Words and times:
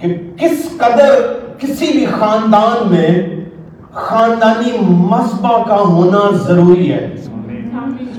کہ 0.00 0.14
کس 0.36 0.78
قدر 0.78 1.36
کسی 1.58 1.86
بھی 1.86 2.06
خاندان 2.06 2.94
میں 2.94 3.26
خاندانی 3.92 4.70
مسبہ 4.80 5.62
کا 5.68 5.76
ہونا 5.76 6.36
ضروری 6.48 6.92
ہے۔ 6.92 7.14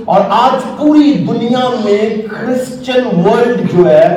اور 0.05 0.21
آج 0.29 0.79
پوری 0.79 1.25
دنیا 1.29 1.69
میں 1.85 2.21
کرسچن 2.21 3.05
ورلڈ 3.25 3.61
جو 3.73 3.89
ہے، 3.89 4.07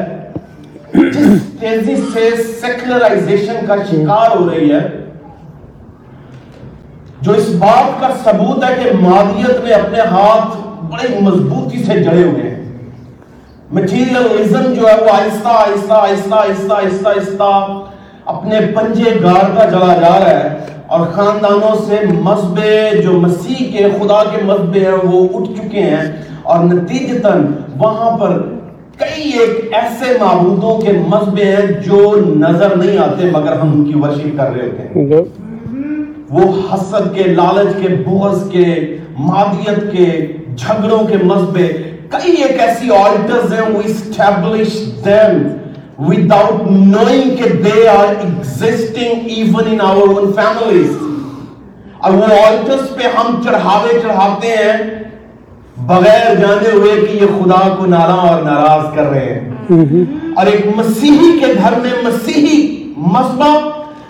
جس 0.95 1.43
تیزی 1.61 1.97
سے 1.97 2.31
سیکولرائزیشن 2.61 3.67
کا 3.67 3.77
شکار 3.91 4.37
ہو 4.37 4.51
رہی 4.51 4.73
ہے، 4.73 4.81
جو 7.21 7.33
اس 7.33 7.49
بات 7.49 8.01
کا 8.01 8.09
ثبوت 8.25 8.65
ہے 8.65 8.75
کہ 8.83 8.91
مادیت 9.01 9.65
میں 9.65 9.73
اپنے 9.73 10.01
ہاتھ 10.01 10.57
بڑے 10.85 11.21
مضبوطی 11.21 11.85
سے 11.85 12.01
جڑے 12.05 12.23
ہوئے 12.23 12.43
ہیں۔ 12.43 12.62
مٹیریلزم 13.73 14.73
جو 14.73 14.87
ہے 14.89 14.95
وہ 15.01 15.11
آہستہ 15.13 15.49
آہستہ 15.49 15.93
آہستہ 15.93 16.35
آہستہ 16.35 16.73
آہستہ 16.75 17.09
آہستہ 17.09 17.51
اپنے 18.25 18.59
پنجے 18.75 19.11
گار 19.23 19.45
کا 19.57 19.71
چلا 19.71 19.95
جا 19.95 20.19
رہا 20.21 20.31
ہے 20.31 20.49
اور 20.87 21.07
خاندانوں 21.07 21.75
سے 21.87 22.01
مذہبے 22.23 22.75
جو 23.03 23.13
مسیح 23.13 23.71
کے 23.73 23.89
خدا 23.99 24.23
کے 24.25 24.43
مذہبے 24.45 24.81
ہیں 24.81 24.99
وہ 25.03 25.29
اٹھ 25.35 25.49
چکے 25.51 25.83
ہیں 25.83 26.03
اور 26.43 26.65
نتیجتاً 26.65 27.47
وہاں 27.77 28.19
پر 28.19 28.41
کئی 28.99 29.31
ایک 29.39 29.73
ایسے 29.75 30.13
معبودوں 30.21 30.79
کے 30.81 30.93
مذہبے 31.09 31.45
ہیں 31.45 31.67
جو 31.87 32.01
نظر 32.37 32.77
نہیں 32.77 32.99
آتے 32.99 33.31
مگر 33.31 33.53
ہم 33.53 33.73
ان 33.73 33.85
کی 33.85 33.99
ورشپ 33.99 34.37
کر 34.37 34.53
رہے 34.53 34.67
ہوتے 34.67 34.83
ہیں۔ 34.83 35.23
وہ 36.31 36.43
حسد 36.69 37.15
کے 37.15 37.25
لالچ 37.31 37.75
کے 37.81 37.89
بغض 38.07 38.49
کے 38.51 38.65
مادیت 39.19 39.93
کے 39.93 40.07
جھگڑوں 40.57 41.05
کے 41.07 41.17
مذہبے 41.25 41.67
کئی 42.13 42.33
ایک 42.43 42.61
ایسی 42.61 42.91
آلٹرز 42.97 43.53
ہیں 43.53 43.67
وہ 43.73 43.83
اسٹیبلش 43.85 44.77
them 45.07 45.39
without 46.09 46.61
knowing 46.71 47.31
کہ 47.37 47.49
they 47.65 47.87
are 47.93 48.13
existing 48.25 49.25
even 49.37 49.71
in 49.73 49.81
our 49.81 50.09
own 50.09 50.29
families. 50.39 50.93
اور 51.99 52.13
وہ 52.13 52.25
آلٹرز 52.47 52.89
پہ 52.97 53.09
ہم 53.17 53.41
چڑھاوے 53.45 53.99
چڑھاتے 54.03 54.49
ہیں 54.49 54.77
بغیر 55.87 56.35
جانے 56.35 56.71
ہوئے 56.73 56.95
کہ 57.01 57.17
یہ 57.23 57.27
خدا 57.39 57.69
کو 57.79 57.87
ناراں 57.87 58.17
اور 58.29 58.43
ناراض 58.43 58.95
کر 58.95 59.11
رہے 59.11 59.35
ہیں۔ 59.35 60.05
اور 60.37 60.47
ایک 60.47 60.67
مسیحی 60.77 61.39
کے 61.41 61.53
گھر 61.63 61.79
میں 61.83 61.93
مسیحی 62.03 62.61
مذہبہ 62.97 63.53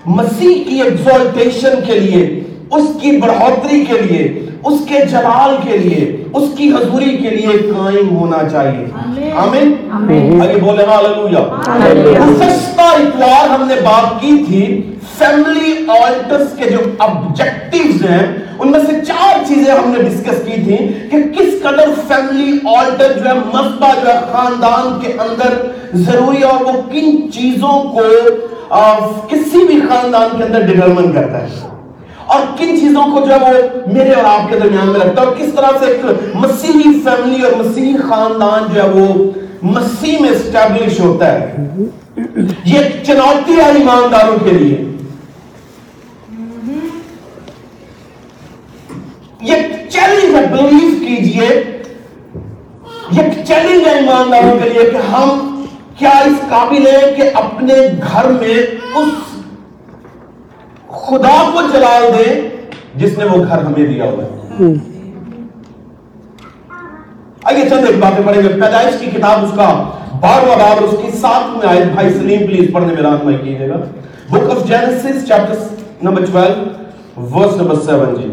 مسیح 0.06 0.62
کی 0.64 0.80
ایگزالٹیشن 0.82 1.84
کے 1.86 1.98
لیے 2.00 2.24
اس 2.70 2.88
کی 3.00 3.16
بڑھوتری 3.16 3.84
کے 3.84 3.98
لیے 3.98 4.24
اس 4.64 4.80
کے 4.88 4.98
جلال 5.10 5.54
کے 5.64 5.78
لیے 5.78 6.24
اس 6.34 6.48
کی 6.56 6.72
حضوری 6.72 7.16
کے 7.16 7.30
لیے 7.30 7.56
قائم 7.58 8.16
ہونا 8.16 8.48
چاہیے۔ 8.48 8.86
آمین۔ 9.36 9.72
آگے 10.42 10.58
بولے 10.60 10.84
گزشتہ 12.20 12.80
اتوار 12.80 13.48
ہم 13.50 13.66
نے 13.68 13.74
بات 13.74 14.20
کی 14.20 14.44
تھی 14.46 14.62
فیملی 15.18 15.74
آلٹرز 15.88 16.46
کے 16.58 16.70
جو 16.70 16.78
آبجیکٹیوز 16.98 18.04
ہیں 18.04 18.26
ان 18.58 18.70
میں 18.70 18.80
سے 18.80 19.04
چار 19.06 19.44
چیزیں 19.48 19.74
ہم 19.74 19.90
نے 19.90 20.02
ڈسکس 20.02 20.44
کی 20.46 20.62
تھی 20.62 20.76
کہ 21.10 21.22
کس 21.38 21.62
قدر 21.62 21.90
فیملی 22.08 22.58
آلٹر 22.76 23.12
جو 23.12 23.28
ہے 23.28 23.34
مذبہ 23.34 23.92
جو 24.02 24.08
ہے 24.08 24.18
خاندان 24.32 25.00
کے 25.00 25.12
اندر 25.12 25.54
ضروری 25.94 26.42
اور 26.42 26.64
وہ 26.64 26.80
کن 26.92 27.32
چیزوں 27.32 27.82
کو 27.82 28.02
کسی 29.28 29.66
بھی 29.66 29.80
خاندان 29.88 30.36
کے 30.38 30.44
اندر 30.44 30.60
ڈیٹرمن 30.60 31.12
کرتا 31.12 31.42
ہے۔ 31.42 31.46
اور 32.32 32.40
کن 32.58 32.80
چیزوں 32.80 33.02
کو 33.02 33.26
جو 33.26 33.32
ہے 33.34 33.38
وہ 33.38 33.92
میرے 33.92 34.12
اور 34.12 34.24
آپ 34.24 34.50
کے 34.50 34.58
درمیان 34.58 34.88
میں 34.88 35.00
رکھتا 35.00 35.22
ہے؟ 35.22 35.26
اور 35.26 35.36
کس 35.36 35.54
طرح 35.54 35.66
سے 35.80 35.86
ایک 35.86 36.04
مسیحی 36.34 37.00
فیملی 37.04 37.42
اور 37.42 37.52
مسیحی 37.52 37.96
خاندان 37.96 38.74
جو 38.74 38.82
ہے 38.82 38.88
وہ 38.88 39.30
مسیح 39.62 40.18
میں 40.20 40.30
اسٹیبلش 40.30 41.00
ہوتا 41.00 41.32
ہے؟ 41.32 41.56
یہ 42.64 42.78
ایک 42.78 43.04
چنوتی 43.06 43.52
ہے 43.56 43.62
ایمانداروں 43.62 44.36
کے 44.44 44.50
لیے۔ 44.50 44.84
یہ 49.40 49.54
چیلنج 49.90 50.34
ہے 50.34 50.46
بلیو 50.52 51.06
کیجیے۔ 51.06 51.64
یہ 53.12 53.22
چیلنج 53.46 53.86
ہے 53.86 53.94
ایمانداروں 53.94 54.58
کے 54.62 54.68
لیے 54.68 54.90
کہ 54.90 54.96
ہم 54.96 55.64
کیا 55.98 56.10
اس 56.10 56.48
قابل 56.48 56.86
ہے 56.86 57.14
کہ 57.16 57.30
اپنے 57.34 57.74
گھر 58.12 58.24
میں 58.24 58.56
اس 58.94 59.31
خدا 60.92 61.36
کو 61.52 61.60
جلال 61.72 62.02
دے 62.14 62.40
جس 62.94 63.18
نے 63.18 63.24
وہ 63.24 63.44
گھر 63.44 63.58
ہمیں 63.58 63.86
دیا 63.86 64.04
ہوا 64.04 64.24
ہے۔ 64.24 64.72
آئیے 67.44 67.68
چند 67.68 67.86
ایک 67.86 67.98
باتیں 67.98 68.22
پڑھیں 68.26 68.42
گے۔ 68.42 68.48
پیدائش 68.48 68.94
کی 69.00 69.10
کتاب 69.10 69.44
اس 69.44 69.50
کا 69.56 69.68
بارہواں 70.20 70.56
باب 70.58 70.84
اس 70.84 70.94
کی 71.02 71.10
ساتھ 71.18 71.56
میں 71.56 71.68
آئے 71.68 71.84
بھائی 71.94 72.12
سلیم 72.14 72.46
پلیز 72.46 72.72
پڑھنے 72.72 72.92
میں 72.94 73.02
رہنمائی 73.02 73.36
کیجیے 73.36 73.68
گا۔ 73.68 73.76
Book 74.30 74.50
of 74.50 74.64
Genesis 74.68 75.26
chapter 75.28 75.54
number 76.02 76.26
12 76.26 76.62
verse 77.34 77.56
number 77.56 77.74
7 77.74 78.16
جی۔ 78.18 78.28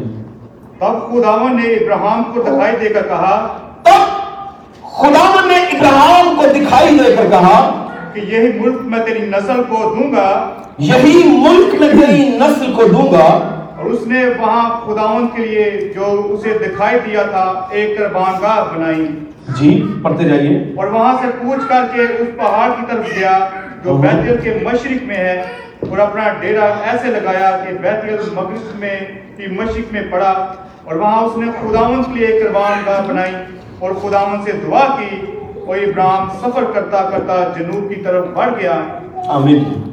تب 0.79 0.99
خداون 1.11 1.55
نے 1.55 1.73
ابراہم 1.73 2.23
کو 2.33 2.41
دکھائی 2.41 2.75
دے 2.81 2.89
کر 2.89 3.07
کہا 3.07 3.35
تب 3.83 4.87
خداون 4.97 5.47
نے 5.47 5.55
ابراہم 5.55 6.35
کو 6.35 6.45
دکھائی 6.55 6.97
دے 6.97 7.15
کر 7.15 7.29
کہا 7.29 7.57
کہ 8.13 8.19
یہی 8.19 8.59
ملک 8.59 8.81
میں 8.81 8.99
تیری 9.05 9.25
نسل 9.25 9.61
کو 9.69 9.95
دوں 9.95 10.11
گا۔ 10.11 10.29
یہی 10.79 11.23
ملک 11.25 11.81
میں 11.81 11.90
تیری 11.90 12.29
نسل 12.38 12.73
کو 12.73 12.84
دوں 12.84 13.12
گا۔ 13.12 13.57
اور 13.78 13.85
اس 13.85 14.07
نے 14.07 14.25
وہاں 14.40 14.81
خداون 14.81 15.28
کے 15.35 15.45
لیے 15.45 15.94
جو 15.95 16.28
اسے 16.29 16.57
دکھائی 16.62 17.00
دیا 17.00 17.22
تھا 17.22 17.67
ایک 17.69 17.97
قربان 17.97 18.34
گاہ 18.41 18.78
بنائی۔ 18.78 19.07
جی 19.47 19.84
پڑھتے 20.03 20.23
جائیے۔ 20.23 20.57
اور 20.78 20.88
وہاں 20.88 21.18
سے 21.22 21.28
کوچ 21.41 21.69
کر 21.69 21.81
کے 21.94 22.01
اس 22.01 22.28
پہاڑ 22.38 22.69
کی 22.69 22.85
طرف 22.91 23.19
گیا 23.19 23.39
جو 23.84 23.97
بیت 23.97 24.44
کے 24.44 24.57
مشرق 24.63 25.03
میں 25.03 25.16
ہے 25.16 25.41
اور 25.89 25.97
اپنا 25.97 26.23
ڈیرا 26.39 26.66
ایسے 26.66 27.07
لگایا 27.07 27.63
کہ 27.68 27.73
بیت 27.73 28.03
المغرب 28.03 28.79
میں 28.79 29.00
کی 29.38 29.47
مشرق 29.47 29.94
میں 29.94 30.01
پڑا۔ 30.12 30.53
اور 30.84 30.95
وہاں 30.95 31.22
اس 31.22 31.38
نے 31.38 31.45
خداون 31.62 32.03
کے 32.03 32.12
لیے 32.13 32.28
ایک 32.28 32.44
قربان 32.44 32.81
گاہ 32.85 33.07
بنائی۔ 33.07 33.35
اور 33.79 33.91
خداون 33.91 34.41
سے 34.45 34.51
دعا 34.51 34.97
کی 35.00 35.25
اور 35.68 35.78
ابراہم 35.78 36.29
سفر 36.41 36.63
کرتا 36.63 37.09
کرتا 37.09 37.53
جنوب 37.59 37.89
کی 37.89 37.95
طرف 37.95 38.25
بڑھ 38.25 38.50
گیا۔ 38.59 38.81
آمین۔ 39.28 39.88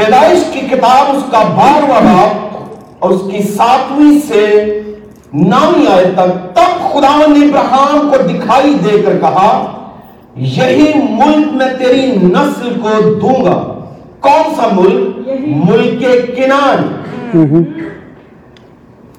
پیدائش 0.00 0.38
کی 0.52 0.60
کتاب 0.60 1.16
اس 1.16 1.22
کا 1.30 1.38
بارہواں 1.38 2.00
باب 2.00 2.46
اور 2.98 3.10
اس 3.10 3.20
کی 3.30 3.42
ساتویں 3.42 4.18
سے 4.28 4.44
نامی 5.32 5.86
آئے 5.86 6.04
تک 6.04 6.54
تب 6.54 6.92
خدا 6.92 7.16
نے 7.26 7.46
ابراہم 7.46 8.10
کو 8.10 8.16
دکھائی 8.28 8.74
دے 8.74 9.02
کر 9.02 9.18
کہا 9.18 9.76
یہی 10.36 10.92
ملک 11.10 11.52
میں 11.52 11.66
تیری 11.78 12.06
نسل 12.06 12.80
کو 12.82 12.88
دوں 13.02 13.44
گا۔ 13.44 13.76
کون 14.20 14.54
سا 14.56 14.68
ملک؟ 14.72 15.28
ملک 15.46 16.04
کنان۔ 16.36 16.88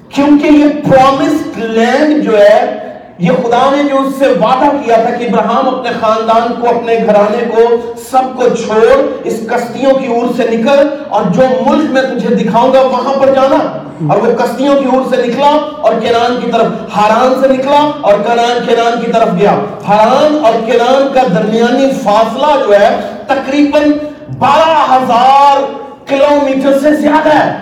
کیونکہ 0.08 0.46
یہ 0.46 0.68
پرومسڈ 0.88 1.58
لینڈ 1.58 2.24
جو 2.24 2.38
ہے 2.38 2.81
یہ 3.22 3.30
خدا 3.42 3.70
نے 3.76 3.82
جو 3.82 3.96
اس 3.96 4.14
سے 4.18 4.26
وعدہ 4.26 4.76
کیا 4.84 4.94
تھا 4.94 5.10
کہ 5.10 5.24
ابراہم 5.24 5.74
اپنے 5.74 5.90
خاندان 6.00 6.60
کو، 6.60 6.68
اپنے 6.68 6.96
گھرانے 7.06 7.50
کو، 7.54 7.92
سب 8.10 8.36
کو 8.36 8.48
چھوڑ، 8.48 9.02
اس 9.24 9.40
کستیوں 9.50 9.94
کی 9.94 10.06
اور 10.06 10.34
سے 10.36 10.48
نکل 10.50 10.88
اور 11.08 11.22
جو 11.22 11.42
ملک 11.66 11.90
میں 11.90 12.02
تجھے 12.02 12.34
دکھاؤں 12.34 12.74
گا، 12.74 12.80
وہاں 12.80 13.20
پر 13.20 13.26
جانا۔ 13.26 13.78
اور 14.08 14.16
وہ 14.16 14.34
کستیوں 14.34 14.76
کی 14.76 14.84
اور 14.84 15.14
سے 15.14 15.22
نکلا 15.26 15.56
اور 15.80 15.92
کینان 16.00 16.38
کی 16.44 16.50
طرف 16.52 16.66
ہاران 16.96 17.42
سے 17.42 17.48
نکلا 17.48 17.90
اور 18.00 18.14
کنان 18.14 18.66
کینان 18.68 19.00
کی 19.00 19.12
طرف 19.12 19.28
گیا۔ 19.40 19.54
ہاران 19.88 20.44
اور 20.44 20.52
کینان 20.66 21.08
کا 21.14 21.20
درمیانی 21.34 21.90
فاصلہ 22.04 22.66
جو 22.66 22.80
ہے، 22.80 23.00
تقریباً 23.26 23.92
بارہ 24.38 24.94
ہزار 24.94 25.60
کلومیٹر 26.06 26.78
سے 26.78 26.94
زیادہ 26.94 27.28
ہے۔ 27.28 27.52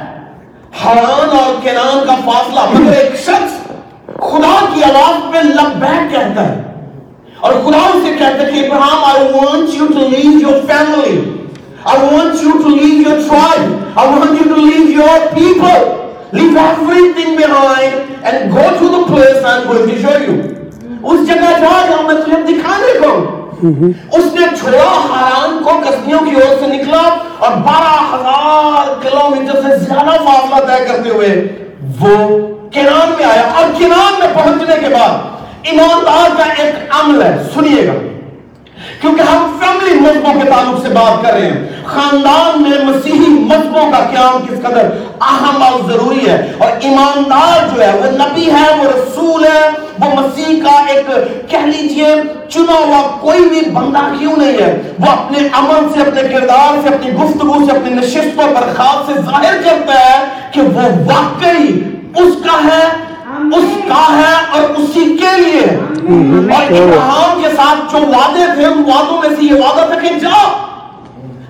ہاران 0.85 1.37
اور 1.37 1.63
کینان 1.63 2.07
کا 2.07 2.15
فاصلہ۔ 2.25 2.61
مگر 2.75 2.93
ایک 2.93 3.17
شخص 3.17 3.60
خدا 4.21 4.55
کی 4.75 4.85
آواز 4.85 5.33
پہ 5.33 5.39
لبیک 5.39 6.11
کہتا 6.11 6.49
ہے۔ 6.49 6.63
اور 7.41 7.53
خدا 7.53 7.79
ان 7.79 8.01
سے 8.05 8.15
کہتا 8.19 8.47
ہے 8.47 8.51
کہ 8.53 8.67
Abraham 8.67 9.01
I 9.11 9.33
want 9.33 9.75
you 9.75 9.87
to 9.89 10.03
leave 10.15 10.41
your 10.43 10.59
family. 10.71 11.15
I 11.85 11.97
want 12.03 12.43
you 12.43 12.53
to 12.63 12.69
leave 12.69 13.07
your 13.07 13.19
tribe. 13.29 13.71
I 13.97 14.05
want 14.15 14.33
you 14.41 14.47
to 14.55 14.59
leave 14.61 14.91
your 14.91 15.17
people. 15.39 15.81
Leave 16.33 16.57
everything 16.57 17.31
behind 17.37 17.95
and 18.23 18.53
go 18.53 18.67
to 18.81 18.91
the 18.97 19.03
place 19.11 19.39
I'm 19.53 19.65
going 19.71 19.89
to 19.91 19.97
show 20.03 20.17
you. 20.27 20.35
اس 21.03 21.27
جگہ 21.29 21.51
جا 21.61 21.87
جاؤ 21.91 22.03
میں 22.07 22.15
تجھے 22.25 22.43
دکھانے 22.49 22.99
کو۔ 23.01 23.13
اس 24.19 24.25
نے 24.35 24.47
چھوڑا 24.61 24.91
حران 25.07 25.63
کو 25.65 25.71
کسبیوں 25.87 26.21
کی 26.21 26.35
اور 26.41 26.55
سے 26.61 26.67
نکلا 26.67 27.03
اور 27.39 27.57
بارہ 27.67 27.97
ہزار 28.13 28.95
کلومیٹر 29.03 29.63
سے 29.63 29.77
زیادہ 29.77 30.17
فاصلہ 30.25 30.65
طے 30.67 30.85
کرتے 30.85 31.11
ہوئے 31.11 31.35
وہ 32.01 32.17
کنان 32.73 33.15
میں 33.19 33.27
آیا 33.27 33.43
اور 33.43 33.65
کنان 33.79 34.15
میں 34.19 34.29
پہنچنے 34.35 34.75
کے 34.81 34.95
بعد 34.95 35.19
ایماندار 35.63 36.37
کا 36.37 36.63
ایک 36.63 36.75
عمل 36.91 37.23
ہے، 37.23 37.43
سنیے 37.55 37.87
گا۔ 37.87 37.93
کیونکہ 39.01 39.23
ہم 39.23 39.59
فیملی 39.61 40.01
مذہبوں 40.01 40.41
کے 40.41 40.51
تعلق 40.51 40.83
سے 40.83 40.89
بات 40.89 41.27
کر 41.27 41.33
رہے 41.33 41.47
ہیں۔ 41.47 41.69
خاندان 41.85 42.63
میں 42.63 42.85
مسیحی 42.85 43.29
مذہبوں 43.29 43.93
کا 43.93 43.99
قیام 43.99 44.43
کس 44.43 44.63
قدر 44.63 44.89
اہم 45.21 45.63
اور 45.63 45.91
ضروری 45.91 46.29
ہے۔ 46.29 46.53
اور 46.59 46.69
ایماندار 46.81 47.75
جو 47.75 47.83
ہے، 47.83 47.99
وہ 47.99 48.11
نبی 48.11 48.51
ہے، 48.51 48.77
وہ 48.79 48.85
رسول 48.85 49.45
ہے، 49.45 49.69
وہ 49.99 50.21
مسیح 50.21 50.63
کا 50.63 50.85
ایک 50.89 51.07
کہہ 51.51 51.59
لیجیے، 51.59 52.15
چنا 52.49 52.73
ہوا 52.73 53.17
کوئی 53.21 53.49
بھی 53.49 53.71
بندہ 53.71 53.99
کیوں 54.19 54.37
نہیں 54.37 54.59
ہے؟ 54.59 54.83
وہ 54.99 55.13
اپنے 55.13 55.39
عمل 55.53 55.89
سے، 55.95 56.01
اپنے 56.01 56.23
کردار 56.23 56.89
سے، 56.89 56.95
اپنی 56.95 57.13
گفتگو 57.13 57.67
سے، 57.71 57.77
اپنی 57.77 57.95
نشستوں 57.95 58.55
پر 58.55 58.73
خاص 58.77 59.07
سے 59.07 59.13
ظاہر 59.15 59.63
کرتا 59.65 59.95
ہے 59.95 60.25
کہ 60.51 60.61
وہ 60.61 60.83
واقعی 61.13 61.81
اس 62.17 62.35
کا 62.45 62.65
ہے 62.65 62.87
اس 63.57 63.89
کا 63.89 64.17
ہے 64.17 64.61
اور 64.61 64.63
اسی 64.71 65.05
کے 65.05 65.41
لیے۔ 65.41 65.77
اور 66.55 66.63
ابراہم 66.63 67.43
کے 67.43 67.49
ساتھ 67.57 67.93
جو 67.93 67.99
وعدے 67.99 68.55
تھے 68.55 68.67
ان 68.67 68.85
وعدوں 68.87 69.21
میں 69.21 69.29
سے 69.29 69.45
یہ 69.45 69.55
وعدہ 69.55 69.87
تھا 69.87 69.99
کہ 69.99 70.19
جا۔ 70.19 70.67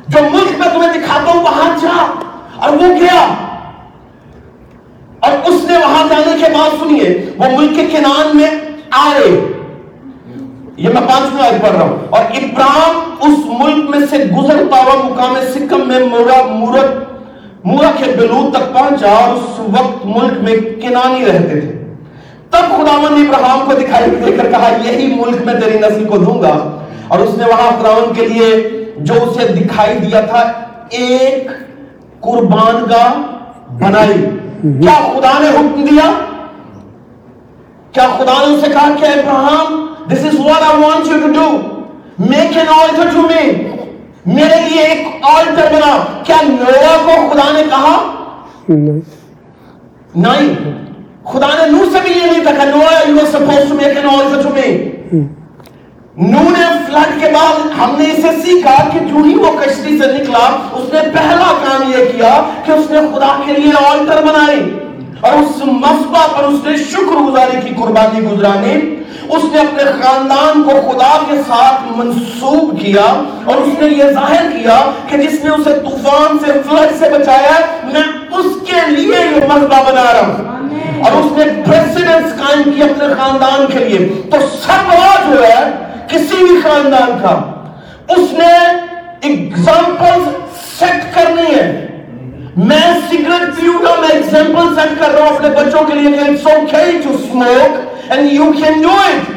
جو 0.08 0.18
ملک 0.32 0.58
میں 0.58 0.68
تمہیں 0.74 0.92
دکھاتا 0.92 1.32
ہوں 1.32 1.42
وہاں 1.42 1.78
جا۔ 1.82 2.06
اور 2.56 2.70
وہ 2.70 2.86
گیا۔ 3.00 3.34
اور 5.20 5.32
اس 5.44 5.64
نے 5.70 5.78
وہاں 5.78 6.08
جانے 6.08 6.38
کے 6.38 6.52
بعد 6.54 6.70
سنیے 6.70 7.30
وہ 7.38 7.44
ملک 7.58 7.76
کے 7.76 7.86
کنان 7.86 8.36
میں 8.36 8.50
آئے۔ 8.90 9.52
یہ 10.76 10.88
میں 10.88 11.02
پانچویں 11.08 11.42
آیت 11.42 11.62
پڑھ 11.62 11.70
رہا 11.70 11.82
ہوں۔ 11.82 11.96
اور 12.10 12.24
ابراہم 12.24 13.14
اس 13.20 13.38
ملک 13.58 13.90
میں 13.90 14.00
سے 14.10 14.18
گزرتا 14.18 14.82
ہوا 14.82 15.08
مقام 15.08 15.36
سکم 15.54 15.88
میں 15.88 16.00
مورا 16.00 16.46
مورت 16.46 17.09
مورا 17.64 17.90
کے 17.96 18.12
بلود 18.18 18.56
تک 18.56 18.74
پہنچا 18.74 19.08
اور 19.08 19.36
اس 19.36 19.60
وقت 19.60 20.06
ملک 20.06 20.32
میں 20.42 20.56
کنانی 20.56 21.24
رہتے 21.24 21.60
تھے۔ 21.60 21.94
تب 22.50 22.76
خداون 22.76 23.20
نے 23.20 23.28
ابراہم 23.28 23.60
کو 23.66 23.72
دکھائی 23.72 24.10
دے 24.10 24.32
کر 24.32 24.50
کہا، 24.50 24.76
یہی 24.84 25.14
ملک 25.14 25.42
میں 25.44 25.54
تیری 25.54 25.78
نسل 25.78 26.04
کو 26.04 26.18
دوں 26.18 26.42
گا۔ 26.42 26.80
اور 27.08 27.18
اس 27.18 27.38
نے 27.38 27.44
وہاں 27.44 27.80
خداون 27.80 28.14
کے 28.14 28.28
لیے 28.28 28.68
جو 28.96 29.14
اسے 29.14 29.48
دکھائی 29.52 29.98
دیا 29.98 30.20
تھا، 30.20 30.52
ایک 30.90 31.50
قربان 32.20 32.84
گاہ 32.90 33.12
بنائی۔ 33.72 34.26
کیا 34.62 35.10
خدا 35.14 35.38
نے 35.38 35.48
حکم 35.48 35.86
دیا؟ 35.90 36.10
کیا 37.92 38.08
خدا 38.18 38.48
نے 38.48 38.54
اسے 38.54 38.66
کہا 38.72 38.88
کہ 39.00 39.04
Abraham 39.04 39.94
this 40.12 40.24
is 40.24 40.40
what 40.40 40.62
I 40.62 40.82
want 40.82 41.06
you 41.06 41.18
to 41.20 41.32
do 41.32 41.58
make 42.18 42.56
an 42.56 42.68
altar 42.68 43.08
to 43.14 43.22
me 43.22 43.52
میرے 44.26 44.68
لیے 44.68 44.82
ایک 44.82 45.08
آلٹر 45.22 45.66
بنا۔ 45.72 46.22
کیا 46.24 46.36
نوح 46.42 46.96
کو 47.04 47.30
خدا 47.30 47.39
نہیں۔ 48.70 50.50
خدا 51.25 51.46
نے 51.46 51.70
نوح 51.70 51.84
سے 51.93 51.99
بھی 52.02 52.11
یہ 52.11 52.31
نہیں 52.32 52.44
کہا 52.44 52.64
نوح 52.64 53.08
you 53.08 53.19
are 53.20 53.31
supposed 53.32 53.69
to 53.69 53.75
make 53.75 53.96
an 53.96 54.06
altar 54.06 54.43
to 54.43 54.49
me 54.55 54.76
نوح 56.31 56.43
نے 56.43 56.64
فلڈ 56.87 57.20
کے 57.20 57.26
بعد 57.32 57.78
ہم 57.78 57.94
نے 57.99 58.05
اسے 58.05 58.28
سیکھا 58.44 58.88
کہ 58.93 58.99
جو 58.99 59.22
ہی 59.22 59.34
وہ 59.34 59.52
کشتی 59.61 59.99
سے 59.99 60.12
نکلا 60.12 60.56
اس 60.72 60.93
نے 60.93 61.00
پہلا 61.14 61.52
کام 61.64 61.90
یہ 61.90 62.05
کیا 62.17 62.43
کہ 62.64 62.72
اس 62.72 62.90
نے 62.90 62.99
خدا 63.14 63.40
کے 63.46 63.52
لیے 63.52 63.72
آلٹر 63.87 64.22
بنائی۔ 64.22 64.61
اور 65.20 65.32
اس 65.32 65.56
مسبہ 65.66 66.26
پر 66.37 66.44
اس 66.44 66.64
نے 66.64 66.76
شکر 66.76 67.16
گزاری 67.16 67.69
کی 67.69 67.75
قربانی 67.75 68.20
گزرانی 68.20 68.96
اس 69.30 69.44
نے 69.52 69.60
اپنے 69.60 69.84
خاندان 69.84 70.62
کو 70.62 70.70
خدا 70.70 71.18
کے 71.30 71.36
ساتھ 71.46 71.98
منسوب 71.98 72.80
کیا 72.80 73.22
اور 73.44 73.54
اس 73.54 73.78
نے 73.80 73.88
یہ 73.88 74.04
ظاہر 74.04 74.50
کیا 74.50 74.90
کہ 75.08 75.16
جس 75.16 75.44
نے 75.44 75.50
اسے 75.50 75.74
طوفان 75.80 76.38
سے 76.38 76.52
فلڈ 76.52 76.98
سے 76.98 77.10
بچایا 77.10 77.54
ہے 77.54 77.64
میں 77.92 78.02
اس 78.38 78.46
کے 78.66 78.90
لیے 78.90 79.16
یہ 79.16 79.46
مسبہ 79.48 79.90
بنا 79.90 80.12
رہا 80.12 80.26
ہوں۔ 80.26 80.68
اور 81.04 81.12
اس 81.12 81.32
نے 81.32 81.44
پریسیڈنس 81.66 82.32
قائم 82.40 82.72
کی 82.72 82.82
اپنے 82.82 83.14
خاندان 83.18 83.66
کے 83.72 83.84
لیے۔ 83.84 84.22
تو 84.30 84.36
سب 84.62 84.92
جو 85.32 85.44
ہے 85.44 85.64
کسی 86.08 86.44
بھی 86.44 86.60
خاندان 86.62 87.18
کا 87.22 87.40
اس 88.08 88.32
نے 88.32 88.52
اگزامپل 89.22 90.22
سیٹ 90.78 91.14
کرنی 91.14 91.54
ہے 91.54 91.86
میں 92.60 92.86
سگریٹ 93.02 93.56
پیوں 93.56 93.78
گا 93.82 93.94
میں 94.00 94.08
ایگزامپل 94.08 94.74
سیٹ 94.74 94.98
کر 95.00 95.10
رہا 95.10 95.24
ہوں 95.24 95.34
اپنے 95.34 95.48
بچوں 95.50 95.84
کے 95.86 95.94
لیے 95.94 96.12
کہ 96.12 96.28
it's 96.30 96.46
okay 96.46 96.84
to 97.04 97.14
smoke 97.14 98.10
and 98.10 98.32
you 98.32 98.50
can 98.52 98.82
do 98.82 98.96
it 99.00 99.30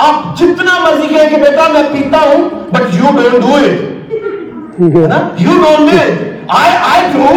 آپ 0.00 0.36
جتنا 0.38 0.78
مرضی 0.80 1.06
کہیں 1.06 1.28
کہ 1.30 1.42
بیٹا 1.42 1.68
میں 1.72 1.82
پیتا 1.92 2.20
ہوں 2.24 2.48
but 2.72 2.94
you 2.94 3.12
don't 3.16 3.40
do 3.42 3.54
it 3.56 5.40
you 5.40 5.54
don't 5.54 5.90
do 5.90 5.96
it 5.96 6.52
I 6.56 6.76
I 6.84 7.08
do 7.12 7.34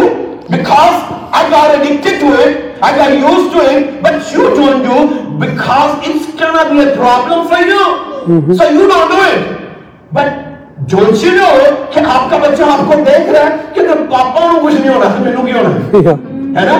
because 0.50 1.12
I 1.32 1.50
got 1.52 1.78
addicted 1.78 2.20
to 2.20 2.32
it 2.38 2.82
I 2.82 2.98
got 2.98 3.14
used 3.16 3.52
to 3.52 3.66
it 3.66 3.90
but 4.02 4.34
you 4.34 4.54
don't 4.54 4.86
do 4.86 5.06
because 5.38 5.98
it's 6.00 6.38
can 6.38 6.56
be 6.70 6.80
a 6.80 6.94
problem 6.94 7.46
for 7.48 7.68
you 7.68 7.84
So 8.20 8.70
you 8.70 8.86
don't 8.86 9.08
do 9.08 9.20
it. 9.22 9.72
But 10.12 10.49
don't 10.90 11.22
you 11.22 11.32
know 11.32 11.52
کہ 11.92 12.00
آپ 12.10 12.30
کا 12.30 12.36
بچہ 12.38 12.62
آپ 12.70 12.80
کو 12.86 12.98
دیکھ 13.04 13.30
رہا 13.30 13.42
ہے 13.42 13.56
کہ 13.74 13.80
اگر 13.80 14.04
پاپا 14.10 14.40
کو 14.42 14.60
کچھ 14.62 14.74
نہیں 14.74 14.94
ہونا 14.94 15.08
تو 15.08 15.24
میرے 15.24 15.36
کیوں 15.36 15.58
ہونا 15.58 16.60
ہے 16.60 16.66
نا 16.66 16.78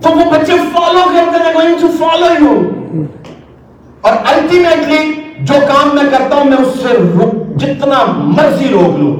تو 0.00 0.10
وہ 0.10 0.30
بچے 0.30 0.56
فالو 0.72 1.04
کرتے 1.12 1.42
ہیں 1.44 1.52
going 1.54 1.76
to 1.80 1.92
follow 1.98 2.32
you 2.38 2.54
اور 4.00 4.16
ultimately 4.32 5.02
جو 5.42 5.54
کام 5.68 5.94
میں 5.94 6.10
کرتا 6.10 6.36
ہوں 6.36 6.44
میں 6.44 6.58
اس 6.58 6.80
سے 6.80 6.96
جتنا 7.56 8.02
مرضی 8.32 8.68
روک 8.68 8.98
لوں 8.98 9.14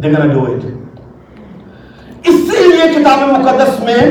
they're 0.00 0.12
gonna 0.12 0.34
do 0.34 0.46
it. 0.46 0.66
اسی 2.24 2.66
لیے 2.66 2.92
کتاب 2.94 3.28
مقدس 3.28 3.80
میں 3.80 4.02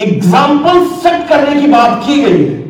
اگزامپل 0.00 0.84
سیٹ 1.02 1.28
کرنے 1.28 1.60
کی 1.60 1.66
بات 1.66 2.06
کی 2.06 2.22
گئی 2.24 2.44
ہے 2.46 2.67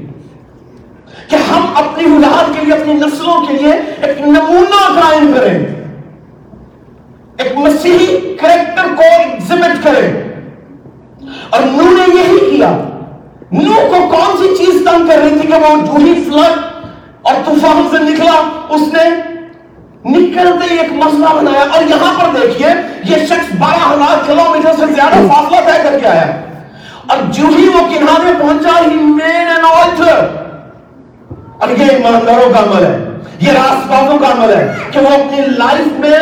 کہ 1.29 1.37
ہم 1.37 1.67
اپنی 1.75 2.05
اولاد 2.05 2.59
کے 2.59 2.67
لیے، 2.67 2.75
اپنی 2.75 2.95
نسلوں 2.95 3.47
کے 3.47 3.53
لیے 3.53 3.73
ایک 4.03 4.21
نمونہ 4.21 5.01
قائم 5.01 5.33
کریں۔ 5.37 5.59
ایک 7.39 7.57
مسیحی 7.57 8.37
کریکٹر 8.37 8.95
کو 8.97 9.03
ایگزمٹ 9.03 9.85
کریں۔ 9.85 10.29
اور 11.51 11.61
نو 11.61 11.83
نے 11.83 12.21
یہی 12.21 12.57
کیا 12.57 12.71
نو 13.53 13.75
کو 13.75 14.17
کون 14.17 14.37
سی 14.39 14.57
چیز 14.57 14.83
تنگ 14.85 15.07
کر 15.09 15.19
رہی 15.19 15.39
تھی 15.41 15.49
کہ 15.49 15.57
وہ 15.57 15.87
جوہی 15.87 16.25
فلڈ 16.25 16.59
اور 17.23 17.35
طوفان 17.45 17.89
سے 17.91 17.99
نکلا؟ 17.99 18.67
اس 18.69 18.81
نے 18.81 19.11
نکلتے 20.05 20.75
ایک 20.75 20.93
مسئلہ 20.93 21.35
بنایا۔ 21.37 21.65
اور 21.73 21.83
یہاں 21.83 22.21
پر 22.21 22.41
دیکھیے، 22.41 22.69
یہ 23.05 23.27
شخص 23.27 23.55
بارہ 23.59 23.95
ہزار 23.95 24.19
کلو 24.27 24.51
میٹر 24.51 24.73
سے 24.79 24.93
زیادہ 24.93 25.29
فاصلہ 25.29 25.57
طے 25.57 25.83
کر 25.83 25.99
کے 25.99 26.07
آیا۔ 26.07 26.41
اور 27.07 27.19
جو 27.29 27.47
ہی 27.59 27.69
وہ 27.69 27.81
کنارے 27.95 28.33
پہنچا، 28.41 28.81
ہی 28.81 28.95
مین 28.95 29.47
اینڈ 29.47 29.65
آلٹر 29.65 30.48
اور 31.59 31.69
یہ 31.79 31.91
ایمانداروں 31.93 32.53
کا 32.53 32.61
عمل 32.61 32.85
ہے 32.85 32.97
یہ 33.41 33.53
راست 33.53 33.91
بازوں 33.91 34.19
کا 34.19 34.31
عمل 34.33 34.53
ہے 34.53 34.91
کہ 34.93 35.01
وہ 35.01 35.15
اپنی 35.15 35.47
لائف 35.59 35.99
میں 36.01 36.17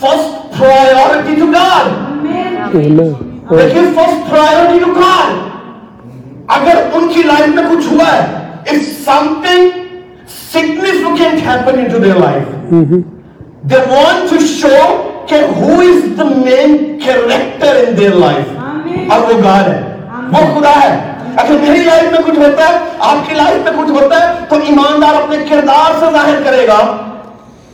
first 0.00 0.34
priority 0.52 1.34
to 1.36 1.46
God 1.52 1.86
they 2.72 3.72
give 3.72 3.94
first 3.94 4.28
priority 4.30 4.80
to 4.84 4.94
God 4.94 5.44
اگر 6.56 6.76
ان 6.96 7.08
کی 7.14 7.22
لائف 7.22 7.48
میں 7.54 7.62
کچھ 7.70 7.86
ہوا 7.92 8.06
ہے 8.12 8.74
if 8.74 8.86
something 9.04 9.66
significant 10.52 11.44
happened 11.48 11.84
into 11.84 12.00
their 12.06 12.18
life 12.20 12.48
they 13.72 13.82
want 13.90 14.30
to 14.32 14.40
show 14.46 14.80
کہ 15.28 15.42
who 15.58 15.80
is 15.82 16.00
the 16.20 16.28
main 16.46 16.78
character 17.00 17.74
in 17.84 18.00
their 18.00 18.16
life 18.16 18.56
اور 19.10 19.28
وہ 19.28 19.40
God 19.42 19.68
ہے 19.68 19.80
وہ 20.32 20.46
خدا 20.54 20.80
ہے 20.82 20.96
اگر 21.38 21.56
میری 21.68 21.84
لائف 21.84 22.02
میں 22.02 22.20
کچھ 22.26 22.38
ہوتا 22.38 22.68
ہے 22.68 22.78
آپ 22.98 23.28
کی 23.28 23.34
لائف 23.34 23.64
میں 23.64 23.82
کچھ 23.82 24.02
ہوتا 24.02 24.16
ہے 24.20 24.34
تو 24.48 24.56
ایماندار 24.56 25.22
اپنے 25.22 25.36
کردار 25.50 25.92
سے 26.00 26.06
ظاہر 26.12 26.42
کرے 26.44 26.66
گا 26.68 26.96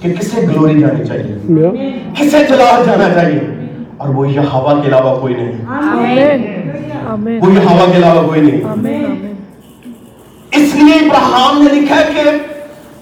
کہ 0.00 0.14
کسے 0.14 0.40
گلوری 0.40 0.80
جانی 0.80 1.04
چاہیے۔ 1.04 1.34
کسے 2.16 2.44
جلال 2.48 2.84
جانا 2.86 3.14
چاہیے۔ 3.14 3.40
اور 3.96 4.08
وہ 4.08 4.28
یہ 4.28 4.40
ہوا 4.52 4.80
کے 4.80 4.88
علاوہ 4.88 5.20
کوئی 5.20 5.34
نہیں۔ 5.34 5.52
وہ 7.40 7.52
یہ 7.52 7.58
ہوا 7.58 7.86
کے 7.92 7.96
علاوہ 7.96 8.28
کوئی 8.28 8.40
نہیں۔ 8.40 8.60
اس 10.50 10.74
لیے 10.74 10.94
ابراہم 10.94 11.62
نے 11.62 11.80
لکھا 11.80 11.96
ہے 11.96 12.04
کہ 12.14 12.30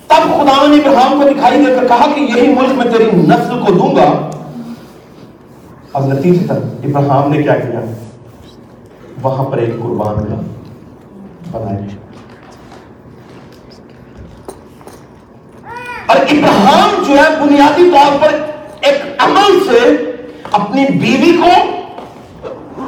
تب 0.06 0.22
خدا 0.32 0.66
نے 0.66 0.88
ابراہم 0.88 1.22
کو 1.22 1.28
دکھائی 1.28 1.64
دے 1.64 1.74
کر 1.80 1.86
کہا 1.86 2.06
کہ 2.14 2.20
یہی 2.20 2.54
ملک 2.54 2.72
میں 2.72 2.84
تیری 2.84 3.10
نسل 3.16 3.58
کو 3.66 3.72
دوں 3.72 3.96
گا۔ 3.96 4.30
اور 5.92 6.02
نتیجے 6.12 6.44
تک 6.46 6.96
ابراہم 6.96 7.32
نے 7.32 7.42
کیا 7.42 7.54
کیا؟ 7.54 7.80
وہاں 9.22 9.44
پر 9.44 9.58
ایک 9.58 9.74
قربان 9.82 10.24
کا 10.24 10.36
بنایا 11.52 11.96
اور 16.06 16.16
ابراہم 16.16 17.02
جو 17.06 17.16
ہے 17.16 17.28
بنیادی 17.40 17.90
طور 17.90 18.18
پر 18.20 18.34
ایک 18.80 19.02
عمل 19.18 19.58
سے 19.68 19.80
اپنی 20.52 20.86
بیوی 20.98 21.36
کو 21.36 21.52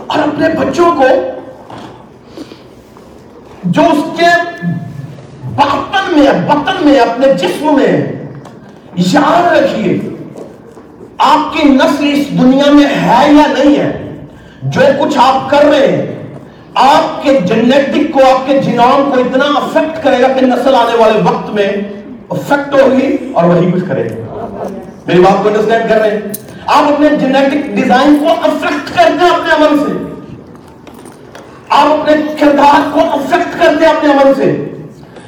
اور 0.07 0.19
اپنے 0.19 0.49
بچوں 0.59 0.91
کو 0.97 1.09
جو 3.65 3.83
اس 3.93 4.19
کے 4.19 4.31
باطن 5.55 6.13
میں، 6.15 6.33
بطن 6.47 6.85
میں، 6.85 6.99
اپنے 7.01 7.33
جسم 7.35 7.75
میں 7.75 7.93
یاد 8.97 9.53
رکھیے، 9.53 9.99
آپ 11.19 11.53
کی 11.55 11.69
نسل 11.69 12.11
اس 12.13 12.29
دنیا 12.39 12.73
میں 12.73 12.87
ہے 13.03 13.23
یا 13.33 13.47
نہیں 13.53 13.77
ہے، 13.77 13.91
جو 14.63 14.81
کچھ 15.01 15.19
آپ 15.19 15.51
کر 15.51 15.65
رہے 15.65 15.87
ہیں۔ 15.87 16.14
آپ 16.75 17.23
کے 17.23 17.41
جنیٹک 17.41 18.13
کو، 18.13 18.21
آپ 18.21 18.47
کے 18.47 18.59
جنام 18.59 19.11
کو 19.15 19.21
اتنا 19.21 19.45
افیکٹ 19.45 20.05
کرے 20.05 20.23
گا 20.23 20.29
کہ 20.29 20.47
نسل 20.47 20.75
آنے 20.75 20.97
والے 20.97 21.21
وقت 21.25 21.51
میں 21.51 21.69
افیکٹ 22.31 22.75
ہوگی 22.75 23.17
اور 23.35 23.45
وہی 23.45 23.71
کچھ 23.73 23.85
کرے 23.89 24.05
گا 24.05 24.65
میری 25.07 25.21
بات 25.21 25.43
کو 25.43 25.49
انڈرسٹینڈ 25.49 25.89
کر 25.89 25.97
رہے 25.97 26.11
ہیں؟ 26.11 26.21
آپ 26.67 26.93
اپنے 26.93 27.09
جینیٹک 27.09 27.75
ڈیزائن 27.75 28.17
کو 28.21 28.27
افیکٹ 28.43 28.97
کرتے 28.97 29.25
ہیں 29.25 29.31
اپنے 29.31 29.55
عمل 29.55 29.79
سے۔ 29.79 30.21
آپ 31.69 31.87
اپنے 31.87 32.15
کردار 32.41 32.89
کو 32.93 33.01
افیکٹ 33.01 33.59
کرتے 33.59 33.87
ہیں 33.87 33.93
اپنے 33.93 34.13
عمل 34.13 34.35
سے۔ 34.35 34.69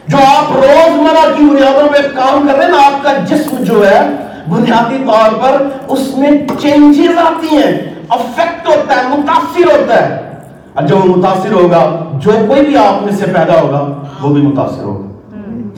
جو 0.09 0.17
آپ 0.17 0.53
روزمرہ 0.53 1.37
کی 1.37 1.45
بنیادوں 1.45 1.89
میں 1.93 2.09
کام 2.15 2.49
کر 2.49 2.55
رہے 2.55 2.65
ہیں 2.65 2.73
نا 2.73 2.87
آپ 2.87 3.03
کا 3.03 3.13
جسم 3.13 3.57
جو 3.65 3.91
ہے، 3.91 4.01
بنیادی 4.49 4.97
طور 5.07 5.41
پر 5.43 5.69
اس 5.89 6.17
میں 6.17 6.31
چینجز 6.61 7.19
آتی 7.19 7.57
ہیں۔ 7.57 7.95
افیکٹ 8.09 8.69
ہوتا 8.69 8.97
ہے، 8.97 9.03
متاثر 9.09 9.81
ہوتا 9.81 10.09
ہے۔ 10.09 10.36
اور 10.77 10.93
وہ 10.93 11.17
متاثر 11.17 11.53
ہوگا 11.53 12.05
جو 12.13 12.31
کوئی 12.49 12.67
بھی 12.67 12.77
آپ 12.77 13.03
میں 13.03 13.13
سے 13.13 13.27
پیدا 13.27 13.61
ہوگا 13.61 13.87
وہ 14.21 14.35
بھی 14.35 14.43
متاثر 14.43 14.83
ہوگا۔ 14.83 15.07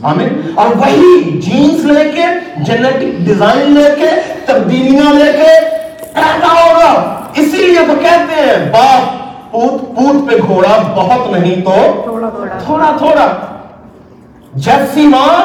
آمین؟ 0.03 0.29
اور 0.55 0.67
وہی 0.77 1.41
جینز 1.41 1.85
لے 1.85 2.11
کے 2.11 2.23
جینیٹک 2.63 3.19
ڈیزائن 3.19 3.71
لے 3.73 3.89
کے 3.99 4.09
تبدیلیاں 4.47 5.13
لے 5.15 5.33
کے 5.33 5.51
پیدا 6.15 6.53
ہوگا۔ 6.53 6.91
اسی 7.35 7.57
لیے 7.57 7.87
تو 7.87 7.95
کہتے 8.01 8.41
ہیں 8.41 8.71
باپ 8.73 9.17
پوت 9.53 9.97
پوت 9.97 10.31
پہ 10.31 10.37
گھوڑا 10.47 10.77
بہت 10.95 11.33
نہیں 11.33 11.61
تو 11.65 12.03
تھوڑا 12.65 12.91
تھوڑا 12.99 13.27
جیسی 14.55 15.07
ماں 15.07 15.37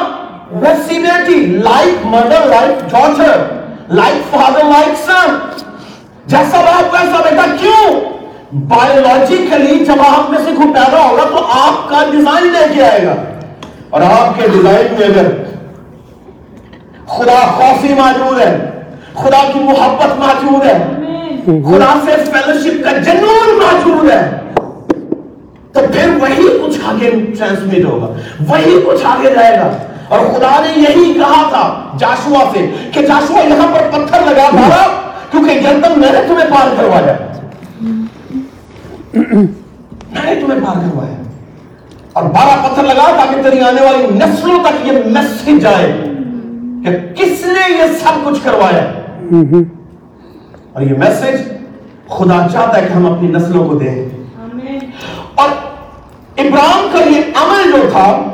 ویسی 0.52 0.98
بیٹی۔ 0.98 1.44
Like 1.46 2.06
mother 2.06 2.46
like 2.46 2.90
daughter 2.90 3.44
like 3.94 4.34
father 4.34 4.64
like 4.64 4.96
son 5.06 5.36
جیسا 6.26 6.60
باپ 6.60 6.94
ویسا 6.94 7.22
بیٹا 7.30 7.46
کیوں؟ 7.60 8.00
بایولوجیکلی 8.54 9.84
جب 9.84 10.00
آپ 10.08 10.30
میں 10.30 10.38
سے 10.38 10.50
کوئی 10.56 10.68
پیدا 10.68 11.08
ہوگا 11.08 11.22
تو 11.22 11.46
آپ 11.46 11.88
کا 11.88 12.04
ڈیزائن 12.10 12.52
لے 12.52 12.74
کے 12.74 12.84
آئے 12.84 13.06
گا۔ 13.06 13.14
اور 13.90 14.00
آپ 14.00 14.40
کے 14.40 14.48
ڈیزائن 14.48 14.86
میں 14.98 15.06
اگر 15.06 15.26
خدا 17.06 17.40
خوفی 17.46 17.88
موجود 17.88 18.40
ہے، 18.40 18.70
خدا 19.14 19.50
کی 19.52 19.58
محبت 19.58 20.18
موجود 20.18 20.66
ہے، 20.66 20.78
خدا 21.46 21.94
سے 22.04 22.30
فیلوشپ 22.32 22.84
کا 22.84 22.92
جنون 22.92 23.58
موجود 23.58 24.10
ہے، 24.10 24.30
تو 25.72 25.80
پھر 25.92 26.08
وہی 26.20 26.48
کچھ 26.66 26.78
آگے 26.84 27.10
ٹرانسمٹ 27.38 27.84
ہوگا، 27.84 28.06
وہی 28.48 28.80
کچھ 28.86 29.06
آگے 29.06 29.34
جائے 29.34 29.58
گا۔ 29.58 29.76
اور 30.08 30.18
خدا 30.18 30.60
نے 30.60 30.80
یہی 30.80 31.12
کہا 31.12 31.48
تھا 31.48 31.96
جاشوا 31.98 32.44
سے 32.52 32.70
کہ 32.92 33.02
جاشوا 33.02 33.40
یہاں 33.40 33.66
پر 33.74 33.90
پتھر 33.90 34.20
لگا 34.20 34.48
مارا 34.52 34.86
کیونکہ 35.30 35.54
گردن 35.54 36.00
میں 36.00 36.12
نے 36.12 36.18
تمہیں 36.28 36.50
پار 36.50 36.74
کروایا۔ 36.76 37.16
میں 39.14 40.24
نے 40.24 40.40
تمہیں 40.40 40.60
پار 40.66 40.74
کروایا 40.74 41.22
اور 42.12 42.22
بارہ 42.22 42.66
پتھر 42.66 42.82
لگا 42.84 43.10
تاکہ 43.16 43.42
تیری 43.42 43.60
آنے 43.60 43.82
والی 43.82 44.06
نسلوں 44.06 44.58
تک 44.64 44.86
یہ 44.86 44.92
میسج 45.06 45.62
جائے 45.62 45.92
کہ 46.84 46.90
کس 47.14 47.46
نے 47.46 47.72
یہ 47.74 47.82
سب 48.00 48.24
کچھ 48.24 48.38
کروایا 48.42 48.92
اور 50.72 50.82
یہ 50.82 50.94
میسج 50.98 51.52
خدا 52.08 52.46
چاہتا 52.52 52.76
ہے 52.76 52.86
کہ 52.88 52.92
ہم 52.92 53.12
اپنی 53.12 53.28
نسلوں 53.28 53.68
کو 53.68 53.74
دیں۔ 53.74 54.08
اور 55.34 55.48
ابراہیم 56.36 56.88
کا 56.92 56.98
یہ 56.98 57.20
عمل 57.34 57.72
جو 57.72 57.88
تھا 57.92 58.30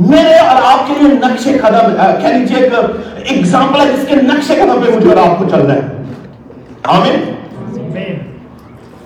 میرے 0.00 0.34
اور 0.34 0.62
آپ 0.62 0.86
کے 0.86 0.94
لیے 1.00 1.14
نقش 1.14 1.44
قدم 1.44 1.94
کہہ 2.20 2.28
لیجیے 2.28 2.56
ایک 2.56 2.72
ایگزامپل 3.32 3.80
ہے 3.80 3.86
جس 3.86 4.08
کے 4.08 4.14
نقش 4.14 4.48
قدم 4.48 4.80
پہ 4.86 4.96
مجھے 4.96 5.14
اور 5.14 5.30
آپ 5.30 5.38
کو 5.38 5.44
چلنا 5.50 5.74
ہے۔ 5.74 5.80
آمین۔ 6.82 7.34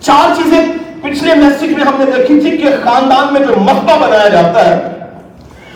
چار 0.02 0.34
چیزیں 0.36 0.66
پچھلے 1.02 1.34
میسج 1.34 1.72
میں 1.72 1.84
ہم 1.84 1.94
نے 1.98 2.04
دیکھی 2.16 2.40
تھی 2.40 2.50
کہ 2.50 2.68
خاندان 2.84 3.32
میں 3.32 3.40
جو 3.40 3.54
مقبہ 3.56 4.06
بنایا 4.06 4.28
جاتا 4.28 4.66
ہے، 4.66 4.80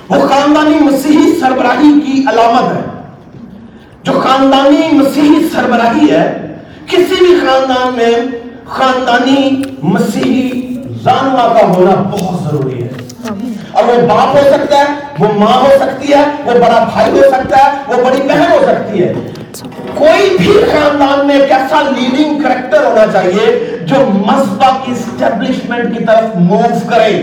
وہ 0.09 0.29
خاندانی 0.29 0.79
مسیحی 0.79 1.41
سربراہی 1.41 2.01
کی 2.01 2.25
علامت 2.29 2.77
ہے۔ 2.77 2.81
جو 4.03 4.13
خاندانی 4.13 4.89
مسیحی 4.93 5.49
سربراہی 5.53 6.11
ہے، 6.11 6.55
کسی 6.87 7.15
بھی 7.19 7.39
خاندان 7.41 7.95
میں 7.95 8.13
خاندانی 8.67 9.63
مسیحی 9.83 10.51
رانوا 11.07 11.61
کا 11.61 11.67
ہونا 11.67 12.03
بہت 12.11 12.43
ضروری 12.43 12.83
ہے۔ 12.83 12.89
اور 13.73 13.85
وہ 13.85 14.07
باپ 14.07 14.37
ہو 14.37 14.41
سکتا 14.53 14.79
ہے، 14.79 14.85
وہ 15.19 15.29
ماں 15.35 15.55
ہو 15.55 15.71
سکتی 15.81 16.13
ہے، 16.13 16.25
وہ 16.45 16.53
بڑا 16.53 16.89
بھائی 16.93 17.13
ہو 17.13 17.23
سکتا 17.29 17.57
ہے، 17.57 17.71
وہ 17.89 18.05
بڑی 18.05 18.23
بہن 18.23 18.53
ہو 18.53 18.59
سکتی 18.63 19.05
ہے۔ 19.05 19.13
کوئی 19.95 20.37
بھی 20.39 20.61
خاندان 20.73 21.27
میں 21.27 21.41
ایک 21.41 21.53
ایسا 21.53 21.83
لیڈنگ 21.83 22.43
کریکٹر 22.43 22.85
ہونا 22.85 23.13
چاہیے 23.13 23.77
جو 23.83 23.97
مذہبہ 24.09 24.85
کی 24.85 24.93
اسٹیبلشمنٹ 24.93 25.99
کی 25.99 26.05
طرف 26.05 26.37
موو 26.37 26.89
کرے۔ 26.89 27.23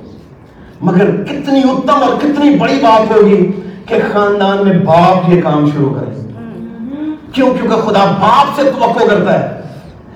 مگر 0.82 1.24
کتنی 1.24 1.62
اتم 1.63 2.03
اور 2.03 2.17
کتنی 2.17 2.50
بڑی 2.56 2.79
بات 2.82 3.12
ہوگی 3.12 3.51
کہ 3.86 3.96
خاندان 4.13 4.67
میں 4.67 4.77
باپ 4.77 5.29
یہ 5.29 5.41
کام 5.41 5.72
شروع 5.72 5.94
کرے۔ 5.94 6.27
کیوں؟ 7.32 7.53
کیونکہ 7.53 7.75
خدا 7.75 8.06
باپ 8.06 8.56
سے 8.56 8.63
توقع 8.63 9.03
کرتا 9.03 9.39
ہے۔ 9.39 9.62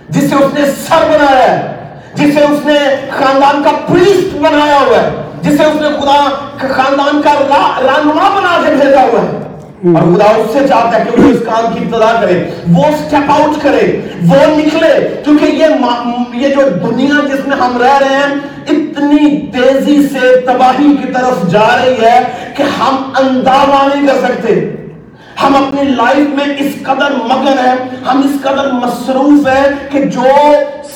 جسے 0.09 0.35
اس 0.35 0.53
نے 0.53 0.61
سر 0.87 1.03
بنایا 1.07 1.51
ہے 1.51 1.75
جسے 2.13 2.43
اس 2.43 2.65
نے 2.65 2.77
خاندان 3.09 3.63
کا 3.63 3.71
پریسٹ 3.93 4.35
بنایا 4.35 4.79
ہوا 4.79 4.97
ہے۔ 4.97 5.09
جسے 5.41 5.63
اس 5.63 5.81
نے 5.81 5.87
خدا 6.01 6.19
خاندان 6.57 7.21
کا 7.21 7.33
رہنما 7.83 8.29
بنا 8.35 8.61
کے 8.65 8.75
بھیجا 8.75 9.01
ہوا 9.01 9.21
ہے۔ 9.21 9.37
اور 9.95 10.15
خدا 10.15 10.25
اس 10.25 10.53
سے 10.53 10.67
چاہتا 10.67 10.99
ہے 10.99 11.05
کہ 11.05 11.21
وہ 11.21 11.29
اس 11.29 11.39
کام 11.45 11.73
کی 11.73 11.79
ابتدا 11.85 12.21
کرے 12.21 12.49
وہ 12.73 12.83
سٹیپ 12.99 13.31
آؤٹ 13.31 13.63
کرے 13.63 14.01
وہ 14.21 14.35
نکلے۔ 14.57 15.21
کیونکہ 15.23 15.45
یہ 15.45 15.65
یہ 16.33 16.55
جو 16.55 16.61
دنیا 16.69 17.27
جس 17.27 17.47
میں 17.47 17.57
ہم 17.57 17.77
رہ 17.81 17.97
رہے 17.97 18.15
ہیں 18.15 18.35
اتنی 18.69 19.47
تیزی 19.47 20.07
سے 20.07 20.35
تباہی 20.41 20.95
کی 21.01 21.13
طرف 21.13 21.49
جا 21.51 21.67
رہی 21.77 22.01
ہے 22.01 22.19
کہ 22.57 22.63
ہم 22.63 23.03
اندازہ 23.19 23.95
نہیں 23.95 24.07
کر 24.07 24.27
سکتے۔ 24.27 24.75
ہم 25.43 25.55
اپنی 25.55 25.89
لائف 25.89 26.27
میں 26.33 26.55
اس 26.59 26.73
قدر 26.83 27.11
مگن 27.11 27.47
ہیں 27.47 27.75
ہم 28.05 28.21
اس 28.25 28.41
قدر 28.41 28.71
مصروف 28.71 29.47
ہیں 29.47 29.65
کہ 29.89 30.03
جو 30.03 30.23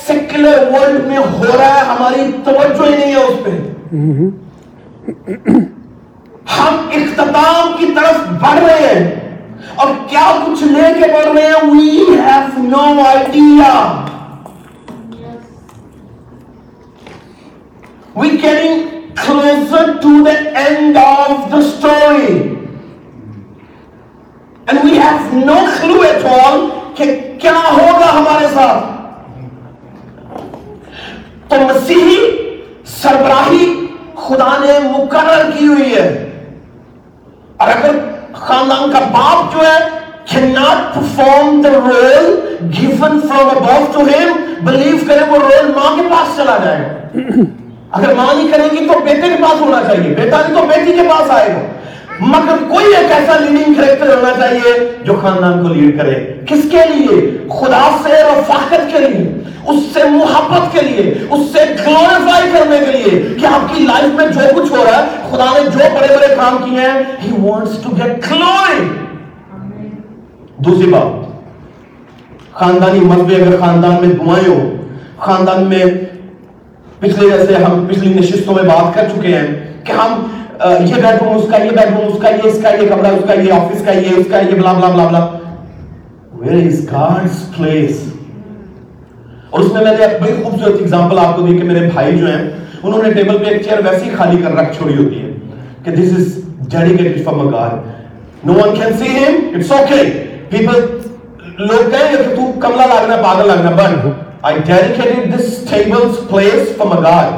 سیکولر 0.07 0.67
ورلڈ 0.73 1.05
میں 1.05 1.17
ہو 1.17 1.45
رہا 1.57 1.75
ہے 1.75 1.85
ہماری 1.85 2.31
توجہ 2.43 2.85
ہی 2.85 2.97
نہیں 2.97 3.11
ہے 3.11 3.23
اس 3.23 3.45
پہ۔ 3.45 3.51
ہم 6.57 6.77
اختتام 6.91 7.71
کی 7.79 7.85
طرف 7.95 8.27
بڑھ 8.41 8.59
رہے 8.59 8.87
ہیں 8.87 9.03
اور 9.75 9.87
کیا 10.07 10.31
کچھ 10.45 10.63
لے 10.63 10.87
کے 10.99 11.11
بڑھ 11.11 11.27
رہے 11.35 11.47
ہیں؟ 11.47 11.69
We 11.71 11.89
have 12.09 12.63
no 12.63 12.83
idea 13.07 13.71
we 18.15 18.29
caring 18.37 18.75
closer 19.25 19.91
to 20.01 20.13
the 20.25 20.33
end 20.59 20.97
of 20.97 21.51
the 21.51 21.57
story 21.57 22.33
and 24.67 24.83
we 24.83 24.97
have 24.99 25.45
no 25.45 25.57
clue 25.81 26.01
at 26.01 26.25
all 26.41 26.65
کہ 26.95 27.05
کیا 27.41 27.57
ہوگا 27.67 28.09
ہمارے 28.19 28.47
ساتھ۔ 28.53 28.83
تو 31.49 31.55
مسیحی 31.61 32.17
سربراہی 33.09 33.85
خدا 34.15 34.57
نے 34.59 34.79
مقرر 34.83 35.51
کی 35.57 35.67
ہوئی 35.67 35.95
ہے۔ 35.95 36.31
اور 37.57 37.67
اگر 37.67 37.95
خاندان 38.33 38.91
کا 38.91 38.99
باپ 38.99 39.53
جو 39.53 39.67
ہے، 39.67 40.05
cannot 40.35 40.77
perform 40.77 41.45
the 41.45 41.73
role 41.73 42.35
given 42.81 43.13
from 43.13 43.47
above 43.47 43.85
to 43.97 44.01
him 44.01 44.31
believe 44.67 45.07
کرے 45.07 45.23
وہ 45.29 45.37
رول 45.37 45.71
ماں 45.75 45.95
کے 45.95 46.01
پاس 46.11 46.37
چلا 46.37 46.57
جائے۔ 46.63 46.89
گا 47.15 47.41
اگر 47.91 48.13
ماں 48.13 48.35
نہیں 48.35 48.47
کرے 48.47 48.63
گی 48.63 48.77
تو 48.77 48.99
بیٹے 48.99 49.21
کے 49.21 49.43
پاس 49.43 49.61
ہونا 49.61 49.81
چاہیے۔ 49.87 50.15
بیٹا 50.15 50.41
نہیں 50.41 50.61
تو 50.61 50.67
بیٹی 50.67 50.93
کے 50.93 51.01
پاس 51.09 51.31
آئے 51.31 51.49
گا۔ 51.49 51.59
مگر 52.19 52.73
کوئی 52.73 52.85
ایک 52.85 53.11
ایسا 53.11 53.37
لیڈنگ 53.39 53.73
کریکٹر 53.73 54.15
ہونا 54.15 54.29
چاہیے 54.39 54.97
جو 55.03 55.13
خاندان 55.21 55.67
کو 55.67 55.73
لیڈ 55.73 55.97
کرے۔ 55.97 56.33
کس 56.45 56.59
کے 56.71 56.79
لیے؟ 56.95 57.37
خدا 57.49 57.97
سے 58.03 58.09
رفاقت 58.09 58.93
کے 58.93 58.99
لیے۔ 58.99 59.44
اس 59.71 59.83
سے 59.93 60.03
محبت 60.09 60.71
کے 60.73 60.81
لیے، 60.81 61.03
اس 61.29 61.41
سے 61.53 61.63
گلوریفائی 61.79 62.51
کرنے 62.53 62.79
کے 62.85 62.97
لیے 62.97 63.35
کہ 63.39 63.45
آپ 63.45 63.73
کی 63.73 63.85
لائف 63.85 64.13
میں 64.15 64.27
جو 64.27 64.41
کچھ 64.55 64.71
ہو 64.71 64.83
رہا 64.83 64.97
ہے، 64.97 65.05
خدا 65.31 65.45
نے 65.53 65.63
جو 65.65 65.79
بڑے 65.95 66.15
بڑے 66.15 66.35
کام 66.35 66.57
کیے 66.65 66.81
ہیں 66.81 67.03
he 67.23 67.31
wants 67.41 67.83
to 67.83 67.95
get 67.97 68.31
glory 68.31 68.87
دوسری 70.65 70.87
بات، 70.91 71.23
خاندانی 72.59 72.99
مربے 73.05 73.35
اگر 73.35 73.59
خاندان 73.59 73.95
میں 74.01 74.09
دعائیں 74.15 74.47
ہو 74.47 74.59
خاندان 75.25 75.63
میں 75.69 75.85
پچھلے 76.99 77.29
جیسے 77.29 77.63
ہم 77.63 77.85
پچھلی 77.87 78.13
نشستوں 78.13 78.53
میں 78.55 78.63
بات 78.63 78.93
کر 78.95 79.07
چکے 79.09 79.37
ہیں 79.37 79.47
کہ 79.85 79.91
ہم 79.91 80.25
یہ 80.61 80.93
بیڈ 80.93 81.21
روم 81.21 81.35
اس 81.37 81.49
کا 81.51 81.57
یہ 81.63 81.71
بیڈ 81.75 81.89
روم 81.95 82.07
اس 82.07 82.21
کا 82.21 82.29
یہ، 82.29 82.49
اس 82.49 82.59
کا 82.61 82.69
یہ 82.69 82.89
کمرہ، 82.89 83.07
اس 83.07 83.23
کا 83.27 83.33
یہ 83.33 83.51
آفس 83.53 83.83
کا 83.85 83.91
یہ، 83.91 84.17
اس 84.17 84.27
کا 84.29 84.39
یہ 84.39 84.59
بلا 84.59 84.73
بلا 84.73 84.89
بلا 84.89 85.07
بلا 85.07 85.27
ویئر 86.33 86.65
از 86.67 86.79
گاڈس 86.91 87.43
پلیس 87.57 88.03
اور 89.55 89.63
اس 89.63 89.71
میں 89.73 89.83
میں 89.83 89.97
نے 89.97 90.05
ایک 90.05 90.21
بڑی 90.21 90.33
خوبصورت 90.43 90.81
اگزامپل 90.81 91.19
آپ 91.19 91.35
کو 91.35 91.41
دی 91.41 91.57
کہ 91.57 91.63
میرے 91.63 91.89
بھائی 91.93 92.17
جو 92.17 92.27
ہیں، 92.27 92.49
انہوں 92.83 93.03
نے 93.03 93.11
ٹیبل 93.13 93.37
پہ 93.37 93.43
ایک 93.43 93.63
چیئر 93.63 93.79
ویسی 93.85 94.09
خالی 94.17 94.41
کر 94.41 94.51
رکھ 94.51 94.77
چھوڑی 94.77 94.97
ہوتی 94.97 95.21
ہے 95.21 95.31
کہ 95.83 95.91
this 95.91 96.11
is 96.17 96.43
dedicated 96.71 97.23
for 97.23 97.33
God 97.33 98.45
no 98.47 98.53
one 98.53 98.75
can 98.75 98.97
see 98.97 99.07
him 99.07 99.55
it's 99.55 99.71
okay 99.71 100.03
people 100.49 100.79
لوگ 101.57 101.89
کہیں 101.91 102.11
گے 102.11 102.23
کہ 102.23 102.35
تو 102.35 102.51
کملا 102.59 102.85
لگنا 102.85 103.15
پاگل 103.21 103.47
لگنا 103.47 103.71
but 103.71 104.13
I 104.47 104.51
dedicated 104.53 105.31
this 105.33 105.45
table's 105.69 106.17
place 106.31 106.67
for 106.79 106.87
my 106.89 106.97
God 107.05 107.31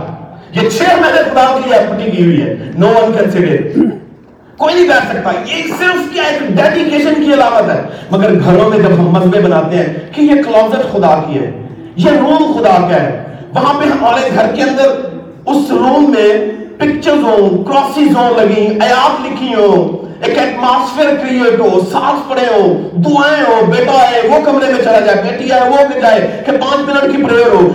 یہ 0.53 0.69
چھ 0.69 0.81
میں 0.81 1.11
نے 1.13 1.21
خدا 1.31 1.45
کے 1.53 1.69
لیے 1.69 1.73
اپنی 1.73 2.11
کی 2.11 2.23
ہوئی 2.23 2.41
ہے۔ 2.41 2.71
No 2.79 2.85
one 2.85 3.13
can 3.13 3.29
sit 3.35 3.45
it. 3.45 3.77
کوئی 4.57 4.75
نہیں 4.75 4.87
بیٹھ 4.87 5.05
سکتا۔ 5.05 5.31
یہ 5.45 5.63
صرف 5.79 6.13
کیا 6.13 6.23
ایک 6.23 6.41
ڈیڈیکیشن 6.41 7.23
کی 7.23 7.33
علامت 7.33 7.69
ہے۔ 7.69 7.81
مگر 8.11 8.33
گھروں 8.39 8.69
میں 8.69 8.77
جب 8.77 8.93
ہم 8.93 9.07
مذبے 9.07 9.39
بناتے 9.39 9.77
ہیں 9.77 9.93
کہ 10.11 10.21
یہ 10.21 10.41
کلوزٹ 10.41 10.91
خدا 10.91 11.23
کی 11.27 11.39
ہے۔ 11.39 11.66
یہ 11.97 12.09
روم 12.09 12.57
خدا 12.57 12.87
کا 12.89 13.03
ہے۔ 13.03 13.23
وہاں 13.55 13.73
پہ 13.73 13.85
ہمارے 13.85 14.29
گھر 14.35 14.55
کے 14.55 14.61
اندر 14.61 14.87
اس 15.45 15.69
روم 15.69 16.13
میں 16.17 16.51
پکچرز 16.77 17.23
ہوں 17.23 17.63
کراسیز 17.63 18.17
ہوں 18.17 18.29
لگی 18.37 18.67
آیات 18.81 19.25
لکھی 19.25 19.53
ہوں۔ 19.53 20.07
ایک 20.25 20.37
ایٹماسفیئر 20.37 21.15
کریٹ 21.15 21.59
ہو، 21.59 21.79
سانس 21.91 22.29
پڑے 22.29 22.45
ہو، 22.55 22.73
دعائیں 22.93 23.43
ہو، 23.47 23.65
بیٹا 23.65 24.11
ہے 24.11 24.27
وہ 24.27 24.45
کمرے 24.45 24.73
میں 24.73 24.83
چلا 24.83 24.99
جائے، 24.99 25.31
بیٹی 25.31 25.51
ہے 25.51 25.69
وہ 25.69 25.75
بھی 25.93 26.01
جائے، 26.01 26.43
کہ 26.45 26.51
پانچ 26.51 26.89
منٹ 26.89 27.17
کی 27.17 27.23
پریئر 27.23 27.47
ہو۔ 27.47 27.69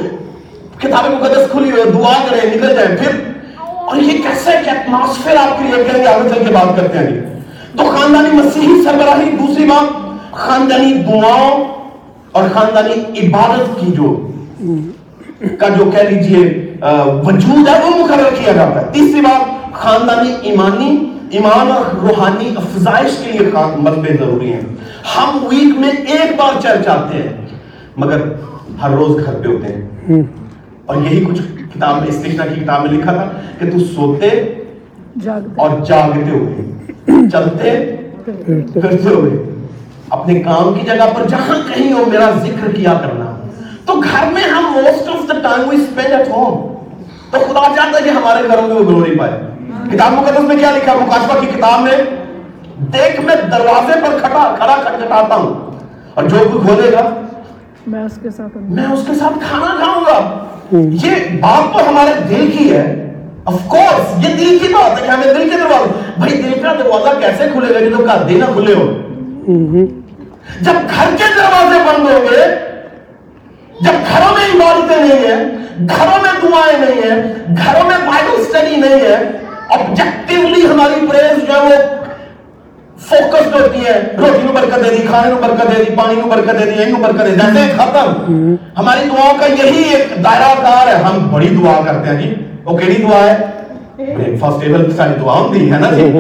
کتاب 0.79 1.11
مقدس 1.11 1.51
کھلی 1.51 1.71
ہو 1.71 1.91
دعا 1.95 2.13
کریں، 2.31 2.51
نکل 2.55 2.75
جائیں، 2.75 2.97
پھر۔ 2.97 3.11
اور 3.59 3.97
یہ 3.97 4.23
کیسا 4.23 4.51
ایک 4.51 4.69
ایٹماسفیئر 4.69 5.37
آپ 5.37 5.59
کریٹ 5.59 5.93
کریں 5.93 6.03
گے؟ 6.03 6.09
آگے 6.09 6.29
چل 6.29 6.45
کے 6.45 6.55
بات 6.55 6.77
کرتے 6.77 6.99
ہیں۔ 6.99 7.41
تو 7.79 7.85
خاندانی 7.85 8.29
مسیحی 8.33 8.83
سربراہی، 8.85 9.31
دوسری 9.31 9.65
بات، 9.65 9.85
خاندانی 10.33 10.95
دعاؤں 10.95 11.65
اور 12.33 12.45
خاندانی 12.53 12.95
عبادت 13.23 13.81
کی 13.81 13.93
جو 13.93 14.29
کا 15.59 15.69
جو 15.69 15.85
کہہ 15.85 16.09
لیجیے 16.09 16.41
وجود 17.25 17.69
ہے 17.69 17.75
وہ 17.85 18.05
مقرر 18.05 18.35
کیا 18.35 18.53
جاتا 18.53 18.81
ہے۔ 18.81 18.87
تیسری 18.93 19.21
بات 19.21 19.73
خاندانی 19.73 20.35
ایمانی 20.43 20.91
ایمان 21.31 21.73
اور 21.73 21.85
روحانی 22.03 22.53
افزائش 22.57 23.17
کے 23.17 23.33
لیے 23.33 23.51
مذہبیں 23.77 24.17
ضروری 24.17 24.53
ہیں۔ 24.53 24.61
ہم 25.17 25.39
ویک 25.51 25.79
میں 25.79 25.91
ایک 25.91 26.37
بار 26.39 26.61
چرچ 26.61 26.89
آتے 26.89 27.19
ہیں 27.19 27.47
مگر 27.97 28.21
ہر 28.83 28.91
روز 28.91 29.25
گھر 29.27 29.35
پہ 29.35 29.49
ہوتے 29.49 29.75
ہیں۔ 29.75 30.23
اور 30.87 30.97
یہی 30.97 31.25
کچھ 31.25 31.41
کتاب 31.75 31.99
میں 31.99 32.09
استشنا 32.09 32.47
کی 32.47 32.61
کتاب 32.61 32.83
میں 32.83 32.93
لکھا 32.93 33.13
تھا 33.13 33.31
کہ 33.59 33.71
تو 33.71 33.79
سوتے 33.79 34.29
اور 35.57 35.71
جاگتے 35.87 36.31
ہوئے 36.31 37.29
چلتے 37.33 37.71
پھرتے 38.73 39.15
ہوئے۔ 39.15 39.62
اپنے 40.13 40.41
کام 40.41 40.75
کی 40.75 40.87
جگہ 40.87 41.05
پر 41.15 41.29
جہاں 41.29 41.57
کہیں 41.69 41.93
ہو 41.93 42.05
میرا 42.07 42.31
ذکر 42.31 42.73
کیا 42.73 42.95
کرنا۔ 42.95 43.25
تو 43.85 43.95
گھر 43.95 44.33
میں 44.33 44.43
ہم 44.43 44.73
most 44.73 45.09
of 45.09 45.29
the 45.29 45.39
time 45.39 45.69
we 45.69 45.77
spend 45.77 46.13
at 46.13 46.29
home 46.29 46.75
تو 47.31 47.39
خدا 47.39 47.63
چاہتا 47.77 47.99
ہے 47.99 48.03
کہ 48.05 48.09
ہمارے 48.09 48.49
گھروں 48.49 48.69
میں 48.69 48.77
وہ 48.77 48.85
گلوری 48.85 49.19
پائے۔ 49.19 49.33
کتاب 49.93 50.13
مقدس 50.13 50.41
میں 50.41 50.57
کیا 50.57 50.71
لکھا 50.71 50.95
مکاشفہ 50.95 51.41
کی 51.41 51.47
کتاب 51.47 51.81
میں 51.81 51.97
دیکھ 52.79 53.21
میں 53.21 53.35
دروازے 53.37 53.93
پر 54.01 54.19
کھڑا 54.19 54.55
کھڑا 54.59 54.77
کھٹکھٹاتا 54.85 55.35
ہوں۔ 55.35 55.71
اور 56.15 56.25
جو 56.25 56.37
کوئی 56.39 56.67
کھولے 56.67 56.93
گا 56.93 57.09
میں 57.87 58.05
اس 58.05 58.19
کے 58.23 58.31
ساتھ 58.31 58.57
میں 58.57 58.85
اس 58.85 59.05
کے 59.07 59.15
ساتھ 59.15 59.39
کھانا 59.49 59.75
کھاؤں 59.79 60.05
گا۔ 60.05 60.47
یہ 60.73 61.11
بات 61.41 61.73
تو 61.73 61.89
ہمارے 61.89 62.13
دل 62.29 62.51
کی 62.59 62.77
ہے۔ 62.77 63.15
آف 63.45 63.55
کورس 63.69 64.29
یہ 64.29 64.35
دل 64.35 64.59
کی 64.59 64.75
بات 64.75 65.01
ہے 65.01 65.07
کہ 65.07 65.11
ہمیں 65.11 65.35
دل 65.35 65.51
کے 65.51 65.57
دروازے۔ 65.57 66.13
بھائی 66.17 66.43
دل 66.43 66.63
کا 66.63 66.73
دروازہ 66.73 67.21
کیسے 67.21 67.49
کھلے 67.53 67.75
گا 67.75 67.79
جب 67.79 68.07
کا 68.07 68.27
دل 68.29 68.39
نہ 68.39 68.45
کھلے 68.45 68.75
ہو 68.75 68.93
جب 70.61 70.91
گھر 70.97 71.17
کے 71.19 71.25
دروازے 71.37 71.79
بند 71.87 72.09
ہوں 72.09 72.23
گے، 72.23 72.45
جب 73.81 74.11
گھروں 74.11 74.33
میں 74.37 74.47
عبادتیں 74.55 74.97
نہیں 74.97 75.27
ہیں، 75.27 75.89
گھروں 75.89 76.19
میں 76.23 76.33
دعائیں 76.43 76.79
نہیں 76.79 77.03
ہیں، 77.03 77.23
گھروں 77.57 77.87
میں 77.89 77.97
بائبل 78.07 78.43
سٹڈی 78.45 78.77
نہیں 78.77 79.01
ہے 79.01 79.17
آبجیکٹیولی 79.71 80.67
ہماری 80.67 81.07
پریز 81.07 81.47
جو 81.47 81.53
ہے 81.53 81.61
وہ 81.61 82.01
فوکسڈ 83.09 83.55
ہوتی 83.55 83.85
ہے 83.87 84.01
روٹی 84.19 84.43
نو 84.43 84.53
برکت 84.53 84.85
دے 84.85 84.91
دی، 84.91 85.03
کھانے 85.07 85.31
نو 85.31 85.37
برکت 85.43 85.71
دے 85.71 85.85
دی، 85.85 85.95
پانی 85.97 86.15
نو 86.15 86.29
برکت 86.29 86.59
دے 86.59 86.71
دی 86.71 86.81
یہی 86.81 86.91
نو 86.91 86.99
برکت 87.03 87.25
دے 87.25 87.31
دی۔ 87.31 87.37
جیسے 87.37 87.73
ختم، 87.77 88.55
ہماری 88.79 89.09
دعاؤں 89.09 89.39
کا 89.39 89.47
یہی 89.47 89.83
ایک 89.83 90.25
دائرہ 90.25 90.53
کار 90.63 90.87
ہے۔ 90.87 91.03
ہم 91.03 91.29
بڑی 91.33 91.49
دعا 91.49 91.81
کرتے 91.87 92.11
ہیں 92.11 92.21
جی۔ 92.23 92.35
وہ 92.65 92.79
کیڑی 92.79 93.03
دعا 93.03 93.25
ہے؟ 93.25 93.37
بریک 93.99 94.41
فاسٹ 94.41 94.61
ٹیبل 94.61 94.85
کی 94.85 94.97
ساری 94.97 95.15
دعاؤں 95.21 95.53
دی 95.55 95.73
ہے 95.73 95.79
نا 95.79 95.91
جی۔ 95.91 96.11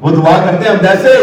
وہ 0.00 0.10
دعا 0.10 0.36
کرتے 0.44 0.68
ہیں 0.68 0.76
ہم 0.76 0.82
جیسے 0.82 1.14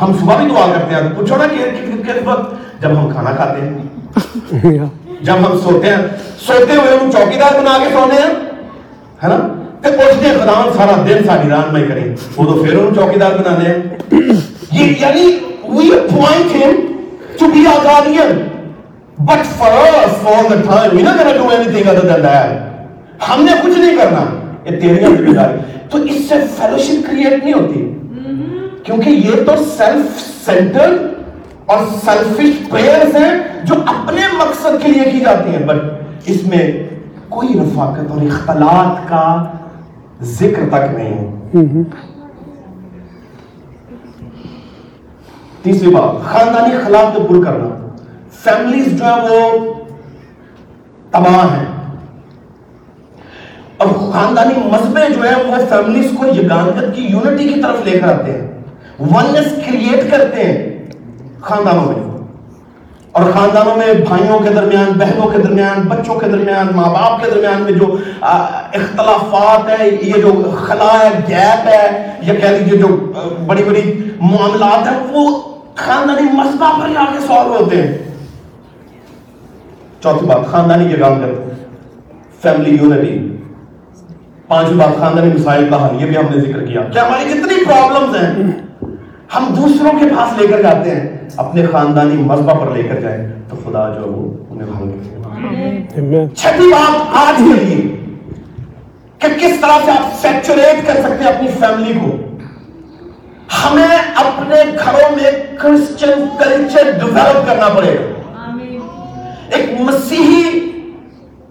ہم 0.00 0.12
صبح 0.20 0.36
بھی 0.36 0.46
دعا 0.46 0.66
کرتے 0.74 0.94
ہیں، 0.94 1.02
پوچھو 1.16 1.36
نا 1.36 1.44
کہ 1.46 2.12
وقت 2.24 2.82
جب 2.82 2.90
ہم 2.90 3.10
کھانا 3.12 3.30
کھاتے 3.30 3.60
ہیں۔ 3.60 4.78
جب 5.20 5.34
ہم 5.34 5.58
سوتے 5.58 5.90
ہیں، 5.90 5.96
سوتے 6.46 6.72
ہوئے 6.72 6.96
ہم 6.96 7.10
چوکیدار 7.10 7.60
بنا 7.60 7.78
کے 7.78 7.90
سونے 7.92 8.14
ہیں، 8.14 8.34
ہے 9.22 9.28
نا؟ 9.28 9.36
تے 9.82 9.96
پوچھتے 9.96 10.28
ہیں، 10.28 10.34
خدا 10.34 10.70
سارا 10.76 11.04
دن 11.08 11.24
ساری 11.26 11.48
رات 11.48 11.72
میں 11.72 11.88
کریں۔ 11.88 12.16
وہ 12.36 12.44
تو 12.44 12.64
پھر 12.64 12.74
ان 12.74 12.94
چوکیدار 12.94 13.30
بنانے 13.30 13.68
ہیں۔ 13.68 13.78
یہ 14.72 14.94
یعنی 15.00 15.38
we 15.62 15.86
appoint 15.92 16.52
him 16.56 16.74
to 17.40 17.48
be 17.54 17.62
our 17.66 17.82
guardian. 17.86 18.32
But 19.28 19.42
for 19.58 19.72
us 19.90 20.12
for 20.24 20.40
the 20.48 20.58
time 20.68 20.90
we're 20.92 21.06
not 21.06 21.18
going 21.18 21.32
to 21.32 21.38
do 21.38 21.46
anything 21.56 21.86
other 21.92 22.08
than 22.10 22.24
that. 22.24 22.48
ہم 23.28 23.44
نے 23.44 23.52
کچھ 23.62 23.78
نہیں 23.78 23.96
کرنا۔ 23.96 24.24
یہ 24.64 24.80
تیری 24.80 25.16
ذمہ 25.16 25.34
داری 25.34 25.58
تو 25.90 25.98
اس 25.98 26.28
سے 26.28 26.34
فیلوشپ 26.56 27.06
کریٹ 27.06 27.44
نہیں 27.44 27.52
ہوتی۔ 27.52 27.98
کیونکہ 28.86 29.10
یہ 29.10 29.30
تو 29.30 29.52
سیلف 29.76 30.20
سینٹرڈ 30.44 31.02
اور 31.66 31.78
سیلفش 32.04 32.70
پریئرز 32.70 33.16
ہیں 33.16 33.64
جو 33.64 33.74
اپنے 33.86 34.20
مقصد 34.38 34.82
کے 34.82 34.88
لیے 34.88 35.10
کی 35.10 35.20
جاتی 35.20 35.50
ہیں 35.50 35.66
بٹ 35.66 35.82
اس 36.26 36.46
میں 36.46 36.88
کوئی 37.28 37.48
رفاقت 37.48 38.10
اور 38.10 38.22
اختلاط 38.22 39.08
کا 39.08 39.52
ذکر 40.22 40.62
تک 40.68 40.94
نہیں 40.94 41.14
ہے۔ 41.14 41.82
تیسری 45.62 45.88
بات، 45.88 46.24
خاندانی 46.24 46.74
خلاف 46.86 47.16
کو 47.16 47.22
پر 47.22 47.44
کرنا۔ 47.44 47.96
فیملیز 48.32 48.98
جو 48.98 49.04
ہیں 49.04 49.22
وہ 49.22 49.74
تباہ 51.10 51.58
ہیں۔ 51.58 51.66
اور 53.76 54.12
خاندانی 54.12 54.54
مذہبیں 54.56 55.08
جو 55.08 55.22
ہیں 55.22 55.44
وہ 55.44 55.56
فیملیز 55.68 56.10
کو 56.18 56.26
یگانگت 56.26 56.96
کی 56.96 57.02
یونٹی 57.02 57.48
کی 57.48 57.60
طرف 57.60 57.84
لے 57.84 57.98
کر 57.98 58.08
آتے 58.08 58.32
ہیں۔ 58.32 58.55
ونس 59.00 59.52
کریٹ 59.66 60.10
کرتے 60.10 60.44
ہیں 60.44 60.86
خاندانوں 61.40 61.84
میں۔ 61.84 62.16
اور 63.12 63.30
خاندانوں 63.32 63.76
میں 63.76 63.94
بھائیوں 63.94 64.38
کے 64.38 64.50
درمیان، 64.50 64.92
بہنوں 64.98 65.28
کے 65.28 65.38
درمیان، 65.38 65.80
بچوں 65.80 66.14
کے 66.14 66.28
درمیان 66.28 66.66
ماں 66.74 66.84
باپ 66.84 67.24
کے 67.24 67.30
درمیان 67.30 67.62
میں 67.62 67.72
جو 67.72 67.96
اختلافات 68.20 69.80
ہیں، 69.80 69.86
یہ 70.02 70.12
جو 70.12 70.50
خلا 70.56 70.98
ہے، 71.04 71.08
گیپ 71.28 71.68
ہے، 71.68 72.10
یا 72.20 72.34
کہہ 72.34 72.48
لیجیے 72.48 72.78
جو 72.78 73.12
بڑی 73.46 73.64
بڑی 73.64 74.10
معاملات 74.20 74.88
ہیں، 74.88 74.98
وہ 75.10 75.40
خاندانی 75.74 76.22
مسئلہ 76.22 76.82
پر 76.82 76.88
ہی 76.88 76.96
آگے 76.96 77.20
سالو 77.26 77.56
ہوتے 77.60 77.82
ہیں۔ 77.82 77.98
چوتھی 80.02 80.26
بات، 80.26 80.46
خاندانی 80.50 80.88
کے 80.88 80.96
کام 80.96 81.20
کرتے 81.20 81.54
فیملی 82.42 82.76
یونٹی۔ 82.80 83.35
پانچویں 84.48 84.78
بات 84.78 84.98
خاندانی 85.00 85.32
مسائل 85.32 85.68
کا 85.70 85.86
حل 85.86 86.00
یہ 86.00 86.06
بھی 86.06 86.16
ہم 86.16 86.34
نے 86.34 86.40
ذکر 86.40 86.66
کیا۔ 86.66 86.80
کہ 86.82 86.98
ہماری 86.98 87.30
جتنی 87.30 87.64
پرابلمز 87.64 88.16
ہیں 88.16 88.52
ہم 89.36 89.54
دوسروں 89.56 89.98
کے 89.98 90.06
پاس 90.16 90.40
لے 90.40 90.46
کر 90.46 90.62
جاتے 90.62 90.90
ہیں 90.90 91.28
اپنے 91.36 91.66
خاندانی 91.66 92.16
مذہبہ 92.16 92.54
پر 92.54 92.70
لے 92.76 92.82
کر 92.82 93.00
جائیں 93.00 93.32
تو 93.48 93.56
خدا 93.56 93.88
جو 93.88 94.12
وہ 94.12 94.44
انہیں 94.50 94.68
حل 94.68 94.90
کرے 94.90 96.26
چھٹی 96.34 96.72
بات 96.72 97.16
آج 97.16 97.34
کے 97.38 97.64
لیے 97.64 97.96
کہ 99.18 99.28
کس 99.40 99.60
طرح 99.60 99.78
سے 99.84 99.90
آپ 99.90 100.22
سیچوریٹ 100.22 100.86
کر 100.86 100.94
سکتے 100.94 101.24
ہیں 101.24 101.32
اپنی 101.32 101.48
فیملی 101.48 101.92
کو۔ 101.92 102.16
ہمیں 103.64 103.98
اپنے 104.14 104.56
گھروں 104.84 105.16
میں 105.16 105.30
کرسچن 105.56 106.24
کلچر 106.38 106.90
ڈیولپ 106.90 107.46
کرنا 107.46 107.68
پڑے۔ 107.68 107.96
گا 108.36 108.78
ایک 109.50 109.80
مسیحی 109.80 110.60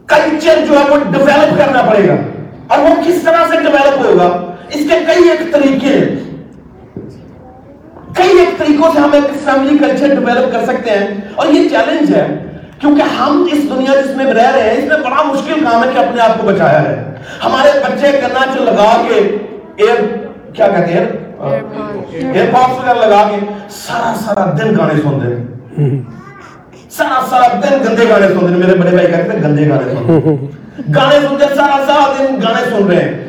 کلچر 0.06 0.66
جو 0.68 0.80
ہے 0.80 0.84
وہ 0.90 0.96
ڈیولپ 1.12 1.58
کرنا 1.58 1.82
پڑے 1.82 2.08
گا۔ 2.08 2.16
اور 2.68 2.80
وہ 2.80 2.90
کس 3.08 3.24
طرح 3.24 3.46
سے 3.50 3.58
ڈیولپ 3.58 4.06
ہوگا؟ 4.06 4.54
اس 4.70 4.84
کے 4.90 5.00
کئی 5.08 5.30
ایک 5.30 5.54
طریقے 5.54 5.88
ہیں۔ 5.88 6.16
کئی 8.16 8.40
ایک 8.40 8.58
طریقوں 8.58 8.90
سے 8.94 9.00
ہم 9.00 9.10
ایک 9.14 9.24
فیملی 9.44 9.78
کلچر 9.78 10.08
ڈیولپ 10.08 10.52
کر 10.52 10.66
سکتے 10.66 10.92
ہیں۔ 10.92 11.08
اور 11.36 11.48
یہ 11.48 11.70
چیلنج 11.70 12.16
ہے 12.16 12.28
کیونکہ 12.80 13.02
ہم 13.02 13.48
اس 13.52 13.64
دنیا 13.70 14.02
جس 14.02 14.16
میں 14.16 14.26
رہ 14.26 14.52
رہے 14.52 14.62
ہیں 14.62 14.78
اس 14.78 14.88
میں 14.88 14.98
بڑا 14.98 15.24
مشکل 15.24 15.66
کام 15.66 15.84
ہے 15.84 15.90
کہ 15.94 16.00
اپنے 16.00 16.22
آپ 16.22 16.42
کو 16.42 16.48
بچایا 16.48 16.82
ہے 16.84 17.04
ہمارے 17.44 17.70
بچے 17.80 18.12
کرنا 18.12 18.40
چل 18.54 18.64
لگا 18.64 19.04
کے 19.08 19.14
ایئر 19.76 20.02
کیا 20.54 20.68
کہتے 20.68 20.94
ہیں؟ 20.94 21.06
ایئر 22.12 22.46
پاپس 22.54 22.80
وغیرہ 22.80 23.06
لگا 23.06 23.30
کے 23.30 23.46
سارا 23.70 24.14
سارا 24.26 24.52
دن 24.52 24.78
گانے 24.78 25.02
سنتے 25.02 25.36
ہیں۔ 25.36 26.02
سارا 26.92 27.26
سارا 27.30 27.48
دن 27.54 27.84
گندے 27.86 28.10
گانے 28.10 28.28
سنتے 28.28 28.46
ہیں۔ 28.46 28.58
میرے 28.58 28.76
بڑے 28.76 28.90
بھائی 28.92 29.08
کہتے 29.08 29.38
ہیں 29.38 29.44
گندے 29.44 29.70
گانے 29.70 29.96
سنتے 29.96 30.14
ہیں۔ 30.14 30.48
گانے 30.78 31.28
سنتے 31.28 31.56
سارا 31.56 31.84
سارا 31.88 32.14
دن 32.20 32.36
گانے 32.42 32.70
سن 32.70 32.88
رہے 32.88 33.04
ہیں۔ 33.04 33.26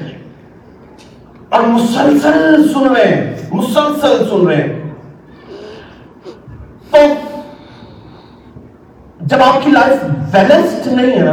اور 1.49 1.61
مسلسل 1.61 2.69
سن 2.73 2.87
رہے 2.97 3.05
ہیں 3.05 3.35
مسلسل 3.53 4.29
سن 4.31 4.47
رہے 4.47 4.57
ہیں۔ 4.57 4.95
تو 6.91 6.99
جب 9.21 9.43
آپ 9.43 9.65
کی 9.65 9.71
لائف 9.71 10.05
بیلنسڈ 10.33 10.87
نہیں 10.87 11.13
ہے 11.19 11.23
نا 11.23 11.33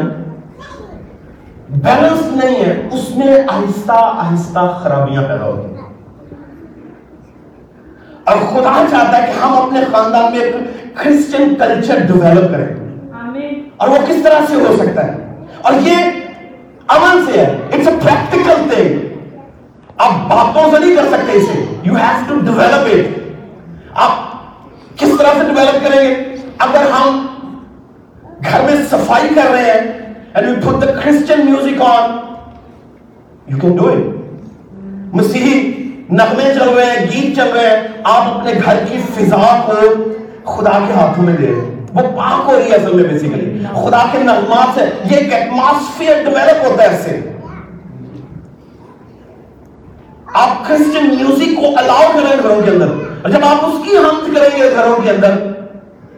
بیلنس 1.69 2.43
نہیں 2.43 2.65
ہے 2.65 2.88
اس 2.91 3.15
میں 3.15 3.38
آہستہ 3.47 3.91
آہستہ 3.95 4.80
خرابیاں 4.84 5.21
پیدا 5.21 5.45
ہوتی 5.45 5.73
ہیں۔ 5.73 5.82
اور 8.23 8.38
خدا 8.38 8.86
چاہتا 8.91 9.21
ہے 9.21 9.26
کہ 9.28 9.39
ہم 9.39 9.54
اپنے 9.54 9.80
خاندان 9.91 10.32
میں 10.32 10.39
ایک 10.39 10.56
کرسچن 10.97 11.56
کلچر 11.60 11.99
ڈیولپ 11.99 12.52
کریں۔ 12.52 12.67
اور 13.78 13.88
وہ 13.89 13.97
کس 14.08 14.15
طرح 14.23 14.39
سے 14.47 14.56
ہو 14.56 14.76
سکتا 14.80 15.08
ہے؟ 15.08 15.32
اور 15.63 15.73
یہ 15.82 15.97
امن 16.95 17.26
سے 17.26 17.38
ہے 17.39 17.45
اٹس 17.71 17.88
اے 17.88 17.93
پریکٹیکل 18.02 18.69
تھنگ 18.69 18.89
آپ 19.97 20.12
باتوں 20.30 20.69
سے 20.71 20.80
نہیں 20.80 20.95
کر 20.95 21.06
سکتے 21.12 21.38
اسے. 21.38 21.63
You 21.84 21.95
have 21.95 22.23
to 22.28 22.39
develop 22.45 22.88
it 22.93 23.97
آپ 24.06 24.97
کس 24.99 25.17
طرح 25.17 25.34
سے 25.38 25.43
ڈیولپ 25.54 25.84
کریں 25.84 25.99
گے؟ 25.99 26.13
اگر 26.65 26.89
ہم 26.91 27.26
گھر 28.43 28.62
میں 28.65 28.76
صفائی 28.89 29.28
کر 29.36 29.52
رہے 29.52 29.71
ہیں 29.71 29.82
and 30.34 30.47
you 30.47 30.56
put 30.63 30.82
the 30.82 30.91
Christian 30.99 31.45
music 31.45 31.82
on 31.86 32.17
you 33.47 33.58
can 33.60 33.76
do 33.78 33.88
it 33.89 35.15
مسیحی 35.15 35.62
نغمے 36.10 36.43
چل 36.54 36.69
رہے 36.69 36.86
ہیں، 36.86 37.06
گیت 37.12 37.36
چل 37.36 37.49
رہے 37.54 37.69
ہیں، 37.69 37.88
آپ 38.04 38.36
اپنے 38.36 38.54
گھر 38.65 38.84
کی 38.88 38.97
فضا 39.13 39.45
کو 39.65 39.80
خدا 40.45 40.78
کے 40.88 40.93
ہاتھوں 40.93 41.23
میں 41.23 41.38
دے 41.38 41.45
رہے 41.45 41.62
ہیں. 41.62 41.72
وہ 41.93 42.01
پاک 42.17 42.49
ہو 42.49 42.58
رہی 42.58 42.71
ہے 42.71 42.75
اصل 42.75 42.93
میں 42.95 43.03
بیسیکلی 43.03 43.63
خدا 43.75 44.03
کے 44.12 44.17
نغمات 44.23 44.75
سے 44.75 44.86
یہ 45.12 45.15
ایک 45.17 45.34
ایٹماسفیئر 45.34 46.23
ڈیولپ 46.23 46.65
ہوتا 46.65 46.84
ہے 46.84 46.95
اس 46.95 47.03
سے. 47.06 47.19
آپ 50.41 50.65
کرسچن 50.67 51.08
میوزک 51.15 51.56
کو 51.56 51.73
الاؤ 51.79 52.08
کریں 52.13 52.38
گھروں 52.43 52.62
کے 52.62 52.69
اندر. 52.69 52.88
اور 53.21 53.29
جب 53.32 53.45
آپ 53.45 53.65
اس 53.65 53.75
کی 53.86 53.97
حمد 53.97 54.36
کریں 54.36 54.58
گے 54.58 54.69
گھروں 54.75 54.95
کے 55.03 55.10
اندر 55.10 55.38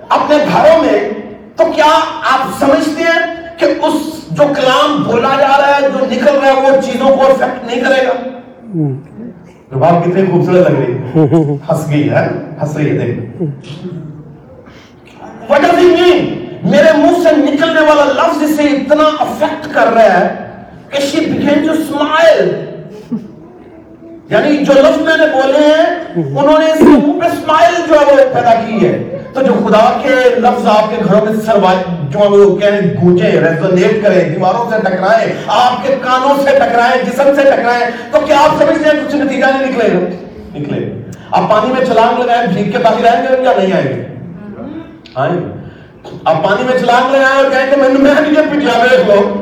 اپنے 0.10 0.38
گھروں 0.52 0.82
میں 0.84 1.00
تو 1.58 1.72
کیا 1.72 1.92
آپ 2.32 2.48
سمجھتے 2.60 3.04
ہیں 3.04 3.20
کہ 3.60 3.66
اس 3.88 3.94
جو 4.38 4.44
کلام 4.56 5.04
بولا 5.04 5.36
جا 5.40 5.58
رہا 5.58 5.76
ہے 5.76 5.90
جو 5.90 6.06
نکل 6.06 6.36
رہا 6.36 6.48
ہے 6.48 6.62
وہ 6.62 6.82
چیزوں 6.82 7.16
کو 7.18 7.26
افیکٹ 7.26 7.66
نہیں 7.66 7.82
کرے 7.82 8.06
گا؟ 8.08 8.14
بات 9.80 10.04
کتنی 10.06 10.26
خوبصورت 10.32 10.70
لگ 10.70 10.80
رہی 10.80 10.94
ہنس 11.70 11.90
گئی 11.90 12.10
ہے 12.10 12.26
ہنس 12.62 12.76
رہی 12.78 12.90
ہے 12.90 12.98
دیکھ. 12.98 13.46
What 15.50 15.62
does 15.62 15.80
it 15.80 15.92
mean? 15.98 16.24
میرے 16.72 16.92
منہ 16.98 17.22
سے 17.24 17.36
نکلنے 17.38 17.82
والا 17.88 18.04
لفظ 18.12 18.44
اسے 18.44 18.64
اتنا 18.68 19.10
افیکٹ 19.26 19.74
کر 19.74 19.94
رہا 19.96 20.20
ہے 20.20 20.28
کہ 20.92 21.04
she 21.08 21.26
began 21.32 21.68
to 21.68 21.76
smile. 21.90 22.48
یعنی 24.30 24.58
جو 24.66 24.74
لفظ 24.74 25.02
میں 25.08 25.18
نے 25.18 25.26
بولے 25.34 25.60
ہیں، 25.66 25.84
انہوں 26.16 26.58
نے 26.60 26.66
اس 26.66 26.78
کے 26.78 26.86
منہ 26.86 27.20
پہ 27.20 27.26
اسمائل 27.26 27.76
جو 27.88 28.00
ہے 28.00 28.06
وہ 28.06 28.34
پیدا 28.34 28.54
کی 28.62 28.86
ہے۔ 28.86 28.94
تو 29.34 29.42
جو 29.42 29.54
خدا 29.66 29.84
کے 30.04 30.16
لفظ 30.40 30.68
آپ 30.68 30.90
کے 30.90 31.04
گھروں 31.06 31.26
میں 31.26 31.34
سروائے 31.46 31.84
جو 32.10 32.20
ہے 32.20 32.28
وہ 32.28 32.56
کہیں 32.58 32.80
گونجے 33.04 33.32
ریزونیٹ 33.32 34.04
کریں، 34.04 34.20
دیواروں 34.30 34.70
سے 34.72 34.82
ٹکرائیں، 34.86 35.34
آپ 35.58 35.86
کے 35.86 35.96
کانوں 36.04 36.36
سے 36.44 36.58
ٹکرائیں، 36.60 37.04
جسم 37.06 37.34
سے 37.36 37.44
ٹکرائیں، 37.52 37.86
تو 38.12 38.26
کیا 38.26 38.40
آپ 38.44 38.64
سمجھتے 38.64 38.90
ہیں 38.90 39.06
کچھ 39.06 39.16
نتیجہ 39.16 39.46
نہیں 39.46 39.72
نکلے 39.72 39.90
نکلے 40.60 40.94
آپ 41.32 41.50
پانی 41.50 41.74
میں 41.74 41.86
چھلانگ 41.86 42.20
لگائیں، 42.20 42.48
بھیگ 42.48 42.72
کے 42.72 42.78
باہر 42.84 43.14
آئیں 43.14 43.24
گے 43.24 43.44
یا 43.44 43.52
نہیں 43.58 43.74
آئیں 43.74 43.88
گے؟ 43.88 44.15
آئیں 45.16 45.34
گے 45.34 45.52
آپ 46.26 46.44
پانی 46.44 46.64
میں 46.64 46.80
چھلانگ 46.80 47.12
لگائیں 47.12 47.38
اور 47.38 47.52
کہیں 47.52 47.72
کہ 47.72 47.82
میں 47.82 47.90
نے 47.90 48.00
میں 48.00 48.14
نہیں 48.14 48.54
پٹیا 48.54 48.84
دیکھ 48.84 49.08
لو 49.08 49.42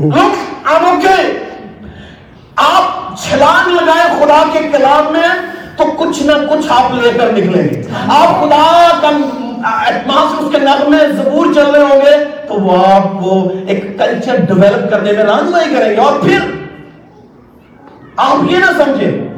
Look, 0.00 0.34
I'm 0.66 0.84
okay. 0.84 1.24
آپ 2.56 3.16
چھلانگ 3.18 3.74
لگائے 3.74 4.08
خدا 4.20 4.42
کے 4.52 4.58
کلام 4.72 5.12
میں 5.12 5.28
تو 5.76 5.84
کچھ 5.98 6.22
نہ 6.22 6.32
کچھ 6.32 6.66
آپ 6.68 6.94
لے 6.94 7.10
کر 7.18 7.32
نکلیں 7.32 7.68
گے۔ 7.68 7.82
آپ 8.08 8.40
خدا 8.40 8.88
کا 9.02 9.08
ایٹماس 9.86 10.34
اس 10.38 10.52
کے 10.52 10.58
نغمے 10.58 10.98
زبور 11.16 11.46
چل 11.54 11.70
رہے 11.70 11.82
ہوں 11.82 12.00
گے۔ 12.06 12.24
تو 12.48 12.54
وہ 12.54 12.86
آپ 12.86 13.24
کو 13.24 13.52
ایک 13.66 13.98
کلچر 13.98 14.36
ڈیولپ 14.36 14.90
کرنے 14.90 15.12
میں 15.12 15.24
رہنمائی 15.24 15.74
کریں 15.74 15.90
گے۔ 15.90 15.96
اور 15.96 16.20
پھر 16.20 16.38
آپ 18.16 18.52
یہ 18.52 18.56
نہ 18.58 18.84
سمجھیں 18.84 19.28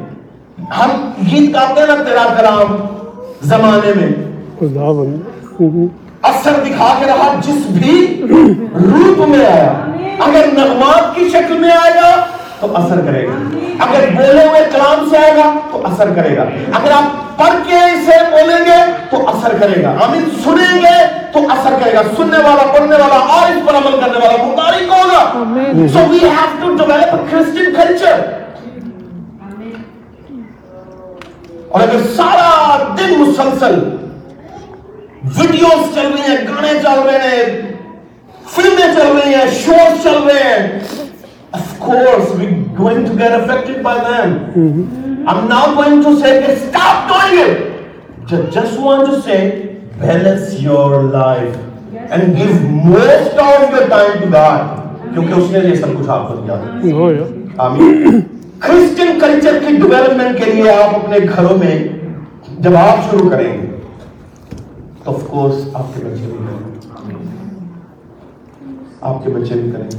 ہم 0.77 1.11
گیت 1.31 1.53
گاتے 1.53 1.85
نا 1.85 1.95
تیرا 1.95 2.33
کلام 2.37 2.75
زمانے 3.41 3.93
میں۔ 3.95 4.11
خدا 4.59 4.91
بند 4.91 5.40
اثر 6.29 6.53
دکھا 6.65 6.93
کے 6.99 7.05
رہا 7.05 7.33
جس 7.45 7.65
بھی 7.71 7.95
روپ 8.73 9.27
میں 9.27 9.45
آیا۔ 9.45 9.71
اگر 10.25 10.47
نغمات 10.53 11.15
کی 11.15 11.29
شکل 11.29 11.57
میں 11.57 11.71
آئے 11.71 11.91
گا 11.95 12.25
تو 12.59 12.67
اثر 12.77 13.01
کرے 13.01 13.25
گا۔ 13.27 13.33
اگر 13.85 14.09
بولے 14.15 14.47
ہوئے 14.47 14.61
کلام 14.71 15.09
سے 15.09 15.17
آئے 15.17 15.35
گا 15.37 15.51
تو 15.71 15.81
اثر 15.87 16.13
کرے 16.15 16.35
گا۔ 16.37 16.43
اگر 16.73 16.91
آپ 16.91 17.37
پڑھ 17.37 17.55
کے 17.67 17.75
اسے 17.75 18.17
بولیں 18.31 18.65
گے 18.65 18.79
تو 19.09 19.17
اثر 19.29 19.57
کرے 19.61 19.81
گا۔ 19.83 19.93
آمین 20.05 20.29
سنیں 20.43 20.81
گے 20.81 20.97
تو 21.33 21.39
اثر 21.49 21.73
کرے 21.83 21.93
گا۔ 21.93 22.01
سننے 22.17 22.37
والا 22.37 22.71
پڑھنے 22.73 22.95
والا 22.95 23.19
اور 23.35 23.51
اس 23.51 23.65
پر 23.65 23.75
عمل 23.75 23.99
کرنے 24.01 24.25
والا 24.25 24.43
مبارک 24.43 24.91
ہوگا؟ 24.91 25.87
So 25.93 26.07
we 26.09 26.19
have 26.19 26.59
to 26.61 26.75
develop 26.75 27.31
Christian 27.31 27.73
culture 27.75 28.21
اور 31.67 31.81
اگر 31.81 31.99
سارا 32.15 32.77
دن 32.97 33.19
مسلسل 33.19 33.79
ویڈیوز 35.23 35.93
چل 35.95 36.07
رہی 36.07 36.31
ہیں 36.31 36.37
گانے 36.47 36.73
چل 36.83 36.99
رہے 37.05 37.27
ہیں 37.27 37.45
فلمیں 38.51 38.93
چل 38.95 39.17
رہی 39.17 39.33
ہیں 39.33 39.45
شوز 39.59 40.03
چل 40.03 40.23
رہے 40.23 40.43
ہیں 40.43 40.79
of 41.53 41.79
course 41.79 42.29
we're 42.31 42.59
going 42.75 43.05
to 43.05 43.15
get 43.15 43.33
affected 43.33 43.83
by 43.83 43.95
them. 43.99 45.27
I'm 45.27 45.47
not 45.47 45.75
going 45.75 46.01
to 46.03 46.19
say 46.19 46.37
okay, 46.37 46.55
stop 46.59 47.09
doing 47.09 47.39
it. 47.39 48.27
Just, 48.27 48.53
just 48.53 48.79
want 48.79 49.07
to 49.07 49.21
say 49.21 49.81
balance 49.99 50.59
your 50.59 51.03
life 51.03 51.57
and 51.93 52.37
give 52.37 52.61
most 52.63 53.35
of 53.37 53.71
your 53.71 53.87
time 53.89 54.21
to 54.21 54.29
God. 54.29 54.77
کیونکہ 55.13 55.33
اس 55.33 55.49
نے 55.51 55.59
یہ 55.59 55.73
سب 55.75 55.87
کچھ 55.97 56.09
آپ 56.09 56.27
کو 56.27 56.35
دیا 56.35 57.23
آمین 57.63 58.19
Christian 58.59 59.19
culture 59.21 59.57
کی 59.61 59.75
development 59.75 60.37
کے 60.39 60.51
لیے 60.51 60.69
آپ 60.71 60.95
اپنے 60.95 61.17
گھروں 61.19 61.57
میں 61.57 61.77
جب 62.59 62.75
آپ 62.77 63.09
شروع 63.09 63.29
کریں 63.29 63.45
گے 63.45 63.67
آف 65.05 65.27
کورس 65.27 65.67
آپ 65.73 65.83
کے 65.95 66.03
بچے 66.05 66.25
بھی 66.25 66.31
کریں۔ 66.31 66.91
آپ 69.01 69.23
کے 69.23 69.29
بچے 69.29 69.53
بھی 69.53 69.71
کریں۔ 69.71 69.89